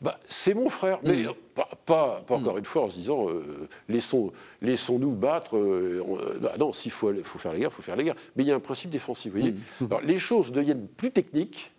bah, 0.00 0.18
c'est 0.28 0.54
mon 0.54 0.68
frère. 0.68 0.98
Mais 1.04 1.26
euh, 1.26 1.32
pas, 1.54 1.68
pas- 1.86 2.22
pas 2.26 2.34
encore 2.36 2.58
une 2.58 2.64
fois 2.64 2.82
en 2.82 2.90
se 2.90 2.96
disant 2.96 3.28
euh, 3.28 3.68
laissons, 3.88 4.32
laissons-nous 4.60 5.12
battre. 5.12 5.56
euh, 5.56 6.02
euh, 6.42 6.48
ah 6.52 6.58
non, 6.58 6.72
s'il 6.72 6.90
faut, 6.90 7.12
faire 7.22 7.52
la 7.52 7.58
guerre, 7.60 7.70
il 7.70 7.74
faut 7.74 7.82
faire 7.82 7.96
la 7.96 8.02
guerre. 8.02 8.16
Mais 8.36 8.42
il 8.42 8.46
y 8.48 8.52
a 8.52 8.56
un 8.56 8.60
principe 8.60 8.90
défensif. 8.90 9.32
Vous 9.32 9.38
voyez 9.40 9.54
Alors, 9.80 10.00
les 10.00 10.18
choses 10.18 10.50
deviennent 10.50 10.86
plus 10.88 11.10
techniques. 11.12 11.70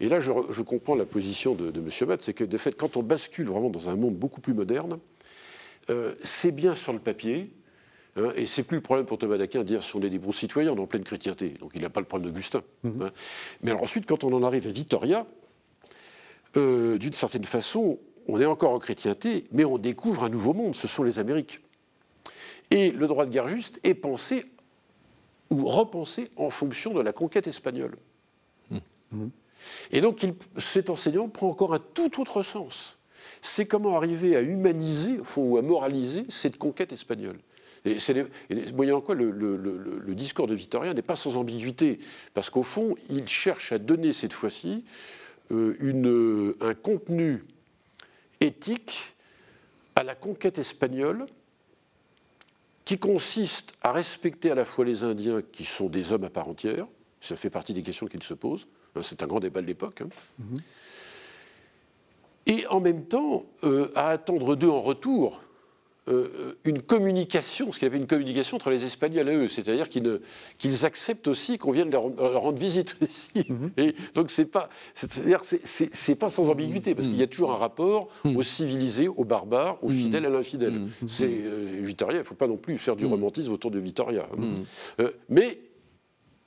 Et 0.00 0.08
là, 0.10 0.20
je, 0.20 0.30
re- 0.30 0.52
je 0.52 0.60
comprends 0.60 0.94
la 0.94 1.06
position 1.06 1.54
de, 1.54 1.70
de 1.70 1.80
M. 1.80 1.88
Matt, 2.08 2.20
c'est 2.20 2.34
que 2.34 2.44
de 2.44 2.58
fait, 2.58 2.72
quand 2.76 2.98
on 2.98 3.02
bascule 3.02 3.46
vraiment 3.48 3.70
dans 3.70 3.88
un 3.88 3.96
monde 3.96 4.14
beaucoup 4.16 4.42
plus 4.42 4.52
moderne, 4.52 4.98
c'est 6.22 6.50
bien 6.50 6.74
sur 6.74 6.92
le 6.92 6.98
papier, 6.98 7.48
hein, 8.16 8.32
et 8.36 8.46
c'est 8.46 8.62
plus 8.62 8.76
le 8.76 8.82
problème 8.82 9.06
pour 9.06 9.18
Thomas 9.18 9.36
d'Aquin 9.38 9.60
de 9.60 9.64
dire 9.64 9.82
si 9.82 9.94
on 9.96 10.00
est 10.02 10.10
des 10.10 10.18
bons 10.18 10.32
citoyens, 10.32 10.72
on 10.72 10.76
est 10.76 10.80
en 10.80 10.86
pleine 10.86 11.04
chrétienté. 11.04 11.50
Donc 11.60 11.72
il 11.74 11.82
n'a 11.82 11.90
pas 11.90 12.00
le 12.00 12.06
problème 12.06 12.30
d'Augustin. 12.30 12.62
hein. 12.84 13.10
Mais 13.62 13.70
alors 13.70 13.82
ensuite, 13.82 14.06
quand 14.06 14.24
on 14.24 14.32
en 14.32 14.42
arrive 14.42 14.66
à 14.66 14.70
Vittoria, 14.70 15.26
euh, 16.56 16.98
d'une 16.98 17.12
certaine 17.12 17.44
façon, 17.44 17.98
on 18.28 18.40
est 18.40 18.46
encore 18.46 18.72
en 18.72 18.78
chrétienté, 18.78 19.44
mais 19.52 19.64
on 19.64 19.78
découvre 19.78 20.24
un 20.24 20.28
nouveau 20.28 20.52
monde, 20.52 20.74
ce 20.74 20.88
sont 20.88 21.02
les 21.02 21.18
Amériques. 21.18 21.60
Et 22.70 22.90
le 22.90 23.06
droit 23.06 23.26
de 23.26 23.30
guerre 23.30 23.48
juste 23.48 23.78
est 23.84 23.94
pensé 23.94 24.44
ou 25.50 25.66
repensé 25.68 26.28
en 26.36 26.50
fonction 26.50 26.92
de 26.94 27.00
la 27.00 27.12
conquête 27.12 27.46
espagnole. 27.46 27.96
Et 29.92 30.00
donc 30.00 30.22
il- 30.22 30.34
cet 30.58 30.90
enseignement 30.90 31.28
prend 31.28 31.48
encore 31.48 31.74
un 31.74 31.78
tout 31.78 32.20
autre 32.20 32.42
sens. 32.42 32.98
C'est 33.42 33.66
comment 33.66 33.96
arriver 33.96 34.34
à 34.36 34.40
humaniser, 34.42 35.20
au 35.20 35.24
fond, 35.24 35.42
ou 35.42 35.56
à 35.58 35.62
moraliser 35.62 36.24
cette 36.28 36.58
conquête 36.58 36.92
espagnole. 36.92 37.38
Et 37.86 37.98
c'est 38.00 38.26
moyennant 38.74 39.00
quoi 39.00 39.14
le, 39.14 39.30
le- 39.30 39.56
le- 39.56 39.78
le- 39.78 39.98
le 39.98 40.14
discours 40.14 40.46
de 40.46 40.54
Vittoria 40.54 40.92
n'est 40.92 41.02
pas 41.02 41.16
sans 41.16 41.36
ambiguïté, 41.36 41.98
parce 42.34 42.50
qu'au 42.50 42.62
fond, 42.64 42.96
il 43.08 43.28
cherche 43.28 43.70
à 43.72 43.78
donner 43.78 44.12
cette 44.12 44.32
fois-ci 44.32 44.84
euh, 45.52 45.76
une, 45.80 46.08
euh, 46.08 46.56
un 46.60 46.74
contenu 46.74 47.44
éthique 48.40 49.14
à 49.94 50.02
la 50.02 50.14
conquête 50.16 50.58
espagnole 50.58 51.26
qui 52.84 52.98
consiste 52.98 53.72
à 53.82 53.92
respecter 53.92 54.50
à 54.50 54.54
la 54.56 54.64
fois 54.64 54.84
les 54.84 55.04
Indiens, 55.04 55.40
qui 55.52 55.64
sont 55.64 55.88
des 55.88 56.12
hommes 56.12 56.24
à 56.24 56.30
part 56.30 56.48
entière, 56.48 56.86
ça 57.20 57.36
fait 57.36 57.50
partie 57.50 57.72
des 57.72 57.82
questions 57.82 58.06
qu'il 58.06 58.22
se 58.22 58.34
posent, 58.34 58.66
hein, 58.96 59.00
c'est 59.02 59.22
un 59.22 59.26
grand 59.26 59.40
débat 59.40 59.62
de 59.62 59.66
l'époque, 59.66 60.02
hein, 60.02 60.08
et 62.46 62.66
en 62.68 62.80
même 62.80 63.04
temps 63.06 63.44
euh, 63.64 63.90
à 63.94 64.08
attendre 64.08 64.54
d'eux 64.56 64.68
en 64.70 64.80
retour 64.80 65.42
euh, 66.08 66.54
une 66.64 66.82
communication, 66.82 67.72
ce 67.72 67.78
qu'il 67.80 67.88
appelle 67.88 68.00
une 68.00 68.06
communication 68.06 68.56
entre 68.56 68.70
les 68.70 68.84
Espagnols 68.84 69.28
et 69.28 69.34
eux, 69.34 69.48
c'est-à-dire 69.48 69.88
qu'ils 69.88 70.84
acceptent 70.84 71.26
aussi 71.26 71.58
qu'on 71.58 71.72
vienne 71.72 71.90
leur, 71.90 72.08
leur 72.10 72.40
rendre 72.42 72.58
visite 72.58 72.96
ici. 73.08 73.30
Et 73.76 73.94
donc 74.14 74.30
c'est 74.30 74.44
pas, 74.44 74.68
c'est-à-dire 74.94 75.40
c'est- 75.44 76.14
pas 76.14 76.30
sans 76.30 76.48
ambiguïté 76.48 76.94
parce 76.94 77.08
qu'il 77.08 77.16
y 77.18 77.22
a 77.22 77.26
toujours 77.26 77.50
un 77.52 77.56
rapport 77.56 78.08
aux 78.24 78.42
civilisés, 78.42 79.08
aux 79.08 79.24
barbares, 79.24 79.82
aux 79.82 79.88
fidèles 79.88 80.26
à 80.26 80.30
l'infidèle. 80.30 80.74
C'est 81.08 81.24
euh, 81.28 81.80
Vittoria, 81.82 82.16
il 82.18 82.20
ne 82.20 82.24
faut 82.24 82.34
pas 82.36 82.46
non 82.46 82.56
plus 82.56 82.78
faire 82.78 82.94
du 82.96 83.04
romantisme 83.06 83.52
autour 83.52 83.70
de 83.70 83.78
Vittoria. 83.78 84.28
hein. 84.32 84.40
Euh, 85.00 85.10
mais 85.28 85.58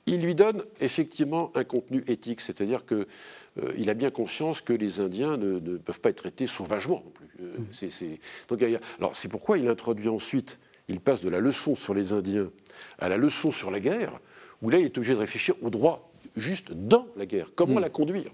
il 0.06 0.22
lui 0.22 0.34
donne 0.34 0.64
effectivement 0.80 1.52
un 1.54 1.62
contenu 1.62 2.02
éthique, 2.08 2.40
c'est-à-dire 2.40 2.84
qu'il 2.86 3.90
a 3.90 3.94
bien 3.94 4.10
conscience 4.10 4.60
que 4.60 4.72
les 4.72 4.98
Indiens 4.98 5.36
ne, 5.36 5.60
ne 5.60 5.76
peuvent 5.76 6.00
pas 6.00 6.08
être 6.08 6.16
traités 6.16 6.46
sauvagement 6.48 7.02
non 7.04 7.10
plus. 7.12 7.28
Euh, 7.40 8.16
donc, 8.48 8.62
alors 8.98 9.14
c'est 9.16 9.28
pourquoi 9.28 9.58
il 9.58 9.68
introduit 9.68 10.08
ensuite, 10.08 10.58
il 10.88 11.00
passe 11.00 11.22
de 11.22 11.28
la 11.30 11.40
leçon 11.40 11.74
sur 11.76 11.94
les 11.94 12.12
Indiens 12.12 12.50
à 12.98 13.08
la 13.08 13.16
leçon 13.16 13.50
sur 13.50 13.70
la 13.70 13.80
guerre, 13.80 14.18
où 14.62 14.70
là 14.70 14.78
il 14.78 14.84
est 14.86 14.96
obligé 14.98 15.14
de 15.14 15.18
réfléchir 15.20 15.54
au 15.62 15.70
droit 15.70 16.10
juste 16.36 16.72
dans 16.72 17.06
la 17.16 17.26
guerre, 17.26 17.50
comment 17.54 17.78
la 17.80 17.88
conduire. 17.90 18.30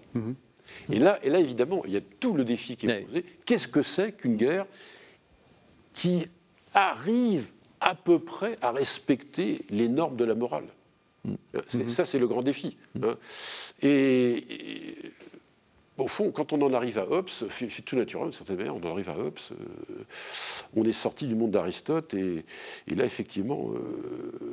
Et 0.92 0.98
là, 0.98 1.18
et 1.22 1.30
là, 1.30 1.38
évidemment, 1.40 1.82
il 1.86 1.92
y 1.92 1.96
a 1.96 2.00
tout 2.20 2.34
le 2.34 2.44
défi 2.44 2.76
qui 2.76 2.86
est 2.86 2.88
posé. 3.06 3.24
Qu'est-ce 3.44 3.68
que 3.68 3.82
c'est 3.82 4.12
qu'une 4.12 4.36
guerre 4.36 4.66
qui 5.94 6.26
arrive 6.74 7.48
à 7.80 7.94
peu 7.94 8.18
près 8.18 8.58
à 8.60 8.72
respecter 8.72 9.62
les 9.70 9.88
normes 9.88 10.16
de 10.16 10.24
la 10.24 10.34
morale? 10.34 10.66
C'est- 11.68 11.88
Ça, 11.88 12.04
c'est 12.04 12.18
le 12.18 12.26
grand 12.28 12.42
défi. 12.42 12.76
hein. 13.02 13.16
Et, 13.82 14.32
et, 14.36 15.12
au 15.98 16.08
fond, 16.08 16.30
quand 16.30 16.52
on 16.52 16.60
en 16.62 16.72
arrive 16.74 16.98
à 16.98 17.10
Hobbes, 17.10 17.28
c'est 17.28 17.84
tout 17.84 17.96
naturel, 17.96 18.26
d'une 18.26 18.32
certaine 18.32 18.56
manière, 18.56 18.76
on 18.76 18.82
en 18.86 18.92
arrive 18.92 19.08
à 19.08 19.18
Hobbes, 19.18 19.38
euh, 19.52 20.04
on 20.74 20.84
est 20.84 20.92
sorti 20.92 21.26
du 21.26 21.34
monde 21.34 21.52
d'Aristote, 21.52 22.14
et, 22.14 22.44
et 22.88 22.94
là, 22.94 23.04
effectivement, 23.04 23.70
euh, 23.74 24.50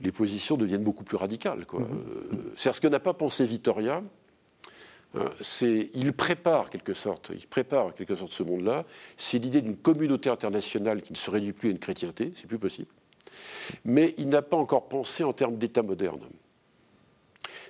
les 0.00 0.12
positions 0.12 0.56
deviennent 0.56 0.82
beaucoup 0.82 1.04
plus 1.04 1.16
radicales. 1.16 1.66
quoi. 1.66 1.82
Euh, 1.82 2.52
C'est 2.56 2.72
ce 2.72 2.80
que 2.80 2.88
n'a 2.88 3.00
pas 3.00 3.14
pensé 3.14 3.44
Vittoria. 3.44 4.02
hein, 5.14 5.30
c'est, 5.40 5.90
il 5.94 6.12
prépare 6.12 6.70
quelque 6.70 6.94
sorte, 6.94 7.30
il 7.34 7.46
prépare 7.46 7.94
quelque 7.94 8.14
sorte 8.14 8.32
ce 8.32 8.42
monde-là. 8.42 8.86
C'est 9.16 9.38
l'idée 9.38 9.60
d'une 9.60 9.76
communauté 9.76 10.30
internationale 10.30 11.02
qui 11.02 11.12
ne 11.12 11.18
se 11.18 11.30
réduit 11.30 11.52
plus 11.52 11.68
à 11.68 11.72
une 11.72 11.78
chrétienté, 11.78 12.32
c'est 12.34 12.46
plus 12.46 12.58
possible 12.58 12.88
mais 13.84 14.14
il 14.18 14.28
n'a 14.28 14.42
pas 14.42 14.56
encore 14.56 14.88
pensé 14.88 15.24
en 15.24 15.32
termes 15.32 15.56
d'État 15.56 15.82
moderne. 15.82 16.20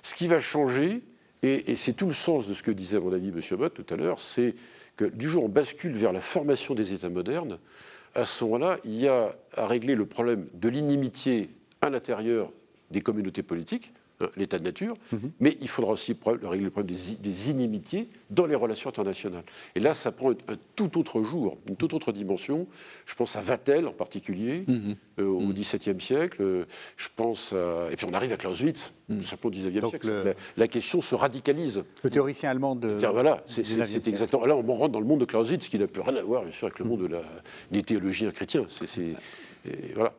Ce 0.01 0.13
qui 0.15 0.27
va 0.27 0.39
changer, 0.39 1.01
et, 1.43 1.75
c'est 1.75 1.93
tout 1.93 2.05
le 2.05 2.13
sens 2.13 2.47
de 2.47 2.53
ce 2.53 2.61
que 2.61 2.71
disait 2.71 2.99
mon 2.99 3.13
avis 3.13 3.29
M. 3.29 3.41
Mott 3.57 3.73
tout 3.73 3.93
à 3.93 3.97
l'heure, 3.97 4.21
c'est 4.21 4.53
que 4.95 5.05
du 5.05 5.27
jour 5.27 5.43
où 5.43 5.45
on 5.47 5.49
bascule 5.49 5.93
vers 5.93 6.13
la 6.13 6.21
formation 6.21 6.75
des 6.75 6.93
États 6.93 7.09
modernes, 7.09 7.57
à 8.13 8.25
ce 8.25 8.43
moment-là, 8.43 8.77
il 8.83 8.95
y 8.95 9.07
a 9.07 9.35
à 9.53 9.67
régler 9.67 9.95
le 9.95 10.05
problème 10.05 10.47
de 10.53 10.69
l'inimitié 10.69 11.49
à 11.81 11.89
l'intérieur 11.89 12.51
des 12.91 13.01
communautés 13.01 13.43
politiques, 13.43 13.93
l'état 14.37 14.59
de 14.59 14.63
nature, 14.63 14.95
mais 15.39 15.57
il 15.61 15.67
faudra 15.67 15.93
aussi 15.93 16.15
régler 16.25 16.59
le 16.65 16.69
problème 16.69 16.95
des, 17.19 17.49
inimitiés 17.49 18.09
dans 18.29 18.45
les 18.45 18.55
relations 18.55 18.89
internationales. 18.89 19.43
Et 19.75 19.79
là, 19.79 19.93
ça 19.93 20.11
prend 20.11 20.31
un, 20.31 20.35
un 20.47 20.57
tout 20.75 20.97
autre 20.99 21.21
jour, 21.23 21.57
une 21.69 21.75
toute 21.75 21.93
autre 21.93 22.11
dimension. 22.11 22.67
Je 23.05 23.15
pense 23.15 23.35
à 23.35 23.41
Vatel 23.41 23.87
en 23.87 23.91
particulier, 23.93 24.65
euh, 25.19 25.25
au 25.25 25.47
XVIIe 25.53 25.99
siècle. 25.99 26.37
euh, 26.41 26.65
je 26.97 27.07
pense 27.15 27.53
à... 27.53 27.91
Et 27.91 27.95
puis 27.95 28.05
on 28.09 28.13
arrive 28.13 28.31
à 28.33 28.37
Clausewitz, 28.37 28.93
simplement 29.19 29.47
au 29.55 29.69
XIXe 29.69 29.89
siècle. 29.89 30.07
le- 30.07 30.23
La, 30.23 30.33
la 30.57 30.67
question 30.67 31.01
se 31.01 31.15
radicalise. 31.15 31.83
Le 32.03 32.09
théoricien 32.09 32.49
allemand 32.49 32.75
de. 32.75 32.97
Tiens, 32.99 33.11
voilà, 33.11 33.43
c'est 33.45 33.61
du 33.63 33.69
c'est- 33.69 33.75
19e 33.75 33.83
c'est 33.85 33.91
siècle. 33.91 34.09
exactement. 34.09 34.45
Là, 34.45 34.55
on 34.55 34.73
rentre 34.73 34.91
dans 34.93 34.99
le 34.99 35.05
monde 35.05 35.19
de 35.19 35.25
Clausewitz, 35.25 35.67
qui 35.69 35.77
n'a 35.79 35.87
plus 35.87 36.01
rien 36.01 36.15
à 36.15 36.21
voir, 36.23 36.43
bien 36.43 36.51
sûr, 36.51 36.67
avec 36.67 36.79
le 36.79 36.85
monde 36.85 37.01
de 37.01 37.07
la, 37.07 37.21
des 37.71 37.83
théologiens 37.83 38.31
chrétiens. 38.31 38.65
C'est- 38.69 39.15
voilà. 39.95 40.13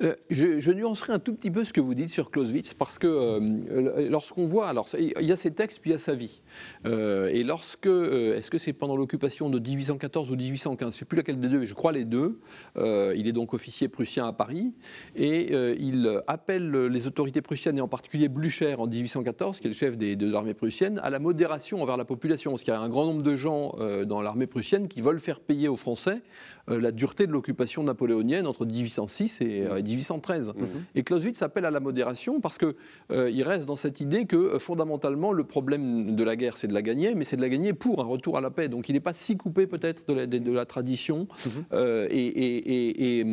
Euh, 0.00 0.14
je, 0.30 0.60
je, 0.60 0.70
nuancerai 0.70 1.12
un 1.12 1.18
tout 1.18 1.34
petit 1.34 1.50
peu 1.50 1.64
ce 1.64 1.72
que 1.72 1.80
vous 1.80 1.94
dites 1.94 2.10
sur 2.10 2.30
Clausewitz, 2.30 2.74
parce 2.74 3.00
que 3.00 3.06
euh, 3.08 4.08
lorsqu'on 4.08 4.46
voit, 4.46 4.68
alors 4.68 4.86
il 4.96 5.26
y 5.26 5.32
a 5.32 5.36
ses 5.36 5.50
textes, 5.50 5.80
puis 5.80 5.90
il 5.90 5.94
y 5.94 5.96
a 5.96 5.98
sa 5.98 6.14
vie. 6.14 6.40
Euh, 6.86 7.28
et 7.28 7.42
lorsque, 7.42 7.86
est-ce 7.86 8.50
que 8.50 8.58
c'est 8.58 8.72
pendant 8.72 8.96
l'occupation 8.96 9.50
de 9.50 9.58
1814 9.58 10.30
ou 10.30 10.36
1815, 10.36 10.80
je 10.80 10.86
ne 10.86 10.98
sais 10.98 11.04
plus 11.04 11.16
laquelle 11.16 11.40
des 11.40 11.48
deux, 11.48 11.60
mais 11.60 11.66
je 11.66 11.74
crois 11.74 11.92
les 11.92 12.04
deux, 12.04 12.40
il 12.76 13.26
est 13.26 13.32
donc 13.32 13.54
officier 13.54 13.88
prussien 13.88 14.26
à 14.26 14.32
Paris, 14.32 14.72
et 15.16 15.52
il 15.80 16.22
appelle 16.26 16.70
les 16.86 17.06
autorités 17.06 17.42
prussiennes, 17.42 17.78
et 17.78 17.80
en 17.80 17.88
particulier 17.88 18.28
Blücher 18.28 18.74
en 18.78 18.86
1814, 18.86 19.60
qui 19.60 19.66
est 19.66 19.70
le 19.70 19.74
chef 19.74 19.96
des, 19.96 20.16
de 20.16 20.30
l'armée 20.30 20.54
prussienne, 20.54 21.00
à 21.02 21.10
la 21.10 21.18
modération 21.18 21.82
envers 21.82 21.96
la 21.96 22.04
population, 22.04 22.52
parce 22.52 22.62
qu'il 22.62 22.72
y 22.72 22.76
a 22.76 22.80
un 22.80 22.88
grand 22.88 23.06
nombre 23.06 23.22
de 23.22 23.36
gens 23.36 23.74
dans 24.06 24.22
l'armée 24.22 24.46
prussienne 24.46 24.88
qui 24.88 25.00
veulent 25.00 25.20
faire 25.20 25.40
payer 25.40 25.68
aux 25.68 25.76
Français 25.76 26.22
la 26.68 26.92
dureté 26.92 27.26
de 27.26 27.32
l'occupation 27.32 27.82
napoléonienne 27.82 28.46
entre 28.46 28.66
1806 28.66 29.40
et 29.40 29.66
1813. 29.82 30.48
Mhm. 30.48 30.66
Et 30.94 31.02
Clausewitz 31.02 31.42
appelle 31.42 31.64
à 31.64 31.70
la 31.70 31.80
modération 31.80 32.40
parce 32.40 32.58
qu'il 32.58 32.74
euh, 33.10 33.30
il 33.30 33.42
reste 33.42 33.66
dans 33.66 33.76
cette 33.76 34.00
idée 34.00 34.26
que 34.26 34.36
euh, 34.36 34.58
fondamentalement 34.58 35.32
le 35.32 35.44
problème 35.44 36.16
de 36.16 36.24
la 36.24 36.36
guerre 36.36 36.47
c'est 36.56 36.68
de 36.68 36.74
la 36.74 36.82
gagner, 36.82 37.14
mais 37.14 37.24
c'est 37.24 37.36
de 37.36 37.42
la 37.42 37.48
gagner 37.48 37.72
pour 37.72 38.00
un 38.00 38.06
retour 38.06 38.36
à 38.36 38.40
la 38.40 38.50
paix. 38.50 38.68
Donc 38.68 38.88
il 38.88 38.92
n'est 38.92 39.00
pas 39.00 39.12
si 39.12 39.36
coupé 39.36 39.66
peut-être 39.66 40.14
de, 40.14 40.24
de, 40.24 40.52
la 40.52 40.64
tradition. 40.64 41.26
Mhm. 41.44 41.52
Euh, 41.72 42.06
et, 42.10 43.20
et, 43.20 43.26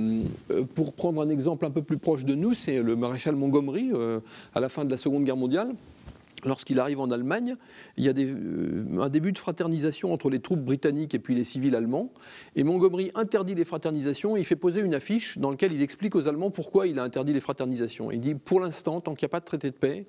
pour 0.76 0.94
prendre 0.94 1.22
un 1.22 1.30
exemple 1.30 1.66
un 1.66 1.72
peu 1.72 1.82
plus 1.82 1.98
proche 1.98 2.26
de 2.26 2.36
nous, 2.36 2.54
c'est 2.54 2.82
le 2.82 2.96
maréchal 2.96 3.36
Montgomery 3.36 3.92
à 4.54 4.60
la 4.60 4.70
fin 4.70 4.86
de 4.86 4.92
la 4.92 4.98
Seconde 4.98 5.24
Guerre 5.24 5.38
mondiale 5.38 5.74
lorsqu'il 6.46 6.80
arrive 6.80 7.00
en 7.00 7.12
Allemagne, 7.12 7.56
il 7.98 8.06
y 8.06 8.10
a 8.10 8.14
euh, 8.16 9.00
un 9.00 9.10
début 9.10 9.32
de 9.32 9.38
fraternisation 9.38 10.14
entre 10.14 10.30
les 10.30 10.40
troupes 10.40 10.62
britanniques 10.62 11.14
et 11.14 11.20
puis 11.20 11.36
les 11.36 11.44
civils 11.44 11.76
allemands. 11.76 12.12
Et 12.56 12.64
Montgomery 12.64 13.12
interdit 13.16 13.56
les 13.56 13.66
fraternisations 13.66 14.38
et 14.38 14.42
il 14.42 14.46
fait 14.46 14.56
poser 14.56 14.82
une 14.82 14.94
affiche 14.94 15.38
dans 15.38 15.52
laquelle 15.52 15.74
il 15.74 15.82
explique 15.82 16.16
aux 16.16 16.28
Allemands 16.28 16.52
pourquoi 16.52 16.88
il 16.88 17.00
a 17.00 17.04
interdit 17.04 17.34
les 17.34 17.40
fraternisations. 17.40 18.12
Il 18.12 18.20
dit 18.20 18.36
pour 18.36 18.60
l'instant, 18.60 19.02
tant 19.02 19.16
qu'il 19.16 19.26
n'y 19.26 19.30
a 19.30 19.34
pas 19.34 19.40
de 19.40 19.46
traité 19.46 19.72
de 19.72 19.76
paix, 19.76 20.06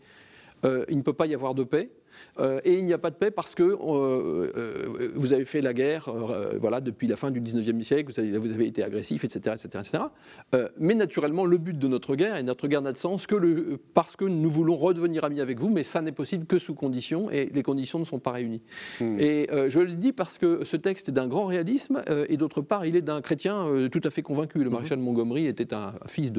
euh, 0.64 0.84
il 0.88 0.96
ne 0.96 1.02
peut 1.02 1.12
pas 1.12 1.26
y 1.26 1.34
avoir 1.34 1.54
de 1.54 1.64
paix. 1.64 1.90
Euh, 2.38 2.60
et 2.64 2.74
il 2.74 2.84
n'y 2.84 2.92
a 2.92 2.98
pas 2.98 3.10
de 3.10 3.16
paix 3.16 3.30
parce 3.30 3.54
que 3.54 3.62
euh, 3.62 4.52
euh, 4.56 5.10
vous 5.14 5.32
avez 5.32 5.44
fait 5.44 5.60
la 5.60 5.72
guerre 5.72 6.12
voilà, 6.60 6.80
depuis 6.80 7.06
la 7.06 7.16
fin 7.16 7.30
du 7.30 7.40
19e 7.40 7.82
siècle, 7.82 8.12
vous 8.12 8.20
avez, 8.20 8.38
vous 8.38 8.50
avez 8.50 8.66
été 8.66 8.82
agressif, 8.82 9.24
etc. 9.24 9.54
etc., 9.54 9.82
etc. 9.82 10.64
mais 10.78 10.94
naturellement, 10.94 11.44
le 11.44 11.58
but 11.58 11.78
de 11.78 11.88
notre 11.88 12.16
guerre, 12.16 12.36
et 12.36 12.42
notre 12.42 12.68
guerre 12.68 12.82
n'a 12.82 12.92
de 12.92 12.98
sens 12.98 13.26
que 13.26 13.34
le, 13.34 13.78
parce 13.94 14.16
que 14.16 14.24
nous 14.24 14.50
voulons 14.50 14.74
redevenir 14.74 15.24
amis 15.24 15.40
avec 15.40 15.58
vous, 15.58 15.68
mais 15.68 15.82
ça 15.82 16.02
n'est 16.02 16.12
possible 16.12 16.46
que 16.46 16.58
sous 16.58 16.74
conditions, 16.74 17.30
et 17.30 17.50
les 17.52 17.62
conditions 17.62 17.98
ne 17.98 18.04
sont 18.04 18.18
pas 18.18 18.32
réunies. 18.32 18.62
Hmm. 19.00 19.16
Et 19.18 19.48
je 19.68 19.80
le 19.80 19.94
dis 19.94 20.12
parce 20.12 20.38
que 20.38 20.64
ce 20.64 20.76
texte 20.76 21.08
est 21.08 21.12
d'un 21.12 21.28
grand 21.28 21.46
réalisme, 21.46 22.02
et 22.28 22.36
d'autre 22.36 22.60
part, 22.60 22.86
il 22.86 22.96
est 22.96 23.02
d'un 23.02 23.20
chrétien 23.20 23.66
tout 23.90 24.00
à 24.04 24.10
fait 24.10 24.22
convaincu. 24.22 24.62
Le 24.62 24.70
maréchal 24.70 24.98
de 24.98 25.02
Montgomery 25.02 25.46
était 25.46 25.74
un 25.74 25.94
fils 26.06 26.32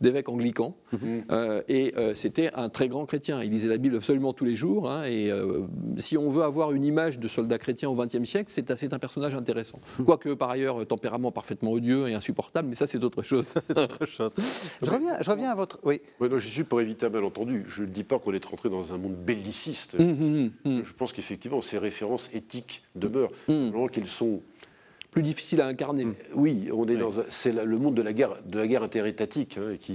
d'évêque 0.00 0.28
anglican, 0.28 0.76
hmm. 0.92 1.20
et 1.68 1.94
c'était 2.14 2.50
un 2.54 2.68
très 2.68 2.88
grand 2.88 3.06
chrétien. 3.06 3.42
Il 3.42 3.50
lisait 3.50 3.68
la 3.68 3.78
Bible 3.78 3.96
absolument 3.96 4.32
tous 4.32 4.44
les 4.44 4.56
jours, 4.56 4.90
hein, 4.90 5.04
et 5.04 5.17
euh, 5.26 5.62
si 5.96 6.16
on 6.16 6.28
veut 6.28 6.42
avoir 6.42 6.72
une 6.72 6.84
image 6.84 7.18
de 7.18 7.28
soldat 7.28 7.58
chrétien 7.58 7.88
au 7.88 7.94
XXe 7.94 8.24
siècle, 8.24 8.50
c'est 8.50 8.92
un 8.92 8.98
personnage 8.98 9.34
intéressant. 9.34 9.80
Quoique, 10.04 10.34
par 10.34 10.50
ailleurs, 10.50 10.86
tempérament 10.86 11.32
parfaitement 11.32 11.72
odieux 11.72 12.08
et 12.08 12.14
insupportable, 12.14 12.68
mais 12.68 12.74
ça, 12.74 12.86
c'est 12.86 13.02
autre 13.02 13.22
chose. 13.22 13.54
autre 13.76 14.06
chose. 14.06 14.32
Je, 14.82 14.90
reviens, 14.90 15.20
je 15.20 15.30
reviens 15.30 15.50
à 15.50 15.54
votre. 15.54 15.80
Oui. 15.82 16.00
Ouais, 16.20 16.28
non, 16.28 16.38
je 16.38 16.48
suis 16.48 16.64
pour 16.64 16.80
éviter 16.80 17.06
un 17.06 17.10
malentendu. 17.10 17.64
Je 17.68 17.82
ne 17.82 17.88
dis 17.88 18.04
pas 18.04 18.18
qu'on 18.18 18.32
est 18.32 18.44
rentré 18.44 18.70
dans 18.70 18.92
un 18.92 18.98
monde 18.98 19.16
belliciste. 19.16 19.96
Hum, 19.98 20.10
hum, 20.10 20.50
hum, 20.64 20.84
je 20.84 20.92
pense 20.92 21.12
qu'effectivement, 21.12 21.60
ces 21.60 21.78
références 21.78 22.30
éthiques 22.32 22.82
demeurent. 22.94 23.32
Mmh. 23.48 23.88
qu'elles 23.90 24.06
sont 24.06 24.40
plus 25.10 25.22
difficile 25.22 25.60
à 25.60 25.66
incarner. 25.66 26.06
Oui, 26.34 26.68
on 26.72 26.86
est 26.86 26.96
dans 26.96 27.10
c'est 27.28 27.52
le 27.52 27.78
monde 27.78 27.94
de 27.94 28.02
la 28.02 28.12
guerre, 28.12 28.36
de 28.46 28.58
la 28.58 28.66
guerre 28.66 28.82
interétatique, 28.82 29.58
hein, 29.58 29.76
qui, 29.78 29.92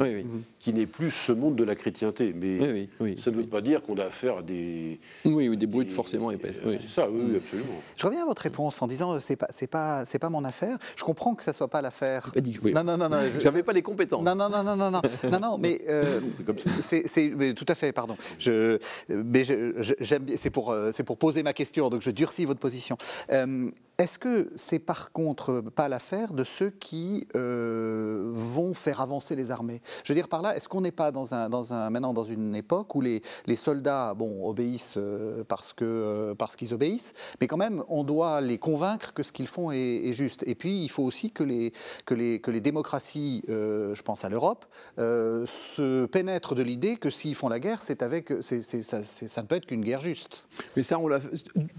qui 0.64 0.74
n'est 0.74 0.88
plus 0.88 1.11
ce 1.11 1.34
monde 1.34 1.57
de 1.57 1.64
la 1.66 1.76
chrétienté. 1.76 2.34
Mais 2.34 2.88
ça 3.18 3.32
ne 3.32 3.36
veut 3.36 3.43
pas 3.43 3.59
dire 3.59 3.82
qu'on 3.82 3.97
a 3.97 4.05
affaire 4.05 4.38
à 4.38 4.41
des 4.41 4.97
oui, 5.26 5.49
ou 5.49 5.57
des 5.57 5.68
brutes 5.68 5.91
forcément 5.91 6.32
épaisses. 6.32 6.59
C'est 6.64 6.89
ça, 6.89 7.09
oui, 7.09 7.36
absolument. 7.36 7.82
Je 7.97 8.05
reviens 8.05 8.24
à 8.24 8.26
votre 8.26 8.41
réponse 8.41 8.82
en 8.82 8.88
disant 8.88 9.20
c'est 9.20 9.36
pas 9.36 9.47
c'est 9.49 9.68
pas 9.68 10.05
c'est 10.05 10.20
pas 10.20 10.30
mon 10.30 10.45
affaire. 10.45 10.78
Je 10.95 11.03
comprends 11.03 11.36
que 11.36 11.43
ça 11.43 11.51
soit 11.51 11.68
pas 11.68 11.82
l'affaire. 11.82 12.32
Pas 12.34 12.39
dit, 12.39 12.57
non 12.74 12.84
non 12.84 12.97
non 12.97 13.09
non. 13.09 13.18
J'avais 13.39 13.61
pas 13.61 13.74
les 13.74 13.82
compétences. 13.82 14.24
Non 14.24 14.36
non 14.36 14.47
non 14.49 14.64
non 14.64 14.78
non 14.78 14.89
non 14.89 15.01
non 15.30 15.39
non 15.39 15.57
mais 15.57 15.82
euh, 15.89 16.22
c'est 16.80 17.53
tout 17.55 17.66
à 17.68 17.76
fait 17.76 17.91
pardon. 17.91 18.16
Je 18.39 18.80
mais 19.09 19.43
j'aime 19.43 20.26
c'est 20.38 20.49
pour 20.49 20.72
euh, 20.72 20.91
c'est 20.93 21.03
pour 21.03 21.18
poser 21.18 21.43
ma 21.43 21.51
question 21.51 21.89
donc 21.89 22.01
je 22.01 22.09
durcis 22.09 22.45
votre 22.45 22.61
position. 22.61 22.97
Euh, 23.32 23.70
est-ce 23.99 24.18
que 24.18 24.51
c'est 24.55 24.80
par 24.80 25.11
contre 25.11 25.61
pas 25.61 25.88
l'affaire 25.88 26.34
de 26.34 26.43
ceux 26.43 26.72
qui 26.72 27.28
euh, 27.36 28.32
vont 28.34 28.74
faire 28.74 29.01
avancer 29.01 29.36
les 29.36 29.51
armées? 29.51 29.82
Je 30.03 30.14
veux 30.14 30.18
dire 30.18 30.28
par 30.28 30.41
là, 30.41 30.53
est-ce 30.56 30.70
qu'on 30.70 30.82
n'est 30.82 30.91
pas 30.91 31.12
dans 31.12 31.34
un, 31.34 31.49
dans 31.49 31.74
un, 31.74 31.89
maintenant 31.89 32.14
dans 32.14 32.24
une 32.24 32.56
époque 32.56 32.95
où 32.95 33.01
les, 33.01 33.22
les 33.45 33.56
soldats 33.56 34.14
bon, 34.14 34.47
obéissent 34.47 34.95
euh, 34.97 35.43
parce 35.47 35.74
qu'ils 35.74 35.88
euh, 35.88 36.36
parce 36.36 36.56
qu'ils 36.56 36.74
obéissent, 36.74 37.14
mais 37.39 37.47
quand 37.47 37.58
même 37.58 37.84
on 37.88 38.04
doit 38.04 38.41
les 38.41 38.58
convaincre 38.58 39.14
que 39.14 39.24
ce 39.24 39.32
qu'ils 39.32 39.47
font 39.47 39.72
est, 39.72 40.14
juste. 40.14 40.43
Et 40.47 40.56
puis 40.56 40.84
il 40.84 40.89
faut 40.89 41.04
aussi 41.04 41.32
que 41.32 41.43
les, 41.43 41.72
que 42.06 42.14
les, 42.14 42.39
que 42.39 42.51
les 42.51 42.62
démocraties, 42.62 43.43
je 43.47 44.01
pense 44.01 44.26
à 44.26 44.30
l'Europe, 44.30 44.66
se 44.97 46.06
pénètrent 46.06 46.56
de 46.56 46.62
l'idée 46.62 46.97
que 46.97 47.10
s'ils 47.10 47.36
font 47.36 47.49
la 47.49 47.60
guerre, 47.60 47.82
c'est 47.82 48.04
avec, 48.04 48.32
ça, 48.41 49.04
ça, 49.04 49.41
ne 49.41 49.47
peut 49.47 49.56
être 49.56 49.66
qu'une 49.66 49.84
guerre 49.84 49.99
juste. 49.99 50.47
Mais 50.76 50.84
ça, 50.84 50.99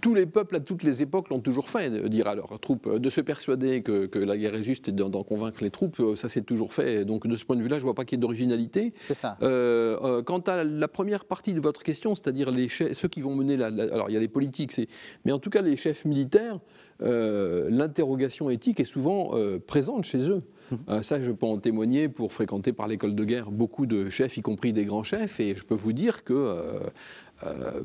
tous 0.01 0.15
les 0.15 0.27
peuples 0.27 0.57
à 0.57 0.61
toutes 0.61 0.83
les 0.83 1.03
époques 1.03 1.31
l'ont 1.31 1.41
toujours 1.41 1.69
fait 1.69 1.91
dire 2.09 2.27
à 2.27 2.35
leurs 2.35 2.59
troupes, 2.61 2.89
de 2.89 3.11
se 3.11 3.21
persuader 3.21 3.83
que, 3.83 4.19
la 4.19 4.37
guerre 4.37 4.55
est 4.55 4.63
juste 4.63 4.89
et 4.89 4.93
d'en 4.93 5.23
convaincre 5.23 5.63
les 5.63 5.71
troupes, 5.71 5.99
euh, 6.01 6.17
ça 6.17 6.29
c'est 6.29 6.43
toujours 6.43 6.73
fait. 6.73 7.05
Donc 7.05 7.27
de 7.27 7.37
ce 7.37 7.45
point 7.45 7.57
de 7.57 7.63
vue-là, 7.63 7.77
je 7.79 7.83
ne 7.83 7.85
vois 7.85 7.95
pas 7.95 8.05
qu'il 8.05 8.17
y 8.17 8.19
ait 8.19 8.23
d'originalité. 8.23 8.64
C'est 9.01 9.15
ça. 9.15 9.37
Euh, 9.43 9.99
euh, 10.03 10.23
quant 10.23 10.41
à 10.41 10.65
la 10.65 10.89
première 10.89 11.25
partie 11.25 11.55
de 11.55 11.61
votre 11.61 11.83
question, 11.83 12.15
c'est-à-dire 12.15 12.51
les 12.51 12.69
ceux 12.69 13.09
qui 13.09 13.21
vont 13.21 13.35
mener 13.35 13.57
la, 13.57 13.67
alors 13.67 14.11
il 14.11 14.15
y 14.15 14.17
a 14.17 14.21
les 14.21 14.29
politiques, 14.29 14.81
mais 15.25 15.33
en 15.33 15.39
tout 15.39 15.51
cas 15.51 15.63
les 15.63 15.77
chefs 15.77 16.05
militaires, 16.05 16.59
l'interrogation 17.01 18.51
éthique 18.51 18.81
est 18.81 18.85
souvent 18.85 19.33
présente 19.67 20.05
chez 20.05 20.31
eux. 20.31 20.43
Mmh. 20.71 21.03
ça, 21.03 21.21
je 21.21 21.31
peux 21.31 21.45
en 21.45 21.59
témoigner 21.59 22.09
pour 22.09 22.33
fréquenter 22.33 22.73
par 22.73 22.89
l'école 22.89 23.15
de 23.15 23.25
guerre 23.25 23.51
beaucoup 23.51 23.85
de 23.85 24.09
chefs, 24.09 24.39
y 24.39 24.41
compris 24.41 24.73
des 24.73 24.87
grands 24.87 25.03
chefs, 25.03 25.39
et 25.39 25.55
je 25.55 25.65
peux 25.65 25.75
vous 25.75 25.93
dire 25.93 26.25
que 26.25 26.57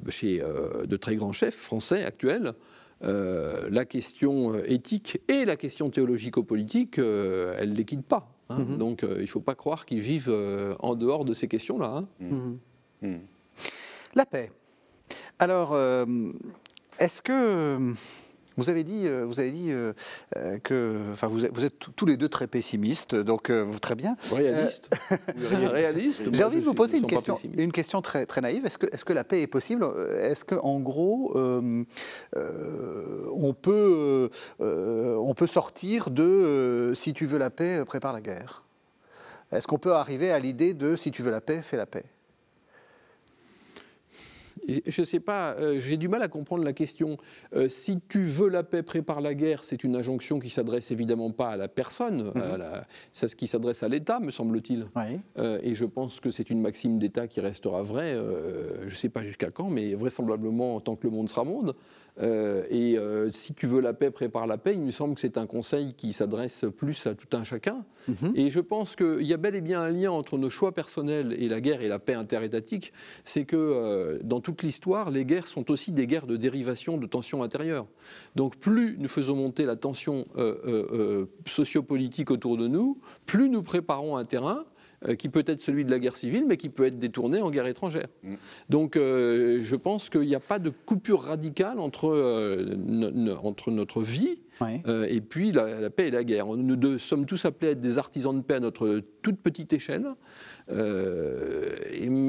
chez 0.10 0.42
de 0.86 0.98
très 0.98 1.16
grands 1.16 1.34
chefs 1.34 1.56
français 1.56 2.04
actuels, 2.04 2.54
euh, 3.04 3.70
la 3.72 3.86
question 3.86 4.54
euh, 4.54 4.64
éthique 4.70 5.22
et 5.30 5.46
la 5.46 5.56
question 5.56 5.90
théologico-politique, 5.90 7.00
euh, 7.00 7.56
elles 7.58 7.72
ne 7.72 7.76
les 7.76 7.86
quittent 7.86 8.06
pas. 8.06 8.30
Hein. 8.50 8.60
Mhm. 8.60 8.78
Donc 8.78 9.02
il 9.04 9.22
ne 9.22 9.26
faut 9.28 9.40
pas 9.42 9.56
croire 9.56 9.86
qu'ils 9.86 10.02
vivent 10.02 10.34
en 10.80 10.96
dehors 10.96 11.26
de 11.26 11.34
ces 11.34 11.48
questions-là. 11.48 11.88
Hein. 11.98 12.08
Mhm. 12.20 12.60
Mhm. 13.02 13.20
La 14.16 14.26
paix. 14.26 14.52
Alors, 15.40 15.78
est-ce 17.00 17.22
que 17.22 17.94
vous 18.60 18.70
avez 18.70 18.84
dit, 18.84 19.08
euh, 19.08 19.26
vous 19.26 19.40
avez 19.40 19.52
dit 19.52 19.72
euh, 19.72 19.94
euh, 20.36 20.60
que, 20.60 20.98
enfin, 21.12 21.28
vous, 21.28 21.46
êtes 21.46 21.96
tous 21.96 22.06
les 22.06 22.18
deux 22.18 22.30
très 22.30 22.48
pessimistes, 22.48 23.16
donc 23.16 23.52
très 23.82 23.96
bien. 23.96 24.16
Réaliste. 24.32 24.90
Réaliste. 25.38 26.22
J'ai 26.32 26.44
envie 26.44 26.60
de 26.60 26.66
vous 26.66 26.74
poser 26.74 26.98
une 26.98 27.08
question, 27.08 27.38
une 27.58 27.72
question 27.72 28.02
très, 28.02 28.26
très 28.26 28.42
naïve. 28.42 28.66
Est-ce 28.66 28.78
que, 28.78 28.88
est-ce 28.94 29.06
que 29.06 29.14
la 29.14 29.24
paix 29.24 29.42
est 29.42 29.48
possible? 29.48 29.86
Est-ce 30.22 30.44
que, 30.44 30.56
en 30.56 30.80
gros, 30.80 31.34
on 31.36 31.86
peut, 33.54 34.30
on 34.60 35.34
peut 35.34 35.48
sortir 35.48 36.10
de 36.10 36.92
si 36.96 37.14
tu 37.14 37.26
veux 37.26 37.40
la 37.40 37.50
paix, 37.50 37.84
prépare 37.86 38.14
la 38.14 38.22
guerre? 38.22 38.64
Est-ce 39.52 39.68
qu'on 39.68 39.80
peut 39.80 39.94
arriver 39.94 40.32
à 40.32 40.40
l'idée 40.40 40.74
de 40.74 40.96
si 40.96 41.12
tu 41.12 41.24
veux 41.24 41.32
la 41.32 41.42
paix, 41.42 41.62
fais 41.62 41.78
la 41.78 41.88
paix? 41.88 42.06
Je 44.86 45.02
ne 45.02 45.06
sais 45.06 45.20
pas, 45.20 45.56
euh, 45.60 45.80
j'ai 45.80 45.98
du 45.98 46.08
mal 46.08 46.22
à 46.22 46.28
comprendre 46.28 46.64
la 46.64 46.74
question. 46.74 47.18
Euh, 47.56 47.70
si 47.70 48.00
tu 48.08 48.24
veux 48.24 48.50
la 48.50 48.64
paix, 48.64 48.84
prépare 48.84 49.22
la 49.22 49.34
guerre, 49.34 49.64
c'est 49.64 49.84
une 49.84 49.96
injonction 49.96 50.40
qui 50.40 50.50
s'adresse 50.50 50.92
évidemment 50.92 51.32
pas 51.32 51.50
à 51.50 51.58
la 51.58 51.68
personne, 51.68 52.32
c'est 53.12 53.28
ce 53.28 53.36
qui 53.36 53.48
s'adresse 53.48 53.84
à 53.84 53.90
l'État, 53.90 54.20
me 54.20 54.32
semble-t-il. 54.32 54.88
Euh, 55.38 55.60
et 55.64 55.76
je 55.76 55.86
pense 55.86 56.20
que 56.20 56.32
c'est 56.32 56.50
une 56.50 56.62
maxime 56.62 57.00
d'État 57.00 57.28
qui 57.28 57.42
restera 57.42 57.84
vraie, 57.84 58.14
je 58.14 58.86
ne 58.86 58.98
sais 58.98 59.10
pas 59.10 59.24
jusqu'à 59.24 59.52
quand, 59.52 59.70
mais 59.70 59.94
vraisemblablement 59.94 60.80
tant 60.80 60.96
que 60.96 61.06
le 61.06 61.12
monde 61.12 61.30
sera 61.30 61.44
monde. 61.44 61.76
Euh, 62.22 62.64
et 62.70 62.98
euh, 62.98 63.32
si 63.32 63.54
tu 63.54 63.68
veux 63.68 63.82
la 63.82 63.94
paix, 63.94 64.12
prépare 64.12 64.48
la 64.48 64.58
paix. 64.58 64.74
Il 64.74 64.82
me 64.82 64.92
semble 64.92 65.16
que 65.16 65.22
c'est 65.22 65.38
un 65.38 65.46
conseil 65.46 65.94
qui 65.94 66.14
s'adresse 66.14 66.66
plus 66.76 67.08
à 67.08 67.16
tout 67.16 67.36
un 67.36 67.44
chacun. 67.44 67.86
Mhm. 68.08 68.34
Et 68.36 68.50
je 68.50 68.60
pense 68.60 68.96
qu'il 68.96 69.24
y 69.24 69.34
a 69.34 69.38
bel 69.38 69.56
et 69.56 69.62
bien 69.62 69.82
un 69.82 69.90
lien 69.90 70.12
entre 70.12 70.38
nos 70.38 70.50
choix 70.50 70.74
personnels 70.74 71.36
et 71.38 71.48
la 71.48 71.62
guerre 71.62 71.82
et 71.82 71.88
la 71.88 72.00
paix 72.00 72.14
interétatique. 72.14 72.92
C'est 73.24 73.46
que 73.46 73.56
euh, 73.56 74.20
dans 74.24 74.42
toute 74.42 74.64
l'histoire, 74.64 75.12
les 75.12 75.26
guerres 75.26 75.48
sont 75.48 75.72
aussi 75.72 75.92
des 75.92 76.08
guerres 76.08 76.28
de 76.28 76.38
dérivation 76.38 76.98
de 76.98 77.08
tensions 77.08 77.44
intérieures. 77.44 77.88
Donc 78.36 78.58
plus 78.58 78.98
nous 79.00 79.08
faisons 79.08 79.36
monter 79.36 79.66
la 79.66 79.76
tension 79.76 80.26
sociopolitique 81.46 82.32
autour 82.32 82.58
de 82.58 82.68
nous, 82.68 83.00
plus 83.26 83.50
nous 83.50 83.64
préparons 83.64 84.18
un 84.18 84.26
terrain 84.26 84.66
euh, 85.08 85.16
qui 85.16 85.30
peut 85.30 85.44
être 85.48 85.62
celui 85.62 85.86
de 85.86 85.92
la 85.92 86.00
guerre 86.00 86.18
civile, 86.18 86.46
mais 86.46 86.58
qui 86.58 86.68
peut 86.70 86.86
être 86.86 87.00
détourné 87.00 87.42
en 87.42 87.50
guerre 87.50 87.68
étrangère. 87.68 88.08
Mm. 88.24 88.34
Donc 88.70 88.98
euh, 88.98 89.60
je 89.62 89.76
pense 89.76 90.10
qu'il 90.10 90.22
n'y 90.22 90.36
a 90.36 90.42
pas 90.42 90.60
de 90.60 90.70
coupure 90.70 91.22
radicale 91.22 91.80
entre, 91.80 92.10
entre 93.42 93.72
notre 93.72 94.02
vie 94.02 94.40
et 94.86 95.22
puis 95.22 95.54
la, 95.54 95.90
paix 95.90 96.10
et 96.10 96.12
la 96.12 96.26
guerre. 96.26 96.48
Nous 96.48 96.98
sommes 96.98 97.26
tous 97.26 97.46
appelés 97.46 97.70
à 97.70 97.72
être 97.72 97.80
des 97.80 97.98
artisans 97.98 98.36
de 98.36 98.42
paix 98.44 98.56
à 98.56 98.60
notre 98.60 99.02
toute 99.22 99.40
petite 99.40 99.72
échelle, 99.72 100.06
mais 100.68 100.76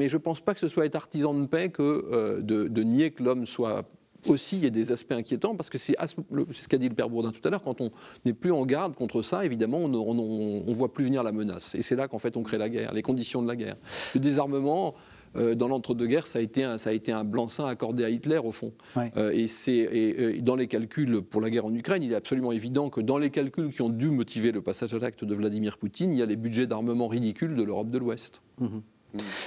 je 0.07 0.15
ne 0.15 0.21
pense 0.21 0.39
pas 0.39 0.53
que 0.53 0.59
ce 0.61 0.69
soit 0.69 0.85
être 0.85 0.95
artisan 0.95 1.33
de 1.33 1.45
paix 1.45 1.69
que 1.69 2.39
de, 2.39 2.69
de 2.69 2.83
nier 2.83 3.11
que 3.11 3.21
l'homme 3.21 3.45
soit 3.45 3.83
aussi 4.27 4.57
il 4.57 4.63
y 4.63 4.67
a 4.67 4.69
des 4.69 4.91
aspects 4.91 5.13
inquiétants 5.13 5.55
parce 5.55 5.69
que 5.69 5.77
c'est 5.77 5.95
ce 6.05 6.67
qu'a 6.67 6.77
dit 6.77 6.89
le 6.89 6.95
père 6.95 7.09
Bourdin 7.09 7.31
tout 7.31 7.45
à 7.45 7.49
l'heure, 7.49 7.61
quand 7.61 7.81
on 7.81 7.91
n'est 8.25 8.33
plus 8.33 8.51
en 8.51 8.65
garde 8.65 8.95
contre 8.95 9.21
ça, 9.21 9.45
évidemment, 9.45 9.79
on 9.79 9.89
ne 9.89 10.73
voit 10.73 10.93
plus 10.93 11.05
venir 11.05 11.23
la 11.23 11.31
menace. 11.31 11.75
Et 11.75 11.81
c'est 11.81 11.95
là 11.95 12.07
qu'en 12.07 12.19
fait 12.19 12.37
on 12.37 12.43
crée 12.43 12.57
la 12.57 12.69
guerre, 12.69 12.93
les 12.93 13.01
conditions 13.01 13.41
de 13.41 13.47
la 13.47 13.55
guerre. 13.55 13.77
Le 14.13 14.19
désarmement, 14.19 14.95
euh, 15.35 15.55
dans 15.55 15.67
l'entre-deux-guerres, 15.67 16.27
ça 16.27 16.39
a 16.39 16.41
été 16.41 16.63
un, 16.63 16.77
ça 16.77 16.89
a 16.89 16.93
été 16.93 17.11
un 17.11 17.23
blanc-seing 17.23 17.65
accordé 17.65 18.03
à 18.03 18.09
Hitler, 18.09 18.37
au 18.37 18.51
fond. 18.51 18.73
Euh, 18.97 19.31
et, 19.31 19.47
c'est, 19.47 20.39
dans 20.41 20.55
les 20.55 20.67
calculs 20.67 21.21
pour 21.21 21.41
la 21.41 21.49
guerre 21.49 21.65
en 21.65 21.73
Ukraine, 21.73 22.03
il 22.03 22.11
est 22.11 22.15
absolument 22.15 22.51
évident 22.51 22.89
que 22.89 23.01
dans 23.01 23.17
les 23.17 23.29
calculs 23.29 23.71
qui 23.71 23.81
ont 23.81 23.89
dû 23.89 24.09
motiver 24.09 24.51
le 24.51 24.61
passage 24.61 24.93
à 24.93 24.99
l'acte 24.99 25.23
de 25.23 25.35
Vladimir 25.35 25.77
Poutine, 25.77 26.11
il 26.11 26.19
y 26.19 26.21
a 26.21 26.25
les 26.25 26.35
budgets 26.35 26.67
d'armement 26.67 27.07
ridicules 27.07 27.55
de 27.55 27.63
l'Europe 27.63 27.89
de 27.89 27.97
l'Ouest. 27.97 28.41
Mmh. 28.59 28.79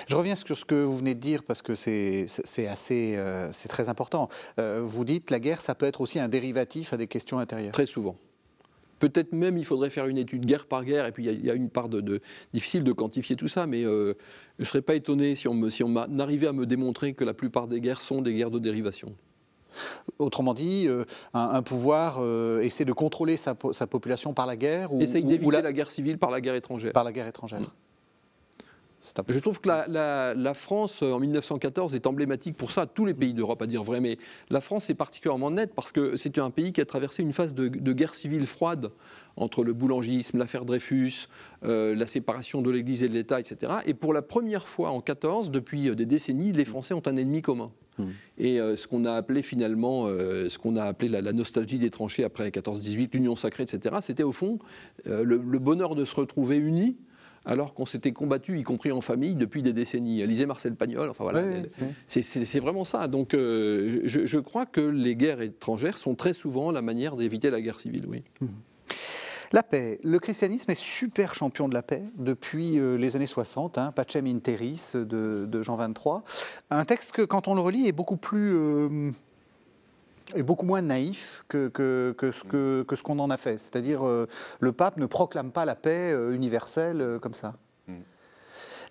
Je 0.07 0.17
reviens 0.17 0.37
sur 0.37 0.57
ce 0.57 0.65
que 0.65 0.75
vous 0.75 0.97
venez 0.97 1.15
de 1.15 1.21
dire 1.21 1.43
parce 1.45 1.62
que 1.62 1.75
c'est 1.75 2.27
assez, 2.69 3.17
euh, 3.17 3.51
c'est 3.53 3.69
très 3.69 3.89
important. 3.89 4.29
Euh, 4.59 4.81
vous 4.83 5.05
dites 5.05 5.31
la 5.31 5.41
guerre, 5.41 5.61
ça 5.61 5.75
peut 5.75 5.87
être 5.87 6.01
aussi 6.01 6.19
un 6.19 6.29
dérivatif 6.29 6.93
à 6.93 6.97
des 6.97 7.07
questions 7.07 7.39
intérieures. 7.39 7.73
Très 7.73 7.87
souvent. 7.87 8.17
Peut-être 8.99 9.33
même 9.33 9.59
il 9.59 9.65
faudrait 9.65 9.91
faire 9.91 10.07
une 10.07 10.19
étude 10.19 10.47
guerre 10.47 10.67
par 10.67 10.85
guerre, 10.85 11.07
et 11.07 11.12
puis 11.12 11.27
il 11.27 11.45
y, 11.45 11.51
a 11.51 11.55
une 11.55 11.69
part 11.69 11.89
de, 11.89 12.21
difficile 12.53 12.85
de 12.85 12.93
quantifier 12.93 13.37
tout 13.37 13.49
ça, 13.49 13.67
mais 13.67 13.85
euh, 13.85 14.15
je 14.59 14.62
ne 14.62 14.67
serais 14.67 14.83
pas 14.83 14.95
étonné 14.95 15.35
si 15.35 15.49
on, 15.49 15.69
si 15.69 15.83
on 15.83 15.95
arrivait 16.19 16.47
à 16.47 16.53
me 16.53 16.65
démontrer 16.65 17.12
que 17.12 17.25
la 17.25 17.35
plupart 17.35 17.67
des 17.67 17.81
guerres 17.81 18.01
sont 18.01 18.23
des 18.23 18.35
guerres 18.35 18.53
de 18.53 18.59
dérivation. 18.59 19.15
Autrement 20.21 20.55
dit, 20.55 20.89
un, 21.35 21.62
pouvoir 21.62 22.25
essaie 22.61 22.85
de 22.85 22.93
contrôler 22.93 23.37
sa, 23.37 23.57
population 23.57 24.33
par 24.33 24.47
la 24.47 24.57
guerre 24.57 24.93
ou, 24.93 25.01
Essaye 25.01 25.25
d'éviter 25.25 25.62
la... 25.62 25.73
guerre 25.73 25.91
civile 25.91 26.17
par 26.17 26.31
la 26.31 26.41
guerre 26.41 26.55
étrangère. 26.55 26.93
Par 26.93 27.03
la 27.03 27.12
guerre 27.12 27.27
étrangère. 27.27 27.61
Mm. 27.61 27.84
Je 29.29 29.39
trouve 29.39 29.61
que 29.61 29.69
la, 29.69 30.55
France, 30.55 31.03
euh, 31.03 31.13
en 31.13 31.21
1914, 31.21 31.95
est 31.95 32.07
emblématique 32.07 32.57
pour 32.57 32.71
ça, 32.71 32.87
tous 32.87 33.05
les 33.05 33.13
pays 33.13 33.35
d'Europe, 33.35 33.61
à 33.61 33.67
dire 33.67 33.83
vrai, 33.83 34.01
mais 34.01 34.17
la 34.49 34.61
France 34.61 34.89
est 34.89 34.95
particulièrement 34.95 35.51
nette 35.51 35.75
parce 35.75 35.93
que 35.93 36.17
c'est 36.17 36.39
un 36.39 36.51
pays 36.51 36.73
qui 36.73 36.81
a 36.81 36.87
traversé 36.87 37.23
une 37.23 37.33
phase 37.33 37.53
de, 37.53 37.69
guerre 37.93 38.15
civile 38.15 38.47
froide 38.47 38.91
entre 39.37 39.63
le 39.63 39.73
boulangisme, 39.73 40.39
l'affaire 40.39 40.65
Dreyfus, 40.65 41.29
euh, 41.65 41.95
la 41.95 42.07
séparation 42.07 42.63
de 42.63 42.71
l'Église 42.71 43.03
et 43.03 43.09
de 43.09 43.15
l'État, 43.15 43.41
etc. 43.41 43.75
Et 43.85 43.93
pour 43.93 44.15
la 44.15 44.23
première 44.23 44.67
fois 44.67 44.91
en 44.91 45.01
14, 45.01 45.51
depuis 45.51 45.91
euh, 45.91 45.95
des 45.95 46.07
décennies, 46.07 46.53
les 46.53 46.65
Français 46.65 46.95
ont 46.95 47.03
un 47.07 47.17
ennemi 47.17 47.43
commun. 47.43 47.71
Mmh. 47.99 48.05
Et 48.39 48.57
ce 48.57 48.89
qu'on 48.89 49.05
a 49.05 49.13
appelé 49.13 49.43
finalement, 49.43 50.09
ce 50.09 50.59
qu'on 50.59 50.75
a 50.75 50.83
appelé 50.83 51.09
la, 51.09 51.33
nostalgie 51.33 51.79
des 51.79 51.91
tranchées 51.91 52.25
après 52.25 52.49
14-18, 52.49 53.11
l'union 53.13 53.37
sacrée, 53.37 53.63
etc., 53.63 53.99
c'était 54.01 54.25
au 54.25 54.33
fond 54.33 54.59
le, 55.05 55.37
bonheur 55.39 55.95
de 55.95 56.05
se 56.05 56.17
retrouver 56.17 56.57
unis 56.57 56.97
alors 57.45 57.75
qu'on 57.75 57.87
s'était 57.87 58.13
combattu, 58.13 58.59
y 58.59 58.63
compris 58.63 58.93
en 58.93 59.01
famille, 59.01 59.35
depuis 59.35 59.63
des 59.63 59.73
décennies. 59.73 60.27
Lisez 60.27 60.47
Marcel 60.47 60.75
Pagnol, 60.75 61.09
enfin 61.09 61.25
voilà. 61.25 61.43
C'est 62.09 62.61
vraiment 62.61 62.85
ça. 62.85 63.09
Donc 63.09 63.35
euh, 63.35 64.01
je, 64.05 64.39
crois 64.39 64.67
que 64.67 64.81
les 64.81 65.17
guerres 65.17 65.43
étrangères 65.43 65.99
sont 65.99 66.15
très 66.15 66.33
souvent 66.33 66.71
la 66.71 66.83
manière 66.83 67.17
d'éviter 67.17 67.51
la 67.51 67.61
guerre 67.61 67.81
civile, 67.81 68.07
oui. 68.09 68.23
Mmh. 68.41 68.47
La 69.53 69.63
paix. 69.63 70.01
Le 70.03 70.19
christianisme 70.19 70.71
est 70.73 70.81
super 70.81 71.35
champion 71.35 71.69
de 71.69 71.75
la 71.75 71.83
paix 71.83 72.03
depuis 72.17 72.79
euh, 72.81 72.97
les 72.97 73.15
années 73.15 73.29
60, 73.29 73.79
hein, 73.79 73.93
Pacem 73.93 74.27
in 74.27 74.39
Terris 74.39 74.93
de, 74.95 75.63
Jean 75.63 75.77
23. 75.77 76.25
Un 76.71 76.85
texte 76.85 77.13
que, 77.13 77.23
quand 77.23 77.47
on 77.47 77.55
le 77.55 77.61
relit, 77.61 77.87
est 77.87 77.93
beaucoup 77.93 78.17
plus 78.17 78.53
euh, 78.57 79.13
est 80.35 80.43
beaucoup 80.43 80.64
moins 80.64 80.83
naïf 80.83 81.45
que, 81.49 81.70
ce 82.20 83.03
qu'on 83.03 83.18
en 83.18 83.31
a 83.31 83.37
fait. 83.37 83.59
C'est-à-dire, 83.59 84.07
euh, 84.07 84.27
le 84.61 84.72
pape 84.72 84.97
ne 84.97 85.07
proclame 85.07 85.51
pas 85.51 85.64
la 85.64 85.75
paix 85.75 86.12
euh, 86.12 86.33
universelle 86.33 87.01
euh, 87.01 87.18
comme 87.18 87.35
ça. 87.35 87.55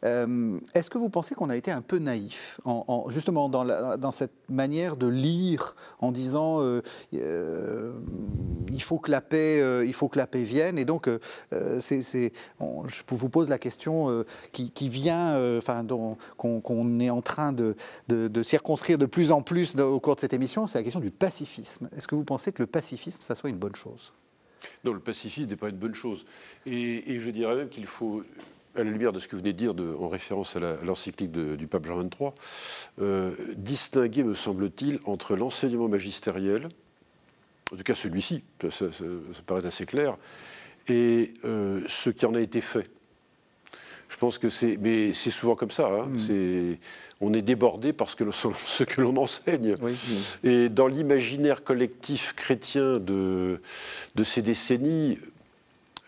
Euh, 0.03 0.59
est-ce 0.73 0.89
que 0.89 0.97
vous 0.97 1.09
pensez 1.09 1.35
qu'on 1.35 1.49
a 1.49 1.55
été 1.55 1.71
un 1.71 1.81
peu 1.81 1.97
naïf, 1.97 2.59
en, 2.65 3.09
justement 3.09 3.49
dans, 3.49 4.11
cette 4.11 4.49
manière 4.49 4.97
de 4.97 5.07
lire, 5.07 5.75
en 5.99 6.11
disant 6.11 6.61
euh, 6.61 6.81
euh, 7.13 7.93
il 8.69 8.81
faut 8.81 8.99
que 8.99 9.11
la 9.11 9.21
paix, 9.21 9.85
il 9.85 9.93
faut 9.93 10.09
que 10.09 10.17
la 10.17 10.27
paix 10.27 10.43
vienne, 10.43 10.77
et 10.77 10.85
donc 10.85 11.09
je 11.51 12.29
vous 13.07 13.29
pose 13.29 13.49
la 13.49 13.59
question 13.59 14.25
qui, 14.51 14.89
vient, 14.89 15.57
enfin 15.57 15.85
qu'on, 16.37 16.99
est 16.99 17.09
en 17.09 17.21
train 17.21 17.53
de, 17.53 17.75
de, 18.07 18.43
circonscrire 18.43 18.97
de 18.97 19.05
plus 19.05 19.31
en 19.31 19.41
plus 19.41 19.75
au 19.77 19.99
cours 19.99 20.15
de 20.15 20.21
cette 20.21 20.33
émission, 20.33 20.67
c'est 20.67 20.77
la 20.77 20.83
question 20.83 20.99
du 20.99 21.11
pacifisme. 21.11 21.89
Est-ce 21.95 22.07
que 22.07 22.15
vous 22.15 22.23
pensez 22.25 22.51
que 22.51 22.61
le 22.61 22.67
pacifisme, 22.67 23.21
ça 23.21 23.35
soit 23.35 23.49
une 23.49 23.57
bonne 23.57 23.75
chose? 23.75 24.13
Non, 24.83 24.93
le 24.93 24.99
pacifisme 24.99 25.49
n'est 25.49 25.55
pas 25.55 25.69
une 25.69 25.77
bonne 25.77 25.95
chose. 25.95 26.25
Et, 26.65 27.13
et 27.13 27.19
je 27.19 27.29
dirais 27.31 27.55
même 27.55 27.69
qu'il 27.69 27.85
faut 27.85 28.23
à 28.75 28.83
la 28.83 28.89
lumière 28.89 29.13
de 29.13 29.19
ce 29.19 29.27
que 29.27 29.35
vous 29.35 29.41
venez 29.41 29.53
de 29.53 29.57
dire 29.57 29.73
en 29.99 30.07
référence 30.07 30.55
à 30.55 30.59
l'encyclique 30.83 31.31
du 31.31 31.67
pape 31.67 31.85
Jean 31.85 32.03
XXIII, 32.03 32.31
euh, 33.01 33.35
distinguer, 33.55 34.23
me 34.23 34.33
semble-t-il, 34.33 34.99
entre 35.05 35.35
l'enseignement 35.35 35.87
magistériel, 35.87 36.69
en 37.71 37.75
tout 37.75 37.83
cas 37.83 37.95
celui-ci, 37.95 38.43
ça, 38.69 38.85
paraît 39.45 39.65
assez 39.65 39.85
clair, 39.85 40.17
et 40.87 41.33
euh, 41.45 41.81
ce 41.87 42.09
qui 42.09 42.25
en 42.25 42.35
a 42.35 42.41
été 42.41 42.61
fait. 42.61 42.89
Je 44.09 44.17
pense 44.17 44.37
que 44.37 44.49
c'est, 44.49 44.77
mais 44.79 45.11
c'est 45.13 45.31
souvent 45.31 45.55
comme 45.55 45.71
ça. 45.71 45.87
Hein, 45.87 46.05
mm. 46.05 46.75
on 47.19 47.33
est 47.33 47.41
débordé 47.41 47.93
parce 47.93 48.13
que 48.13 48.23
ce 48.31 48.83
que 48.83 49.01
l'on 49.01 49.17
enseigne. 49.17 49.73
Et 50.43 50.69
dans 50.69 50.87
l'imaginaire 50.87 51.63
collectif 51.63 52.33
chrétien 52.33 52.99
de, 52.99 53.59
de 54.13 54.23
ces 54.23 54.43
décennies, 54.43 55.17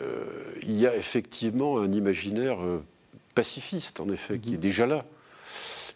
il 0.01 0.77
y 0.77 0.87
a 0.87 0.95
effectivement 0.95 1.79
un 1.79 1.91
imaginaire 1.91 2.61
euh, 2.61 2.83
pacifiste, 3.33 3.99
en 3.99 4.09
effet, 4.09 4.39
qui 4.39 4.55
est 4.55 4.57
déjà 4.57 4.85
là. 4.85 5.05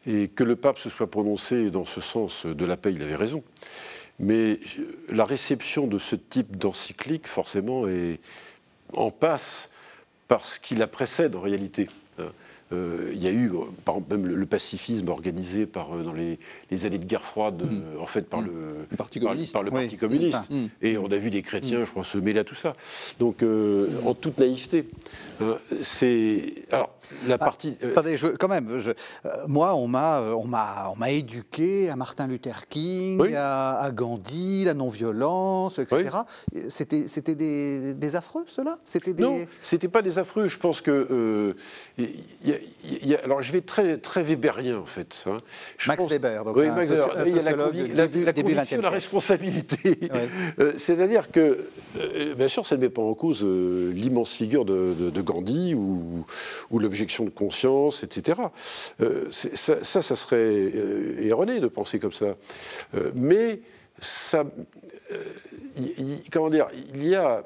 Et 0.07 0.29
que 0.29 0.43
le 0.43 0.55
pape 0.55 0.77
se 0.77 0.89
soit 0.89 1.09
prononcé 1.09 1.69
dans 1.69 1.85
ce 1.85 1.99
sens 2.01 2.45
de 2.45 2.65
la 2.65 2.77
paix, 2.77 2.93
il 2.93 3.01
avait 3.01 3.15
raison. 3.15 3.43
Mais 4.19 4.59
la 5.09 5.25
réception 5.25 5.87
de 5.87 5.97
ce 5.97 6.15
type 6.15 6.57
d'encyclique, 6.57 7.27
forcément, 7.27 7.87
est 7.87 8.19
en 8.93 9.11
passe 9.11 9.69
parce 10.27 10.59
qu'il 10.59 10.77
la 10.77 10.87
précède 10.87 11.35
en 11.35 11.41
réalité. 11.41 11.89
Euh, 12.71 13.09
il 13.13 13.23
y 13.23 13.27
a 13.27 13.31
eu, 13.31 13.51
par 13.83 13.95
exemple, 13.95 14.17
même 14.17 14.27
le, 14.27 14.45
pacifisme 14.45 15.09
organisé 15.09 15.65
par, 15.65 15.95
euh, 15.95 16.03
dans 16.03 16.13
les, 16.13 16.85
années 16.85 16.99
de 16.99 17.05
guerre 17.05 17.23
froide, 17.23 17.63
mm. 17.63 17.81
euh, 17.81 18.01
en 18.01 18.05
fait, 18.05 18.21
par, 18.21 18.41
mm. 18.41 18.45
le, 18.45 18.95
Parti 18.95 19.19
communiste. 19.19 19.53
Par, 19.53 19.63
le 19.63 19.71
Parti 19.71 19.97
communiste. 19.97 20.49
Mm. 20.49 20.65
Et 20.83 20.97
on 20.97 21.11
a 21.11 21.17
vu 21.17 21.31
des 21.31 21.41
chrétiens, 21.41 21.83
je 21.83 21.89
crois, 21.89 22.03
se 22.03 22.19
mêler 22.19 22.39
à 22.39 22.43
tout 22.43 22.55
ça. 22.55 22.75
Donc, 23.19 23.43
en 24.05 24.13
toute 24.13 24.37
naïveté. 24.37 24.85
c'est. 25.81 26.53
Alors, 26.71 26.95
la 27.27 27.35
ah, 27.35 27.37
partie. 27.39 27.75
attendez, 27.81 28.17
je, 28.17 28.27
quand 28.27 28.47
même, 28.47 28.67
moi, 29.47 29.73
on 29.73 29.87
m'a, 29.87 30.21
on, 30.33 30.45
m'a, 30.45 30.91
on 30.93 30.95
m'a 30.95 31.09
éduqué 31.09 31.89
à 31.89 31.95
Martin 31.95 32.27
Luther 32.27 32.67
King, 32.67 33.33
à, 33.35 33.89
Gandhi, 33.91 34.63
la 34.65 34.75
non-violence, 34.75 35.79
etc. 35.79 36.17
C'était, 36.67 37.07
c'était 37.07 37.33
des, 37.33 37.95
des 37.95 38.15
affreux, 38.15 38.43
cela 38.47 38.77
c'était 38.83 39.13
des... 39.13 39.23
Non, 39.23 39.37
c'était 39.61 39.87
pas 39.87 40.03
des 40.03 40.19
affreux. 40.19 40.47
Je 40.47 40.57
pense 40.57 40.81
que. 40.81 41.55
y 41.97 42.51
a, 42.51 42.58
alors 43.23 43.41
je 43.41 43.51
vais 43.51 43.61
très, 43.61 43.97
très 43.97 44.23
Weberien 44.23 44.77
en 44.77 44.85
fait. 44.85 45.23
Hein. 45.27 45.39
Max 45.87 46.05
Weber, 46.05 46.43
donc 46.43 46.55
oui, 46.55 46.67
Max 46.67 46.89
Weber. 46.89 47.23
il 47.25 47.35
y 47.35 47.39
a 47.39 47.43
la, 47.43 48.07
la, 48.25 48.33
conviction, 48.33 48.81
la 48.81 48.89
responsabilité. 48.89 49.77
Euh, 50.59 50.73
c'est-à-dire 50.77 51.31
que, 51.31 51.65
euh, 51.97 52.35
bien 52.35 52.47
sûr, 52.47 52.65
ça 52.65 52.75
ne 52.75 52.81
met 52.81 52.89
pas 52.89 53.01
en 53.01 53.13
cause 53.13 53.43
euh, 53.43 53.91
l'immense 53.93 54.31
figure 54.31 54.65
de, 54.65 55.21
Gandhi 55.21 55.73
ou, 55.73 56.25
ou 56.69 56.79
l'objection 56.79 57.23
de 57.23 57.29
conscience, 57.29 58.03
etc. 58.03 58.41
Ça, 59.31 59.83
ça, 59.83 60.01
ça, 60.01 60.15
serait 60.15 60.71
erroné 61.21 61.59
de 61.59 61.67
penser 61.67 61.99
comme 61.99 62.11
ça. 62.11 62.35
mais 63.13 63.61
ça, 63.99 64.43
comment 66.31 66.49
dire, 66.49 66.67
il 66.93 67.07
y 67.07 67.15
a 67.15 67.43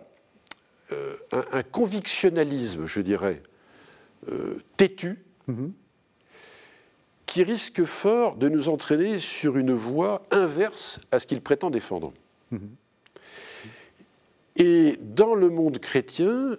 un, 1.32 1.45
un 1.51 1.64
convictionnalisme, 1.64 2.86
je 2.86 3.01
dirais, 3.01 3.41
euh, 4.32 4.61
têtu, 4.78 5.19
mhm. 5.47 5.74
qui 7.26 7.43
risque 7.43 7.84
fort 7.84 8.36
de 8.36 8.49
nous 8.49 8.69
entraîner 8.69 9.19
sur 9.19 9.57
une 9.57 9.74
voie 9.74 10.24
inverse 10.32 10.99
à 11.11 11.19
ce 11.19 11.28
qu'il 11.28 11.41
prétend 11.41 11.69
défendre. 11.69 12.13
Mhm. 12.51 12.69
Et 14.55 14.99
dans 15.01 15.36
le 15.36 15.49
monde 15.49 15.80
chrétien, 15.80 16.57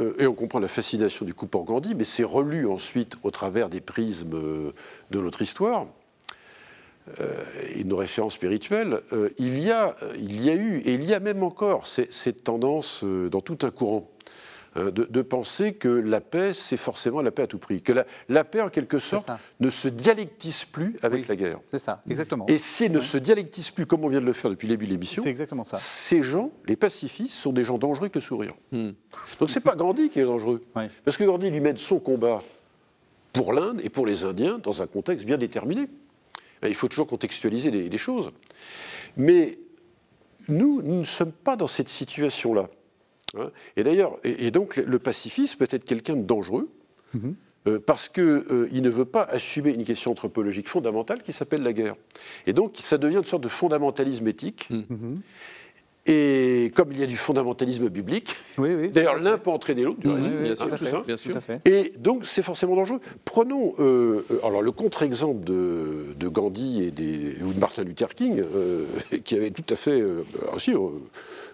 euh, 0.00 0.14
et 0.18 0.26
on 0.26 0.34
comprend 0.34 0.60
la 0.60 0.68
fascination 0.68 1.26
du 1.26 1.34
coup 1.34 1.46
pour 1.46 1.64
Gandhi, 1.64 1.94
mais 1.94 2.04
c'est 2.04 2.24
relu 2.24 2.66
ensuite 2.66 3.16
au 3.22 3.30
travers 3.30 3.68
des 3.68 3.80
prismes 3.80 4.34
euh, 4.34 4.72
de 5.10 5.20
notre 5.20 5.42
histoire 5.42 5.86
et 7.74 7.84
de 7.84 7.88
nos 7.88 7.98
références 7.98 8.32
spirituelles, 8.32 8.98
il, 9.36 9.58
y 9.58 9.70
a, 9.70 9.94
il 10.16 10.42
y 10.42 10.48
a 10.48 10.54
eu, 10.54 10.78
et 10.78 10.94
il 10.94 11.04
y 11.04 11.12
a 11.12 11.20
même 11.20 11.42
encore, 11.42 11.86
cette 11.86 12.44
tendance 12.44 13.04
dans 13.04 13.42
tout 13.42 13.58
un 13.60 13.70
courant 13.70 14.10
de, 14.76 14.90
de 15.08 15.22
penser 15.22 15.74
que 15.74 15.88
la 15.88 16.20
paix, 16.20 16.52
c'est 16.52 16.76
forcément 16.76 17.22
la 17.22 17.30
paix 17.30 17.42
à 17.42 17.46
tout 17.46 17.58
prix. 17.58 17.80
Que 17.80 17.92
la, 17.92 18.06
la 18.28 18.42
paix, 18.44 18.60
en 18.60 18.68
quelque 18.70 18.98
sorte, 18.98 19.28
ne 19.60 19.70
se 19.70 19.86
dialectise 19.88 20.64
plus 20.64 20.96
avec 21.02 21.20
Oui. 21.22 21.26
la 21.28 21.36
guerre. 21.36 21.60
C'est 21.68 21.78
ça, 21.78 22.02
exactement. 22.10 22.46
Et 22.48 22.58
si 22.58 22.84
elle 22.86 22.92
ne 22.92 23.00
se 23.00 23.16
dialectise 23.18 23.70
plus, 23.70 23.86
comme 23.86 24.04
on 24.04 24.08
vient 24.08 24.20
de 24.20 24.26
le 24.26 24.32
faire 24.32 24.50
depuis 24.50 24.66
le 24.66 24.72
début 24.74 24.86
de 24.86 24.90
l'émission, 24.92 25.22
C'est 25.22 25.30
exactement 25.30 25.62
ça. 25.64 25.76
ces 25.76 26.22
gens, 26.22 26.50
les 26.66 26.76
pacifistes, 26.76 27.34
sont 27.34 27.52
des 27.52 27.62
gens 27.64 27.78
dangereux 27.78 28.08
que 28.08 28.18
le 28.18 28.20
sourire. 28.24 28.54
Donc 28.72 29.48
c'est 29.48 29.60
pas 29.60 29.76
Gandhi 29.76 30.08
qui 30.10 30.18
est 30.20 30.24
dangereux. 30.24 30.62
Parce 31.04 31.16
que 31.16 31.24
Gandhi 31.24 31.50
lui 31.50 31.60
mène 31.60 31.76
son 31.76 31.98
combat 32.00 32.42
pour 33.32 33.52
l'Inde 33.52 33.80
et 33.82 33.90
pour 33.90 34.06
les 34.06 34.24
Indiens 34.24 34.58
dans 34.58 34.82
un 34.82 34.86
contexte 34.86 35.24
bien 35.24 35.38
déterminé. 35.38 35.88
Il 36.66 36.74
faut 36.74 36.88
toujours 36.88 37.06
contextualiser 37.06 37.70
les, 37.70 37.88
les 37.88 37.98
choses. 37.98 38.30
Mais 39.16 39.58
nous, 40.48 40.82
nous 40.82 40.98
ne 40.98 41.04
sommes 41.04 41.32
pas 41.32 41.56
dans 41.56 41.66
cette 41.66 41.88
situation-là. 41.88 42.68
Et 43.76 43.82
d'ailleurs, 43.82 44.18
et, 44.24 44.46
et 44.46 44.50
donc 44.50 44.76
le, 44.76 44.98
pacifiste 44.98 45.56
peut 45.58 45.68
être 45.70 45.84
quelqu'un 45.84 46.16
de 46.16 46.22
dangereux. 46.22 46.68
euh, 47.66 47.80
parce 47.84 48.08
qu'il 48.10 48.24
ne 48.24 48.90
veut 48.90 49.04
pas 49.06 49.22
assumer 49.22 49.70
une 49.70 49.84
question 49.84 50.10
anthropologique 50.10 50.68
fondamentale 50.68 51.22
qui 51.22 51.32
s'appelle 51.32 51.62
la 51.62 51.72
guerre. 51.72 51.94
Et 52.46 52.52
donc, 52.52 52.76
ça 52.76 52.98
devient 52.98 53.16
une 53.16 53.24
sorte 53.24 53.42
de 53.42 53.48
fondamentalisme 53.48 54.26
éthique. 54.28 54.68
Et 56.06 56.70
comme 56.74 56.92
il 56.92 57.00
y 57.00 57.02
a 57.02 57.06
du 57.06 57.16
fondamentalisme 57.16 57.88
biblique, 57.88 58.34
Oui, 58.58 58.70
oui. 58.78 58.90
d'ailleurs, 58.92 59.18
l'un 59.18 59.38
peut 59.38 59.50
entraîner 59.50 59.84
l'autre, 59.84 60.00
du 60.00 60.08
Oui, 60.08 60.14
reste, 60.14 60.30
oui, 60.30 60.36
bien 60.44 60.54
sûr, 60.54 60.68
tout 60.68 60.76
fait, 60.76 61.06
bien 61.06 61.16
tout. 61.16 61.68
Et 61.68 61.92
donc, 61.98 62.26
c'est 62.26 62.42
forcément 62.42 62.76
dangereux. 62.76 63.00
Prenons 63.24 63.72
euh, 63.78 64.24
euh, 64.30 64.38
alors 64.46 64.60
le 64.60 64.70
contre-exemple 64.70 65.44
de, 65.44 66.08
de 66.18 66.28
Gandhi 66.28 66.84
et 66.84 66.90
des, 66.90 67.40
ou 67.42 67.54
de 67.54 67.58
Martin 67.58 67.84
Luther 67.84 68.14
King, 68.14 68.38
euh, 68.40 68.84
qui 69.24 69.34
avait 69.34 69.50
tout 69.50 69.64
à 69.70 69.76
fait. 69.76 69.98
euh, 69.98 70.24
alors 70.42 70.60
si, 70.60 70.74
euh, 70.74 70.78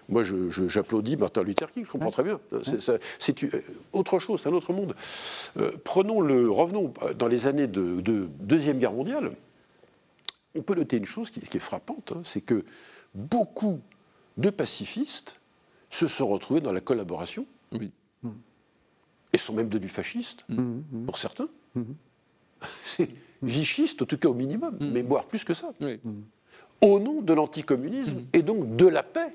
moi, 0.09 0.23
j'applaudis 0.67 1.15
Martin 1.15 1.43
Luther 1.43 1.71
King, 1.71 1.85
je 1.85 1.91
comprends 1.91 2.11
très 2.11 2.23
bien. 2.23 2.37
C'est 3.19 3.35
autre 3.93 4.19
chose, 4.19 4.41
c'est 4.41 4.49
un 4.49 4.53
autre 4.53 4.73
monde. 4.73 4.95
Euh, 5.57 5.71
prenons 5.85 6.19
le, 6.19 6.51
revenons 6.51 6.91
dans 7.17 7.27
les 7.27 7.47
années 7.47 7.67
de, 7.67 8.01
de 8.01 8.27
Deuxième 8.41 8.79
Guerre 8.79 8.91
mondiale. 8.91 9.31
On 10.55 10.61
peut 10.61 10.75
noter 10.75 10.97
une 10.97 11.05
chose 11.05 11.29
qui, 11.29 11.39
qui 11.39 11.55
est 11.55 11.61
frappante, 11.61 12.11
hein, 12.13 12.21
c'est 12.25 12.41
que 12.41 12.65
beaucoup 13.15 13.79
de 14.41 14.49
pacifistes 14.49 15.39
se 15.89 16.07
sont 16.07 16.27
retrouvés 16.27 16.61
dans 16.61 16.71
la 16.73 16.81
collaboration 16.81 17.45
Oui. 17.71 17.91
et 19.33 19.37
sont 19.37 19.53
même 19.53 19.69
devenus 19.69 19.91
fascistes, 19.91 20.43
Mmh, 20.49 21.05
pour 21.05 21.17
certains. 21.17 21.47
C'est 22.83 23.09
vichistes, 23.41 24.01
en 24.01 24.05
tout 24.05 24.17
cas 24.17 24.29
au 24.29 24.33
minimum, 24.33 24.77
mais 24.79 25.01
voire 25.01 25.25
plus 25.25 25.43
que 25.43 25.53
ça. 25.53 25.71
Oui. 25.81 25.99
Au 26.81 26.99
nom 26.99 27.21
de 27.21 27.33
l'anticommunisme 27.33 28.23
et 28.33 28.41
donc 28.43 28.75
de 28.75 28.87
la 28.87 29.03
paix 29.03 29.33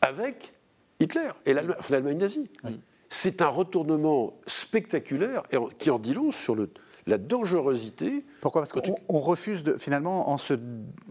avec 0.00 0.52
Hitler 1.00 1.28
et 1.46 1.52
l'Allemagne 1.52 1.76
enfin, 1.78 1.94
l'Allemagne 1.94 2.18
nazie. 2.18 2.48
C'est 3.08 3.42
un 3.42 3.48
retournement 3.48 4.34
spectaculaire 4.46 5.44
et 5.52 5.56
en- 5.56 5.68
qui 5.68 5.90
en 5.90 5.98
dit 5.98 6.14
long 6.14 6.30
sur 6.30 6.54
le- 6.54 6.70
la 7.06 7.18
dangerosité. 7.18 8.24
Pourquoi? 8.40 8.62
Parce 8.62 8.72
tu- 8.72 8.90
qu'on 8.92 8.98
on 9.08 9.20
refuse 9.20 9.62
de, 9.62 9.76
finalement, 9.78 10.30
en, 10.30 10.38
se, 10.38 10.54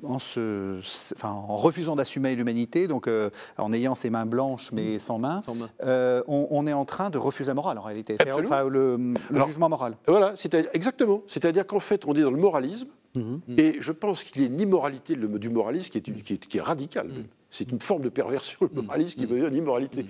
en, 0.03 0.19
se, 0.19 0.79
enfin, 1.15 1.29
en 1.29 1.55
refusant 1.55 1.95
d'assumer 1.95 2.35
l'humanité, 2.35 2.87
donc 2.87 3.07
euh, 3.07 3.29
en 3.57 3.71
ayant 3.73 3.95
ses 3.95 4.09
mains 4.09 4.25
blanches 4.25 4.71
mais 4.71 4.97
sans 4.99 5.19
mains, 5.19 5.41
Sans 5.41 5.55
mains. 5.55 5.69
euh, 5.83 6.23
on, 6.27 6.47
on 6.49 6.65
est 6.67 6.73
en 6.73 6.85
train 6.85 7.09
de 7.09 7.17
refuser 7.17 7.47
la 7.47 7.53
morale 7.53 7.77
en 7.77 7.81
réalité. 7.81 8.15
Enfin, 8.21 8.63
le, 8.67 8.97
le 8.97 9.13
Alors- 9.35 9.47
jugement 9.47 9.69
moral. 9.69 9.95
Voilà, 10.07 10.33
exactement. 10.73 11.21
C'est-à-dire 11.27 11.67
qu'en 11.67 11.79
fait, 11.79 12.05
on 12.07 12.13
est 12.15 12.21
dans 12.21 12.31
le 12.31 12.37
moralisme, 12.37 12.87
Mhm. 13.15 13.41
et 13.59 13.77
je 13.79 13.91
pense 13.91 14.23
qu'il 14.23 14.41
y 14.41 14.45
a 14.45 14.47
une 14.47 14.59
immoralité 14.59 15.15
du 15.15 15.49
moralisme 15.49 15.89
qui 15.91 15.99
est, 15.99 16.07
une- 16.07 16.23
qui 16.23 16.33
est- 16.33 16.47
qui 16.47 16.57
est 16.57 16.61
radicale. 16.61 17.11
C'est 17.51 17.71
une 17.71 17.79
forme 17.79 18.01
de 18.01 18.09
perversion, 18.09 18.57
le 18.61 18.81
moralisme, 18.81 19.19
qui 19.19 19.27
devient 19.27 19.45
une 19.47 19.53
immoralité. 19.55 20.07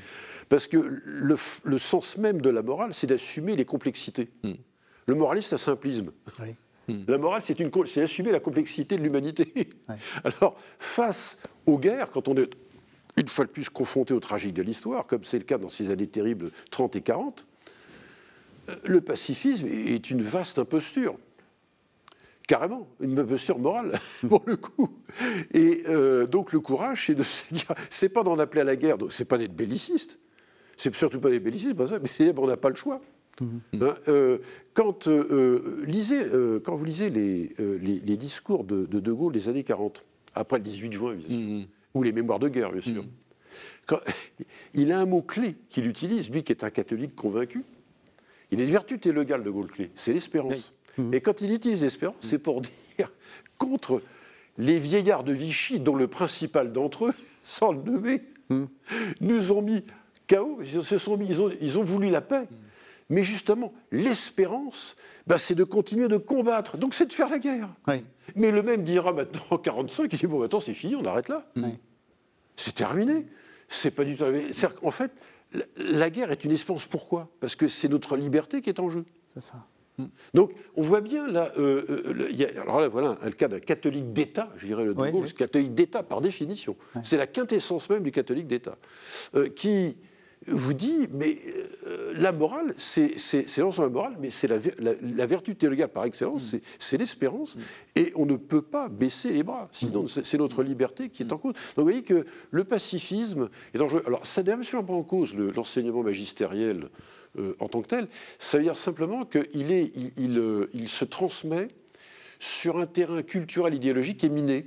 Parce 0.47 0.67
que 0.67 0.77
le 1.03 1.77
sens 1.77 2.17
même 2.17 2.39
de 2.39 2.49
la 2.49 2.61
morale, 2.61 2.93
c'est 2.93 3.07
d'assumer 3.07 3.57
les 3.57 3.65
complexités. 3.65 4.29
Le 5.07 5.15
moralisme, 5.15 5.47
c'est 5.49 5.55
un 5.55 5.57
simplisme. 5.57 6.11
Oui. 6.39 7.05
La 7.07 7.17
morale, 7.17 7.41
c'est 7.43 7.59
une 7.59 7.71
co- 7.71 7.85
c'est 7.85 8.01
assumer 8.01 8.31
la 8.31 8.39
complexité 8.39 8.97
de 8.97 9.01
l'humanité. 9.03 9.53
Ouais. 9.87 9.95
Alors, 10.23 10.57
face 10.79 11.37
aux 11.65 11.77
guerres, 11.77 12.09
quand 12.09 12.27
on 12.27 12.35
est 12.35 12.49
une 13.17 13.27
fois 13.27 13.45
de 13.45 13.49
plus 13.51 13.69
confronté 13.69 14.13
au 14.13 14.19
tragique 14.19 14.53
de 14.53 14.61
l'histoire, 14.63 15.05
comme 15.07 15.23
c'est 15.23 15.37
le 15.37 15.45
cas 15.45 15.57
dans 15.57 15.69
ces 15.69 15.91
années 15.91 16.07
terribles 16.07 16.51
30 16.71 16.95
et 16.97 17.01
40, 17.01 17.45
euh, 18.69 18.75
le 18.85 19.01
pacifisme 19.01 19.67
est 19.67 20.09
une 20.09 20.21
vaste 20.21 20.59
imposture. 20.59 21.15
Carrément, 22.47 22.87
une 22.99 23.17
imposture 23.17 23.57
morale, 23.59 23.97
pour 24.27 24.43
le 24.45 24.57
coup. 24.57 24.89
Et 25.53 25.83
euh, 25.87 26.27
donc 26.27 26.51
le 26.51 26.59
courage, 26.59 27.05
c'est 27.05 27.15
de 27.15 27.23
se 27.23 27.53
dire, 27.53 27.73
c'est 27.89 28.09
pas 28.09 28.23
d'en 28.23 28.37
appeler 28.39 28.61
à 28.61 28.65
la 28.65 28.75
guerre, 28.75 28.97
donc 28.97 29.13
c'est 29.13 29.23
pas 29.25 29.37
d'être 29.37 29.55
belliciste, 29.55 30.19
c'est 30.75 30.93
surtout 30.93 31.21
pas 31.21 31.29
d'être 31.29 31.43
belliciste, 31.43 31.75
pas 31.75 31.87
ça, 31.87 31.99
mais 31.99 32.07
c'est 32.09 32.37
on 32.37 32.45
n'a 32.47 32.57
pas 32.57 32.69
le 32.69 32.75
choix. 32.75 32.99
Hein, 33.41 33.95
euh, 34.07 34.37
quand, 34.73 35.07
euh, 35.07 35.25
euh, 35.31 35.83
lisez, 35.85 36.21
euh, 36.23 36.59
quand 36.59 36.75
vous 36.75 36.85
lisez 36.85 37.09
les, 37.09 37.53
les, 37.57 37.99
les 37.99 38.17
discours 38.17 38.63
de, 38.63 38.85
de 38.85 38.99
De 38.99 39.11
Gaulle 39.11 39.33
des 39.33 39.49
années 39.49 39.63
40, 39.63 40.05
après 40.35 40.57
le 40.57 40.63
18 40.63 40.93
juin, 40.93 41.13
bien 41.15 41.27
sûr, 41.27 41.67
ou 41.95 42.03
les 42.03 42.11
mémoires 42.11 42.39
de 42.39 42.47
guerre, 42.49 42.71
bien 42.71 42.81
sûr, 42.81 43.03
quand- 43.85 43.99
il 44.73 44.91
a 44.91 44.99
un 44.99 45.05
mot 45.05 45.21
clé 45.21 45.55
qu'il 45.69 45.87
utilise, 45.87 46.29
lui 46.29 46.43
qui 46.43 46.51
est 46.51 46.63
un 46.63 46.69
catholique 46.69 47.15
convaincu. 47.15 47.63
Il 48.51 48.61
est 48.61 48.65
vertu 48.65 48.99
télégale 48.99 49.43
de 49.43 49.49
Gaulle 49.49 49.71
clé, 49.71 49.89
c'est 49.95 50.13
l'espérance. 50.13 50.71
Et 51.11 51.21
quand 51.21 51.41
il 51.41 51.51
utilise 51.51 51.81
l'espérance, 51.81 52.17
c'est 52.21 52.37
pour 52.37 52.61
dire 52.97 53.09
contre 53.57 54.01
les 54.59 54.77
vieillards 54.77 55.23
de 55.23 55.33
Vichy, 55.33 55.79
dont 55.79 55.95
le 55.95 56.07
principal 56.07 56.71
d'entre 56.71 57.07
eux, 57.07 57.13
sans 57.45 57.71
le 57.71 57.81
nommer, 57.81 58.21
nous 59.21 59.51
ont 59.51 59.63
mis 59.63 59.83
KO, 60.29 60.59
ils, 60.61 60.83
se 60.83 60.97
sont 60.99 61.17
mis, 61.17 61.25
ils, 61.27 61.41
ont, 61.41 61.51
ils 61.59 61.79
ont 61.79 61.83
voulu 61.83 62.09
la 62.11 62.21
paix. 62.21 62.47
Mais 63.09 63.23
justement, 63.23 63.73
l'espérance, 63.91 64.95
bah, 65.27 65.37
c'est 65.37 65.55
de 65.55 65.63
continuer 65.63 66.07
de 66.07 66.17
combattre, 66.17 66.77
donc 66.77 66.93
c'est 66.93 67.05
de 67.05 67.13
faire 67.13 67.29
la 67.29 67.39
guerre. 67.39 67.69
Oui. 67.87 68.03
Mais 68.35 68.51
le 68.51 68.63
même 68.63 68.83
dira 68.83 69.11
maintenant 69.13 69.41
en 69.49 69.57
45, 69.57 70.11
il 70.11 70.19
dit 70.19 70.27
bon, 70.27 70.39
maintenant 70.39 70.59
c'est 70.59 70.73
fini, 70.73 70.95
on 70.95 71.03
arrête 71.05 71.29
là. 71.29 71.45
Oui. 71.55 71.77
C'est 72.55 72.75
terminé. 72.75 73.25
C'est 73.67 73.91
pas 73.91 74.03
du 74.03 74.15
tout. 74.15 74.25
Qu'en 74.81 74.91
fait, 74.91 75.11
la, 75.77 76.09
guerre 76.09 76.31
est 76.31 76.43
une 76.43 76.51
espérance. 76.51 76.85
Pourquoi? 76.85 77.29
Parce 77.39 77.55
que 77.55 77.67
c'est 77.67 77.87
notre 77.87 78.15
liberté 78.17 78.61
qui 78.61 78.69
est 78.69 78.79
en 78.79 78.89
jeu. 78.89 79.05
C'est 79.33 79.41
ça. 79.41 79.57
Donc, 80.33 80.51
on 80.75 80.81
voit 80.81 81.01
bien 81.01 81.27
là, 81.27 81.51
euh, 81.57 81.85
euh, 82.07 82.13
le- 82.13 82.31
il 82.31 82.35
y 82.35 82.45
a- 82.45 82.61
alors 82.61 82.81
là, 82.81 82.87
voilà 82.87 83.15
un 83.21 83.29
cas 83.29 83.47
d'un 83.47 83.59
catholique 83.59 84.11
d'État, 84.11 84.49
je 84.57 84.65
dirais 84.65 84.83
le 84.85 84.95
de 84.95 84.99
Gaulle, 85.11 85.25
oui. 85.25 85.33
catholique 85.33 85.75
d'État 85.75 86.01
par 86.01 86.19
définition. 86.19 86.75
C'est 87.03 87.17
la 87.17 87.27
quintessence 87.27 87.87
même 87.91 88.01
du 88.01 88.11
catholique 88.11 88.47
d'État, 88.47 88.77
euh, 89.35 89.49
qui 89.49 89.95
vous 90.47 90.73
dit, 90.73 91.07
mais 91.11 91.39
euh, 91.87 92.13
la 92.15 92.31
morale, 92.31 92.73
c'est 92.77 93.15
non 93.59 93.71
seulement 93.71 93.81
la 93.81 93.89
morale, 93.89 94.17
mais 94.19 94.29
c'est 94.29 94.47
la, 94.47 94.57
la- 94.79 94.93
la 95.01 95.25
vertu 95.25 95.55
théologale 95.55 95.89
par 95.89 96.05
excellence, 96.05 96.43
c'est- 96.51 96.61
c'est 96.79 96.97
l'espérance, 96.97 97.57
et 97.95 98.11
on 98.15 98.25
ne 98.25 98.35
peut 98.35 98.61
pas 98.61 98.89
baisser 98.89 99.31
les 99.31 99.43
bras, 99.43 99.69
sinon 99.71 100.07
c'est 100.07 100.25
c'est 100.25 100.37
notre 100.37 100.63
liberté 100.63 101.09
qui 101.09 101.23
est 101.23 101.31
en 101.33 101.37
cause. 101.37 101.53
Donc 101.53 101.61
vous 101.77 101.83
voyez 101.83 102.03
que 102.03 102.25
le 102.51 102.63
pacifisme 102.63 103.49
est 103.73 103.77
dangereux. 103.77 104.03
Alors 104.05 104.25
ça 104.25 104.43
n'est 104.43 104.51
absolument 104.51 104.87
pas 104.87 104.93
en 104.93 105.03
cause 105.03 105.33
le- 105.35 105.51
l'enseignement 105.51 106.03
magistériel 106.03 106.89
euh, 107.39 107.55
en 107.59 107.67
tant 107.67 107.81
que 107.81 107.87
tel, 107.87 108.07
ça 108.37 108.57
veut 108.57 108.63
dire 108.63 108.77
simplement 108.77 109.25
qu'il 109.25 109.47
il, 109.53 110.11
il, 110.17 110.37
euh, 110.37 110.69
il 110.73 110.87
se 110.87 111.03
transmet 111.05 111.69
sur 112.39 112.77
un 112.77 112.85
terrain 112.85 113.23
culturel 113.23 113.73
idéologique 113.73 114.17
qui 114.19 114.25
est 114.25 114.29
miné 114.29 114.65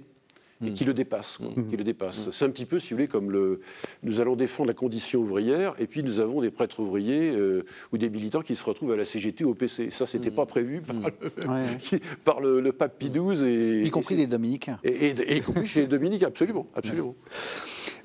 et 0.64 0.72
qui 0.72 0.84
le 0.84 0.94
dépasse. 0.94 1.36
quoi, 1.36 1.48
qui 1.68 1.76
le 1.76 1.84
dépasse. 1.84 2.30
C'est 2.30 2.44
un 2.44 2.50
petit 2.50 2.64
peu, 2.64 2.78
si 2.78 2.90
vous 2.90 2.96
voulez, 2.96 3.08
comme 3.08 3.30
le, 3.30 3.60
nous 4.02 4.20
allons 4.20 4.36
défendre 4.36 4.68
la 4.68 4.74
condition 4.74 5.20
ouvrière, 5.20 5.74
et 5.78 5.86
puis 5.86 6.02
nous 6.02 6.20
avons 6.20 6.40
des 6.40 6.50
prêtres 6.50 6.80
ouvriers 6.80 7.30
euh, 7.30 7.64
ou 7.92 7.98
des 7.98 8.08
militants 8.08 8.40
qui 8.42 8.54
se 8.54 8.64
retrouvent 8.64 8.92
à 8.92 8.96
la 8.96 9.04
CGT 9.04 9.44
ou 9.44 9.50
au 9.50 9.54
PC. 9.54 9.90
Ça, 9.90 10.06
c'était 10.06 10.30
pas 10.30 10.46
prévu 10.46 10.80
par, 10.80 10.96
le, 10.96 11.48
Ouais. 11.48 12.00
par 12.24 12.40
le, 12.40 12.60
le 12.60 12.72
pape 12.72 12.98
Pie 12.98 13.10
XII 13.10 13.46
et 13.46 13.86
Y 13.86 13.90
compris 13.90 14.14
et, 14.14 14.18
des 14.18 14.26
dominicains. 14.26 14.78
et, 14.82 15.36
y 15.36 15.42
compris 15.42 15.66
chez 15.66 15.82
les 15.82 15.86
Dominiques, 15.86 16.22
absolument, 16.22 16.66
absolument. 16.74 17.14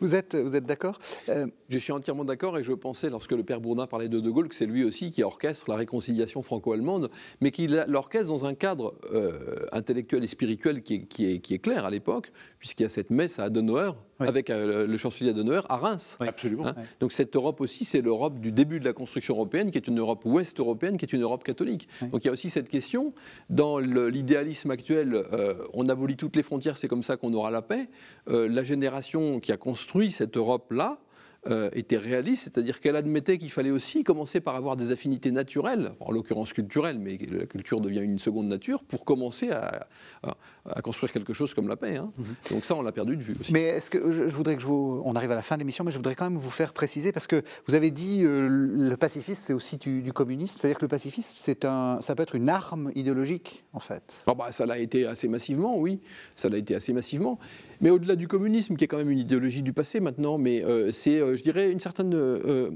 Vous 0.01 0.15
êtes, 0.15 0.35
d'accord? 0.65 0.97
Euh, 1.29 1.45
Je 1.69 1.77
suis 1.77 1.91
entièrement 1.93 2.25
d'accord 2.25 2.57
et 2.57 2.63
je 2.63 2.73
pensais, 2.73 3.09
lorsque 3.11 3.31
le 3.33 3.43
père 3.43 3.61
Bourdin 3.61 3.85
parlait 3.85 4.09
de 4.09 4.19
De 4.19 4.29
Gaulle, 4.31 4.47
que 4.49 4.55
c'est 4.55 4.65
lui 4.65 4.83
aussi 4.83 5.11
qui 5.11 5.21
orchestre 5.23 5.69
la 5.69 5.75
réconciliation 5.75 6.41
franco-allemande, 6.41 7.11
mais 7.39 7.51
qu'il 7.51 7.71
la- 7.75 7.85
l'orchestre 7.85 8.27
dans 8.29 8.45
un 8.45 8.55
cadre 8.55 8.95
euh, 9.13 9.55
intellectuel 9.71 10.23
et 10.23 10.27
spirituel 10.27 10.81
qui 10.81 10.95
est, 10.95 11.01
qui 11.05 11.25
est- 11.31 11.39
qui 11.39 11.53
est 11.53 11.59
clair 11.59 11.85
à 11.85 11.91
l'époque, 11.91 12.31
puisqu'il 12.59 12.83
y 12.83 12.85
a 12.87 12.89
cette 12.89 13.11
messe 13.11 13.37
à 13.37 13.43
Adenauer, 13.43 13.91
Oui. 14.21 14.27
avec 14.27 14.49
euh, 14.49 14.87
le 14.87 14.97
chancelier 14.97 15.31
Adenauer, 15.31 15.61
à 15.69 15.77
Reims. 15.77 16.17
Absolument. 16.19 16.67
Hein 16.67 16.75
Donc 16.99 17.11
cette 17.11 17.35
Europe 17.35 17.61
aussi, 17.61 17.85
c'est 17.85 18.01
l'Europe 18.01 18.39
du 18.39 18.51
début 18.51 18.79
de 18.79 18.85
la 18.85 18.93
construction 18.93 19.35
européenne, 19.35 19.71
qui 19.71 19.77
est 19.77 19.87
une 19.87 19.99
Europe 19.99 20.25
ouest-européenne, 20.25 20.97
qui 20.97 21.05
est 21.05 21.13
une 21.13 21.21
Europe 21.21 21.43
catholique. 21.43 21.87
Donc 22.11 22.23
il 22.23 22.27
y 22.27 22.29
a 22.29 22.31
aussi 22.31 22.49
cette 22.49 22.69
question. 22.69 23.13
Dans 23.49 23.79
l'idéalisme 23.79 24.71
actuel, 24.71 25.15
euh, 25.15 25.55
on 25.73 25.89
abolit 25.89 26.17
toutes 26.17 26.35
les 26.35 26.43
frontières, 26.43 26.77
c'est 26.77 26.87
comme 26.87 27.03
ça 27.03 27.17
qu'on 27.17 27.33
aura 27.33 27.51
la 27.51 27.61
paix. 27.61 27.89
Euh, 28.29 28.47
la 28.47 28.63
génération 28.63 29.39
qui 29.39 29.51
a 29.51 29.57
construit 29.57 30.11
cette 30.11 30.37
Europe-là, 30.37 30.99
euh, 31.49 31.71
était 31.73 31.97
réaliste, 31.97 32.43
c'est-à-dire 32.43 32.79
qu'elle 32.79 32.95
admettait 32.95 33.39
qu'il 33.39 33.49
fallait 33.49 33.71
aussi 33.71 34.03
commencer 34.03 34.41
par 34.41 34.55
avoir 34.55 34.75
des 34.75 34.91
affinités 34.91 35.31
naturelles, 35.31 35.93
en 35.99 36.11
l'occurrence 36.11 36.53
culturelles, 36.53 36.99
mais 36.99 37.17
la 37.31 37.47
culture 37.47 37.81
devient 37.81 38.01
une 38.01 38.19
seconde 38.19 38.47
nature, 38.47 38.83
pour 38.83 39.05
commencer 39.05 39.49
à, 39.49 39.87
construire 40.83 41.11
quelque 41.11 41.33
chose 41.33 41.55
comme 41.55 41.67
la 41.67 41.77
paix. 41.77 41.97
Hein. 41.97 42.11
Mhm. 42.15 42.25
Donc 42.51 42.65
ça, 42.65 42.75
on 42.75 42.83
l'a 42.83 42.91
perdu 42.91 43.17
de 43.17 43.23
vue 43.23 43.35
aussi. 43.39 43.51
Mais 43.53 43.63
est-ce 43.63 43.89
que 43.89 44.11
je, 44.11 44.35
voudrais 44.35 44.55
que 44.55 44.61
je 44.61 44.67
vous... 44.67 45.01
On 45.03 45.15
arrive 45.15 45.31
à 45.31 45.35
la 45.35 45.41
fin 45.41 45.55
de 45.55 45.61
l'émission, 45.61 45.83
mais 45.83 45.91
je 45.91 45.97
voudrais 45.97 46.13
quand 46.13 46.29
même 46.29 46.37
vous 46.37 46.51
faire 46.51 46.73
préciser, 46.73 47.11
parce 47.11 47.25
que 47.25 47.41
vous 47.65 47.73
avez 47.73 47.89
dit 47.89 48.23
euh, 48.23 48.47
le 48.47 48.95
pacifisme, 48.95 49.41
c'est 49.43 49.53
aussi 49.53 49.77
du, 49.77 50.13
communisme, 50.13 50.59
c'est-à-dire 50.59 50.77
que 50.77 50.85
le 50.85 50.89
pacifisme, 50.89 51.35
c'est 51.39 51.65
un, 51.65 52.01
ça 52.01 52.13
peut 52.13 52.21
être 52.21 52.35
une 52.35 52.49
arme 52.49 52.91
idéologique, 52.93 53.65
en 53.73 53.79
fait. 53.79 54.23
Oh 54.27 54.35
bah, 54.35 54.51
ça 54.51 54.67
l'a 54.67 54.77
été 54.77 55.07
assez 55.07 55.27
massivement, 55.27 55.75
oui, 55.75 56.01
ça 56.35 56.49
l'a 56.49 56.57
été 56.57 56.75
assez 56.75 56.93
massivement. 56.93 57.39
Mais 57.81 57.89
au-delà 57.89 58.15
du 58.15 58.27
communisme, 58.27 58.75
qui 58.75 58.83
est 58.83 58.87
quand 58.87 58.97
même 58.97 59.09
une 59.09 59.19
idéologie 59.19 59.63
du 59.63 59.73
passé 59.73 59.99
maintenant, 59.99 60.37
mais 60.37 60.63
euh, 60.63 60.91
c'est, 60.91 61.19
euh, 61.19 61.35
je 61.35 61.43
dirais, 61.43 61.71
une 61.71 61.79
certaine. 61.79 62.13
Euh, 62.13 62.69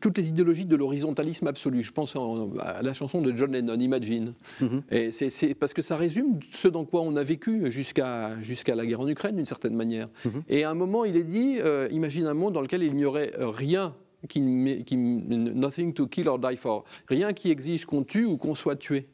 toutes 0.00 0.18
les 0.18 0.28
idéologies 0.28 0.66
de 0.66 0.76
l'horizontalisme 0.76 1.46
absolu. 1.46 1.82
Je 1.82 1.92
pense 1.92 2.16
à 2.16 2.82
la 2.82 2.92
chanson 2.92 3.22
de 3.22 3.34
John 3.36 3.52
Lennon, 3.52 3.78
Imagine. 3.78 4.34
Mhm. 4.60 4.82
Et 4.90 5.12
c'est, 5.12 5.54
parce 5.54 5.72
que 5.72 5.82
ça 5.82 5.96
résume 5.96 6.40
ce 6.52 6.68
dans 6.68 6.84
quoi 6.84 7.02
on 7.02 7.16
a 7.16 7.22
vécu 7.22 7.70
jusqu'à, 7.70 8.40
jusqu'à 8.42 8.74
la 8.74 8.84
guerre 8.84 9.00
en 9.00 9.08
Ukraine, 9.08 9.36
d'une 9.36 9.46
certaine 9.46 9.74
manière. 9.74 10.08
Mhm. 10.24 10.42
Et 10.48 10.64
à 10.64 10.70
un 10.70 10.74
moment, 10.74 11.04
il 11.04 11.16
est 11.16 11.24
dit 11.24 11.58
imagine 11.90 12.26
un 12.26 12.34
monde 12.34 12.54
dans 12.54 12.62
lequel 12.62 12.82
il 12.82 12.94
n'y 12.94 13.04
aurait 13.04 13.32
rien 13.38 13.94
qui, 14.28 14.84
qui, 14.84 14.96
nothing 14.96 15.94
to 15.94 16.06
kill 16.06 16.28
or 16.28 16.38
die 16.38 16.56
for, 16.56 16.84
rien 17.08 17.32
qui 17.32 17.50
exige 17.50 17.86
qu'on 17.86 18.02
tue 18.02 18.24
ou 18.24 18.36
qu'on 18.36 18.54
soit 18.54 18.76
tué. 18.76 19.06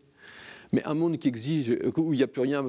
Mais 0.73 0.85
un 0.85 0.95
monde 0.95 1.19
qui 1.19 1.29
exige, 1.29 1.77
où 1.97 2.13
il 2.13 2.17
n'y 2.17 2.23
a 2.23 2.27
plus 2.27 2.43
rien 2.43 2.65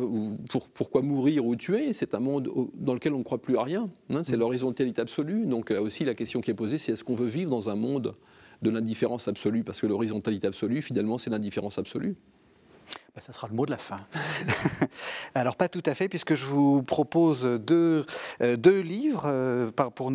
pour, 0.49 0.69
pourquoi 0.69 1.01
mourir 1.01 1.45
ou 1.45 1.55
tuer, 1.55 1.93
c'est 1.93 2.13
un 2.13 2.19
monde 2.19 2.51
dans 2.75 2.93
lequel 2.93 3.13
on 3.13 3.19
ne 3.19 3.23
croit 3.23 3.41
plus 3.41 3.57
à 3.57 3.63
rien. 3.63 3.89
Hein. 4.09 4.23
c'est 4.23 4.35
mm. 4.35 4.39
l'horizontalité 4.39 5.01
absolue. 5.01 5.45
Donc 5.45 5.69
là 5.69 5.81
aussi, 5.81 6.05
la 6.05 6.13
question 6.13 6.41
qui 6.41 6.51
est 6.51 6.55
posée, 6.55 6.77
c'est 6.77 6.93
est-ce 6.93 7.03
qu'on 7.03 7.15
veut 7.15 7.27
vivre 7.27 7.49
dans 7.49 7.69
un 7.69 7.75
monde 7.75 8.13
de 8.61 8.69
l'indifférence 8.69 9.27
absolue? 9.27 9.63
Parce 9.63 9.81
que 9.81 9.87
l'horizontalité 9.87 10.47
absolue, 10.47 10.81
finalement, 10.81 11.17
c'est 11.17 11.29
l'indifférence 11.29 11.77
absolue. 11.79 12.15
Bah, 13.18 13.24
ça 13.26 13.34
sera 13.34 13.47
le 13.47 13.55
mot 13.55 13.65
de 13.65 13.72
la 13.72 13.80
fin. 13.80 13.99
Alors 15.34 15.55
pas 15.55 15.70
tout 15.70 15.82
à 15.88 15.95
fait, 15.95 16.07
puisque 16.07 16.36
je 16.36 16.45
vous 16.45 16.84
propose 16.84 17.45
deux, 17.45 18.05
euh, 18.41 18.57
deux 18.57 18.80
livres 18.80 19.24
euh, 19.26 19.72
pour, 19.72 20.11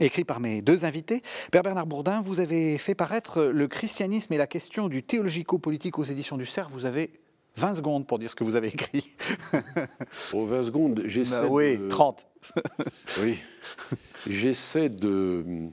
écrits 0.00 0.24
par 0.24 0.40
mes 0.40 0.62
deux 0.62 0.86
invités. 0.86 1.20
Père 1.52 1.62
Bernard 1.62 1.84
Bourdin, 1.86 2.22
vous 2.22 2.40
avez 2.40 2.78
fait 2.78 2.94
paraître 2.94 3.42
Le 3.42 3.68
christianisme 3.68 4.32
et 4.32 4.38
la 4.38 4.46
question 4.46 4.88
du 4.88 5.02
théologico-politique 5.02 5.98
aux 5.98 6.04
éditions 6.04 6.38
du 6.38 6.46
Cerf. 6.46 6.70
Vous 6.70 6.86
avez 6.86 7.10
20 7.56 7.74
secondes 7.74 8.06
pour 8.06 8.18
dire 8.18 8.30
ce 8.30 8.36
que 8.36 8.44
vous 8.44 8.56
avez 8.56 8.68
écrit. 8.68 9.12
Pour 10.30 10.46
20 10.46 10.62
secondes, 10.62 11.02
j'essaie 11.04 11.42
bah 11.42 11.48
Oui, 11.50 11.78
30. 11.90 12.26
oui, 13.20 13.38
j'essaie 14.26 14.88
de 14.88 15.68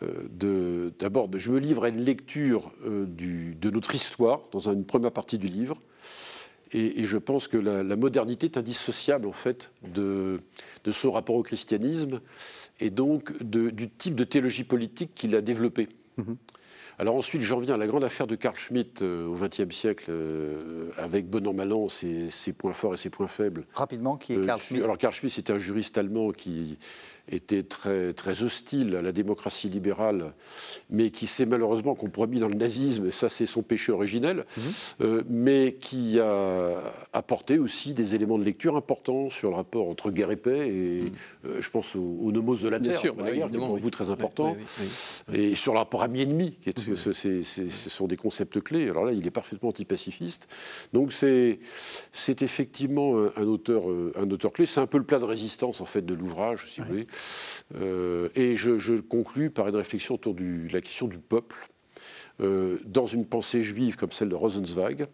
d'abord, 0.00 1.28
je 1.34 1.50
me 1.50 1.58
livre 1.58 1.84
à 1.84 1.88
une 1.88 2.02
lecture 2.02 2.72
euh, 2.84 3.06
de 3.06 3.70
notre 3.70 3.94
histoire 3.94 4.40
dans 4.52 4.68
une 4.68 4.84
première 4.84 5.12
partie 5.12 5.38
du 5.38 5.46
livre. 5.46 5.80
Et, 6.74 7.04
je 7.04 7.18
pense 7.18 7.48
que 7.48 7.58
la, 7.58 7.96
modernité 7.96 8.46
est 8.46 8.56
indissociable 8.56 9.26
en 9.26 9.32
fait 9.32 9.70
de, 9.82 10.40
de 10.84 10.90
son 10.90 11.10
rapport 11.10 11.34
au 11.34 11.42
christianisme 11.42 12.20
et 12.80 12.88
donc 12.88 13.42
du 13.42 13.90
type 13.90 14.14
de 14.14 14.24
théologie 14.24 14.64
politique 14.64 15.10
qu'il 15.14 15.36
a 15.36 15.42
développé. 15.42 15.90
Mm-hmm. 16.18 16.36
Alors 16.98 17.16
ensuite, 17.16 17.42
j'en 17.42 17.58
viens 17.58 17.74
à 17.74 17.76
la 17.76 17.86
grande 17.86 18.04
affaire 18.04 18.26
de 18.26 18.36
Carl 18.36 18.56
Schmitt 18.56 19.02
euh, 19.02 19.26
au 19.26 19.34
XXe 19.34 19.74
siècle, 19.74 20.10
avec 20.96 21.28
bon 21.28 21.46
an 21.46 21.52
mal 21.52 21.72
an, 21.74 21.90
ses, 21.90 22.30
ses, 22.30 22.54
points 22.54 22.72
forts 22.72 22.94
et 22.94 22.96
ses 22.96 23.10
points 23.10 23.28
faibles. 23.28 23.66
Rapidement, 23.74 24.16
qui 24.16 24.32
est 24.32 24.46
Carl 24.46 24.60
Schmitt? 24.60 24.82
Alors 24.82 24.96
Carl 24.96 25.12
Schmitt, 25.12 25.32
c'était 25.32 25.52
un 25.52 25.58
juriste 25.58 25.98
allemand 25.98 26.30
qui 26.30 26.78
était 27.30 27.62
très, 27.62 28.12
très 28.12 28.42
hostile 28.42 28.96
à 28.96 29.02
la 29.02 29.12
démocratie 29.12 29.68
libérale, 29.68 30.32
mais 30.90 31.10
qui 31.10 31.26
s'est 31.26 31.46
malheureusement 31.46 31.94
compromis 31.94 32.40
dans 32.40 32.48
le 32.48 32.54
nazisme, 32.54 33.06
et 33.06 33.10
ça 33.12 33.28
c'est 33.28 33.46
son 33.46 33.62
péché 33.62 33.92
originel, 33.92 34.44
mhm. 34.56 34.62
euh, 35.02 35.22
mais 35.28 35.76
qui 35.80 36.18
a 36.18 36.82
apporté 37.12 37.58
aussi 37.58 37.94
des 37.94 38.14
éléments 38.14 38.38
de 38.38 38.44
lecture 38.44 38.76
importants 38.76 39.28
sur 39.28 39.50
le 39.50 39.56
rapport 39.56 39.88
entre 39.88 40.10
guerre 40.10 40.30
et 40.30 40.36
paix, 40.36 40.68
et 40.68 41.02
mhm. 41.02 41.12
euh, 41.46 41.60
je 41.60 41.70
pense 41.70 41.94
au, 41.94 42.32
nomos 42.32 42.56
de 42.56 42.68
la 42.68 42.80
Terre, 42.80 42.98
sûr, 42.98 43.16
qui 43.16 43.22
est 43.22 43.58
pour 43.58 43.76
vous 43.76 43.90
très 43.90 44.10
important, 44.10 44.56
et 45.32 45.54
sur 45.54 45.72
le 45.72 45.78
rapport 45.78 46.02
ami-ennemi, 46.02 46.58
mhm. 46.66 46.96
ce 46.96 47.88
sont 47.88 48.06
des 48.06 48.16
concepts 48.16 48.60
clés. 48.60 48.88
Alors 48.88 49.04
là, 49.04 49.12
il 49.12 49.26
est 49.26 49.30
parfaitement 49.30 49.68
antipacifiste. 49.68 50.48
Donc 50.92 51.12
c'est 51.12 51.58
effectivement 52.42 53.14
un 53.36 53.44
auteur, 53.44 53.84
un 54.16 54.30
auteur 54.30 54.50
clé. 54.50 54.66
C'est 54.66 54.80
un 54.80 54.86
peu 54.86 54.98
le 54.98 55.04
plat 55.04 55.18
de 55.18 55.24
résistance 55.24 55.80
en 55.80 55.84
fait 55.84 56.04
de 56.04 56.14
l'ouvrage, 56.14 56.64
si 56.66 56.80
vous 56.80 56.88
voulez. 56.88 57.06
Euh, 57.80 58.28
et 58.34 58.56
je, 58.56 59.00
conclus 59.00 59.50
par 59.50 59.68
une 59.68 59.76
réflexion 59.76 60.14
autour 60.14 60.34
de 60.34 60.72
la 60.72 60.80
question 60.80 61.08
du 61.08 61.18
peuple. 61.18 61.56
Euh, 62.40 62.78
dans 62.86 63.06
une 63.06 63.26
pensée 63.26 63.62
juive 63.62 63.96
comme 63.96 64.10
celle 64.10 64.30
de 64.30 64.34
Rosenzweig, 64.34 65.06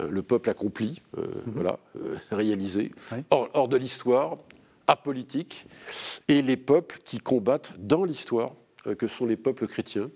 euh, 0.00 0.08
le 0.10 0.22
peuple 0.22 0.50
accompli, 0.50 1.00
mhm. 1.16 1.24
voilà, 1.46 1.78
réalisé, 2.30 2.90
hors, 3.30 3.68
de 3.68 3.76
l'histoire, 3.76 4.38
apolitique, 4.86 5.66
et 6.26 6.42
les 6.42 6.56
peuples 6.56 6.98
qui 7.04 7.18
combattent 7.18 7.72
dans 7.78 8.04
l'histoire, 8.04 8.54
que 8.98 9.06
sont 9.06 9.26
les 9.26 9.36
peuples 9.36 9.66
chrétiens, 9.66 10.10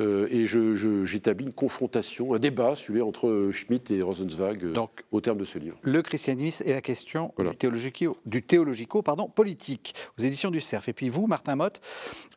et 0.00 0.46
j'établis 0.46 1.46
une 1.46 1.52
confrontation, 1.52 2.34
un 2.34 2.38
débat, 2.38 2.74
celui 2.74 3.02
entre 3.02 3.50
Schmitt 3.52 3.90
et 3.90 4.02
Rosenzweig, 4.02 4.64
euh, 4.64 4.74
au 5.10 5.20
terme 5.20 5.38
de 5.38 5.44
ce 5.44 5.58
livre. 5.58 5.76
Le 5.82 6.02
christianisme 6.02 6.64
et 6.66 6.72
la 6.72 6.80
question 6.80 7.32
du 8.26 8.42
théologico, 8.42 9.02
pardon, 9.02 9.28
politique, 9.28 9.94
aux 10.18 10.22
éditions 10.22 10.50
du 10.50 10.60
CERF. 10.60 10.88
Et 10.88 10.92
puis 10.92 11.08
vous, 11.08 11.26
Martin 11.26 11.56
Mott, 11.56 11.80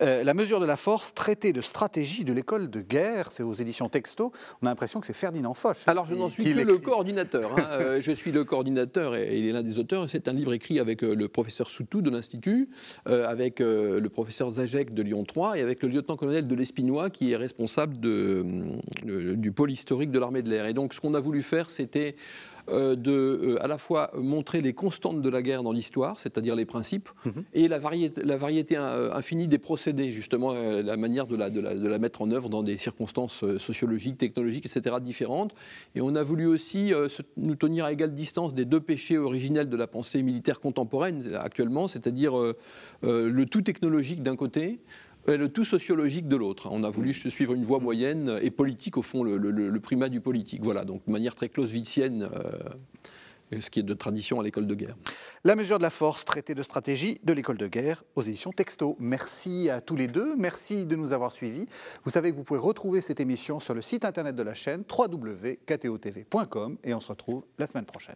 euh, 0.01 0.23
La 0.23 0.33
mesure 0.33 0.59
de 0.59 0.65
la 0.65 0.77
force, 0.77 1.13
traité 1.13 1.53
de 1.53 1.61
stratégie 1.61 2.23
de 2.23 2.33
l'école 2.33 2.69
de 2.69 2.81
guerre, 2.81 3.31
c'est 3.31 3.43
aux 3.43 3.53
éditions 3.53 3.89
Texto. 3.89 4.31
On 4.61 4.67
a 4.67 4.69
l'impression 4.69 4.99
que 4.99 5.07
c'est 5.07 5.13
Ferdinand 5.13 5.53
Foch. 5.53 5.77
Alors 5.87 6.05
je 6.05 6.15
n'en 6.15 6.29
suis 6.29 6.43
que 6.43 6.59
le 6.59 6.77
coordinateur. 6.77 7.57
Hein. 7.57 7.99
je 7.99 8.11
suis 8.11 8.31
le 8.31 8.43
coordinateur 8.43 9.15
et, 9.15 9.37
il 9.37 9.47
est 9.47 9.51
l'un 9.51 9.63
des 9.63 9.77
auteurs. 9.77 10.09
C'est 10.09 10.27
un 10.27 10.33
livre 10.33 10.53
écrit 10.53 10.79
avec 10.79 11.01
le 11.01 11.27
professeur 11.27 11.69
Soutou 11.69 12.01
de 12.01 12.09
l'Institut, 12.09 12.69
avec 13.05 13.59
le 13.59 14.07
professeur 14.07 14.51
Zajek 14.51 14.93
de 14.93 15.01
Lyon 15.01 15.23
3 15.23 15.57
et 15.57 15.61
avec 15.61 15.81
le 15.83 15.89
lieutenant-colonel 15.89 16.47
de 16.47 16.55
l'Espinois 16.55 17.09
qui 17.09 17.31
est 17.31 17.35
responsable 17.35 17.52
de, 17.57 18.45
euh, 19.07 19.35
du 19.35 19.51
pôle 19.51 19.71
historique 19.71 20.11
de 20.11 20.19
l'armée 20.19 20.41
de 20.41 20.49
l'air. 20.49 20.65
Et 20.65 20.73
donc 20.73 20.93
ce 20.93 21.01
qu'on 21.01 21.13
a 21.13 21.19
voulu 21.19 21.41
faire, 21.41 21.69
c'était 21.69 22.15
euh, 22.69 22.95
de 22.95 23.11
euh, 23.11 23.63
à 23.63 23.67
la 23.67 23.77
fois 23.77 24.11
montrer 24.15 24.61
les 24.61 24.73
constantes 24.73 25.21
de 25.21 25.29
la 25.29 25.41
guerre 25.41 25.63
dans 25.63 25.73
l'histoire, 25.73 26.19
c'est-à-dire 26.19 26.55
les 26.55 26.65
principes, 26.65 27.09
mhm. 27.25 27.43
et 27.53 27.67
la 27.67 27.77
variété, 27.77 28.21
la 28.23 28.37
variété 28.37 28.77
infinie 28.77 29.47
des 29.47 29.57
procédés, 29.57 30.11
justement, 30.11 30.53
la 30.53 30.95
manière 30.95 31.27
de 31.27 31.35
la, 31.35 31.49
de, 31.49 31.59
la, 31.59 31.75
de 31.75 31.87
la, 31.87 31.99
mettre 31.99 32.21
en 32.21 32.31
œuvre 32.31 32.49
dans 32.49 32.63
des 32.63 32.77
circonstances 32.77 33.43
sociologiques, 33.57 34.17
technologiques, 34.17 34.65
etc., 34.65 34.95
différentes. 35.01 35.53
Et 35.95 36.01
on 36.01 36.15
a 36.15 36.23
voulu 36.23 36.45
aussi 36.45 36.93
nous 37.35 37.55
tenir 37.55 37.85
à 37.85 37.91
égale 37.91 38.13
distance 38.13 38.53
des 38.53 38.65
deux 38.65 38.79
péchés 38.79 39.17
originels 39.17 39.69
de 39.69 39.77
la 39.77 39.87
pensée 39.87 40.21
militaire 40.21 40.59
contemporaine 40.59 41.35
actuellement, 41.35 41.87
c'est-à-dire 41.87 42.33
le 43.01 43.45
tout 43.45 43.61
technologique 43.61 44.23
d'un 44.23 44.35
côté, 44.35 44.79
euh, 45.29 45.37
le 45.37 45.49
tout 45.49 45.65
sociologique 45.65 46.27
de 46.27 46.35
l'autre. 46.35 46.67
On 46.71 46.83
a 46.83 46.89
voulu 46.89 47.11
mm. 47.11 47.29
suivre 47.29 47.53
une 47.53 47.63
voie 47.63 47.79
moyenne 47.79 48.39
et 48.41 48.51
politique, 48.51 48.97
au 48.97 49.01
fond, 49.01 49.23
le, 49.23 49.79
primat 49.79 50.09
du 50.09 50.21
politique. 50.21 50.63
Voilà, 50.63 50.85
donc 50.85 51.05
de 51.05 51.11
manière 51.11 51.35
très 51.35 51.49
clausewitzienne. 51.49 52.29
Euh, 52.33 52.51
ce 53.59 53.69
qui 53.69 53.79
est 53.79 53.83
de 53.83 53.93
tradition 53.93 54.39
à 54.39 54.43
l'école 54.43 54.65
de 54.65 54.73
guerre. 54.73 54.95
La 55.43 55.55
mesure 55.55 55.77
de 55.77 55.83
la 55.83 55.91
force, 55.91 56.25
traité 56.25 56.55
de 56.55 56.63
stratégie 56.63 57.19
de 57.23 57.33
l'école 57.33 57.57
de 57.57 57.67
guerre 57.67 58.03
aux 58.15 58.23
éditions 58.23 58.51
Texto. 58.51 58.95
Merci 58.99 59.69
à 59.69 59.79
tous 59.79 59.95
les 59.95 60.07
deux, 60.07 60.35
merci 60.35 60.87
de 60.87 60.95
nous 60.95 61.13
avoir 61.13 61.31
suivis. 61.31 61.67
Vous 62.03 62.09
savez 62.09 62.31
que 62.31 62.35
vous 62.35 62.43
pouvez 62.43 62.59
retrouver 62.59 63.01
cette 63.01 63.19
émission 63.19 63.59
sur 63.59 63.75
le 63.75 63.81
site 63.81 64.05
internet 64.05 64.35
de 64.35 64.41
la 64.43 64.55
chaîne 64.55 64.83
www.ktotv.com 64.89 66.77
et 66.83 66.93
on 66.95 66.99
se 66.99 67.07
retrouve 67.09 67.43
la 67.59 67.67
semaine 67.67 67.85
prochaine. 67.85 68.15